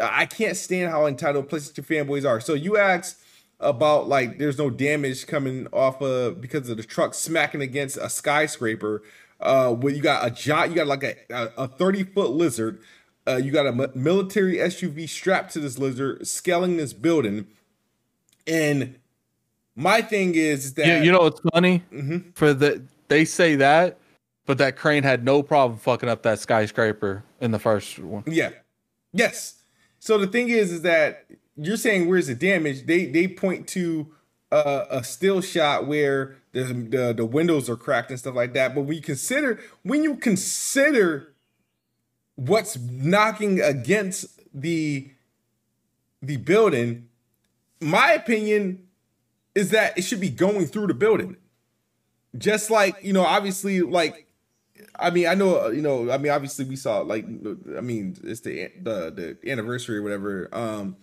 [0.00, 2.40] I can't stand how entitled PlayStation fanboys are.
[2.40, 3.18] So you ask
[3.58, 8.08] about like there's no damage coming off of because of the truck smacking against a
[8.08, 9.02] skyscraper.
[9.40, 12.78] Uh, where you got a giant, you got like a a 30 foot lizard
[13.26, 17.46] uh, you got a military SUV strapped to this lizard, scaling this building.
[18.46, 18.98] And
[19.74, 21.82] my thing is, that you, you know what's funny?
[22.34, 22.82] For the
[23.14, 23.98] they say that,
[24.44, 28.24] but that crane had no problem fucking up that skyscraper in the first one.
[28.26, 28.50] yeah,
[29.12, 29.62] yes.
[30.00, 31.26] So the thing is, is that
[31.56, 32.86] you're saying where's the damage?
[32.86, 34.12] They they point to
[34.50, 38.74] a still shot where the, the the windows are cracked and stuff like that.
[38.74, 41.34] But we consider when you consider
[42.34, 45.10] what's knocking against the
[46.20, 47.08] the building,
[47.80, 48.86] my opinion
[49.54, 51.36] is that it should be going through the building.
[52.36, 54.26] Just like, you know, obviously like
[54.98, 57.24] I mean, I know, uh, you know, I mean, obviously we saw like
[57.76, 60.96] I mean, it's the the the anniversary or whatever um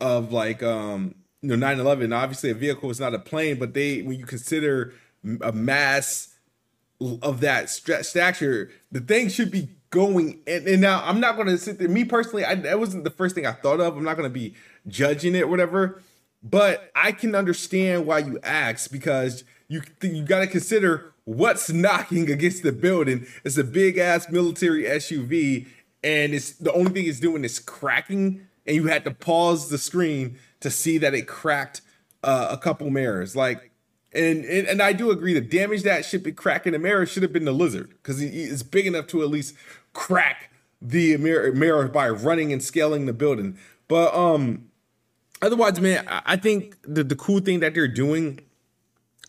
[0.00, 2.16] of like um you know 9/11.
[2.16, 4.94] Obviously a vehicle is not a plane, but they when you consider
[5.40, 6.28] a mass
[7.22, 10.40] of that stature, the thing should be going.
[10.46, 11.88] And, and now I'm not going to sit there.
[11.88, 13.96] Me personally, I, that wasn't the first thing I thought of.
[13.96, 14.54] I'm not going to be
[14.88, 16.02] judging it, whatever.
[16.42, 22.30] But I can understand why you ask because you you got to consider what's knocking
[22.30, 23.26] against the building.
[23.44, 25.66] It's a big ass military SUV,
[26.04, 28.46] and it's the only thing it's doing is cracking.
[28.66, 31.80] And you had to pause the screen to see that it cracked
[32.22, 33.34] uh, a couple mirrors.
[33.34, 33.72] Like
[34.12, 37.22] and, and and I do agree the damage that should be cracking the mirror should
[37.22, 39.54] have been the lizard because it's big enough to at least
[39.94, 40.50] crack
[40.80, 43.56] the mirror, mirror by running and scaling the building.
[43.88, 44.68] But um,
[45.40, 48.40] otherwise, man, I I think the the cool thing that they're doing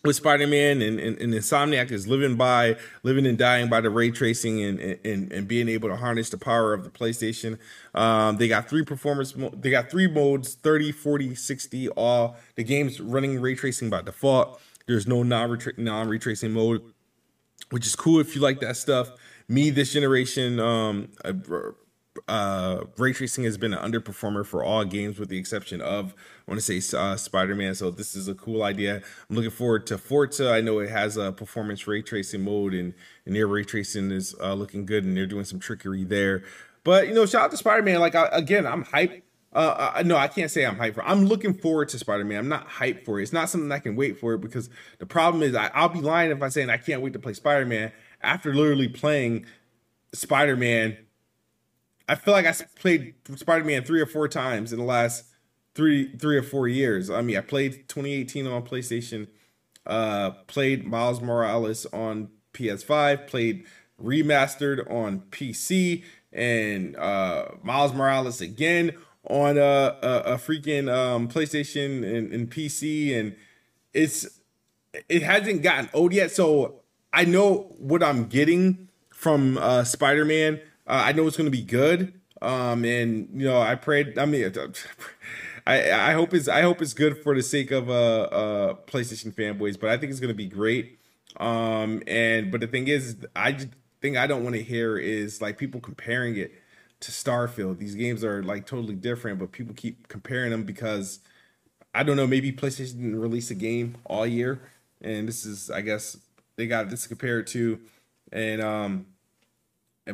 [0.04, 4.10] with Spider-Man and, and, and Insomniac is living by living and dying by the ray
[4.10, 7.58] tracing and, and and being able to harness the power of the PlayStation.
[7.94, 12.64] Um, they got three performance mo- they got three modes 30, 40, 60 all the
[12.64, 14.60] game's running ray tracing by default.
[14.86, 16.82] There's no non non ray tracing mode,
[17.70, 19.10] which is cool if you like that stuff.
[19.48, 21.32] Me this generation um I-
[22.28, 26.14] uh, ray tracing has been an underperformer for all games with the exception of
[26.46, 27.74] I want to say uh, Spider-Man.
[27.74, 29.02] So this is a cool idea.
[29.28, 30.52] I'm looking forward to Forza.
[30.52, 32.94] I know it has a performance ray tracing mode and
[33.26, 36.44] and their ray tracing is uh, looking good and they're doing some trickery there.
[36.84, 38.00] But you know, shout out to Spider-Man.
[38.00, 39.22] Like I, again, I'm hyped.
[39.52, 41.04] Uh, no, I can't say I'm hyped for.
[41.04, 42.38] I'm looking forward to Spider-Man.
[42.38, 43.22] I'm not hyped for it.
[43.22, 44.68] It's not something I can wait for it because
[44.98, 47.34] the problem is I, I'll be lying if I saying I can't wait to play
[47.34, 49.46] Spider-Man after literally playing
[50.12, 50.98] Spider-Man
[52.08, 55.24] I feel like I played Spider Man three or four times in the last
[55.74, 57.10] three three or four years.
[57.10, 59.28] I mean, I played 2018 on PlayStation,
[59.86, 63.64] uh, played Miles Morales on PS5, played
[64.02, 68.92] remastered on PC, and uh, Miles Morales again
[69.30, 73.34] on a, a, a freaking um, PlayStation and, and PC, and
[73.92, 74.40] it's
[75.08, 76.30] it hasn't gotten old yet.
[76.30, 76.82] So
[77.12, 81.56] I know what I'm getting from uh, Spider Man uh, I know it's going to
[81.56, 82.12] be good.
[82.42, 84.18] Um, and you know, I prayed.
[84.18, 84.52] I mean,
[85.66, 89.32] I I hope it's I hope it's good for the sake of uh, uh PlayStation
[89.34, 90.98] fanboys, but I think it's going to be great.
[91.38, 93.56] Um, and but the thing is, I
[94.00, 96.52] thing I don't want to hear is like people comparing it
[97.00, 97.78] to Starfield.
[97.78, 101.20] These games are like totally different, but people keep comparing them because
[101.94, 102.26] I don't know.
[102.26, 104.60] Maybe PlayStation didn't release a game all year,
[105.00, 106.18] and this is I guess
[106.56, 107.80] they got this to compare it to,
[108.32, 109.06] and um,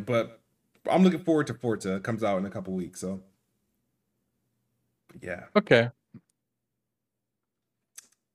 [0.05, 0.40] but
[0.89, 1.97] I'm looking forward to Forza.
[1.97, 3.21] It comes out in a couple weeks, so
[5.21, 5.45] yeah.
[5.57, 5.91] Okay.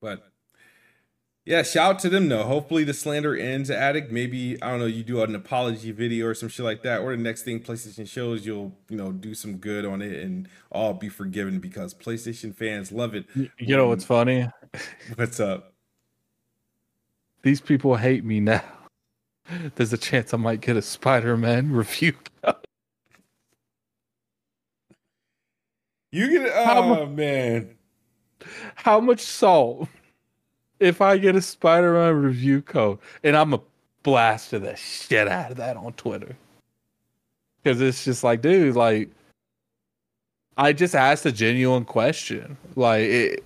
[0.01, 0.23] But
[1.45, 2.43] yeah, shout out to them though.
[2.43, 4.11] Hopefully the slander ends, Addict.
[4.11, 4.85] Maybe I don't know.
[4.85, 8.07] You do an apology video or some shit like that, or the next thing PlayStation
[8.07, 12.55] shows, you'll you know do some good on it and all be forgiven because PlayStation
[12.55, 13.26] fans love it.
[13.57, 14.07] You know what's mm.
[14.07, 14.49] funny?
[15.15, 15.73] What's up?
[17.43, 18.63] These people hate me now
[19.76, 22.13] there's a chance I might get a Spider-Man review.
[26.11, 27.76] you get oh man.
[28.76, 29.88] How much salt
[30.80, 33.61] if I get a Spider-Man review code and I'm a
[34.03, 36.35] blast of the shit out of that on Twitter.
[37.63, 39.09] Cause it's just like, dude, like
[40.57, 42.57] I just asked a genuine question.
[42.76, 43.43] Like it,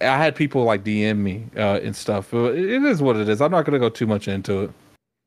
[0.00, 2.32] I had people like DM me uh, and stuff.
[2.32, 3.40] It is what it is.
[3.40, 4.70] I'm not gonna go too much into it.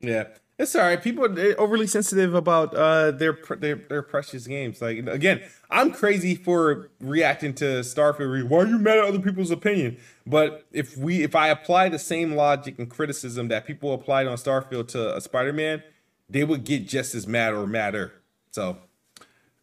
[0.02, 0.24] Yeah.
[0.58, 1.02] It's all right.
[1.02, 4.80] People are overly sensitive about uh, their, their their precious games.
[4.82, 8.48] Like again, I'm crazy for reacting to Starfield.
[8.48, 9.96] Why are you mad at other people's opinion?
[10.26, 14.36] But if we if I apply the same logic and criticism that people applied on
[14.36, 15.82] Starfield to a Spider-Man,
[16.28, 18.12] they would get just as mad or madder.
[18.52, 18.78] So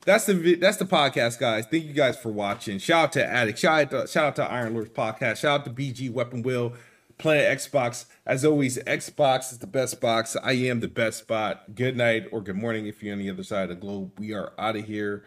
[0.06, 1.66] that's the that's the podcast, guys.
[1.70, 2.80] Thank you guys for watching.
[2.80, 3.60] Shout out to Addict.
[3.60, 5.38] Shout out to shout out to Iron Lords podcast.
[5.38, 6.74] Shout out to BG Weapon Wheel.
[7.20, 8.06] Play Xbox.
[8.26, 10.38] As always, Xbox is the best box.
[10.42, 11.76] I am the best bot.
[11.76, 14.18] Good night or good morning if you're on the other side of the globe.
[14.18, 15.26] We are out of here.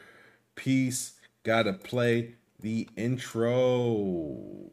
[0.55, 1.13] Peace.
[1.45, 4.71] Gotta play the intro.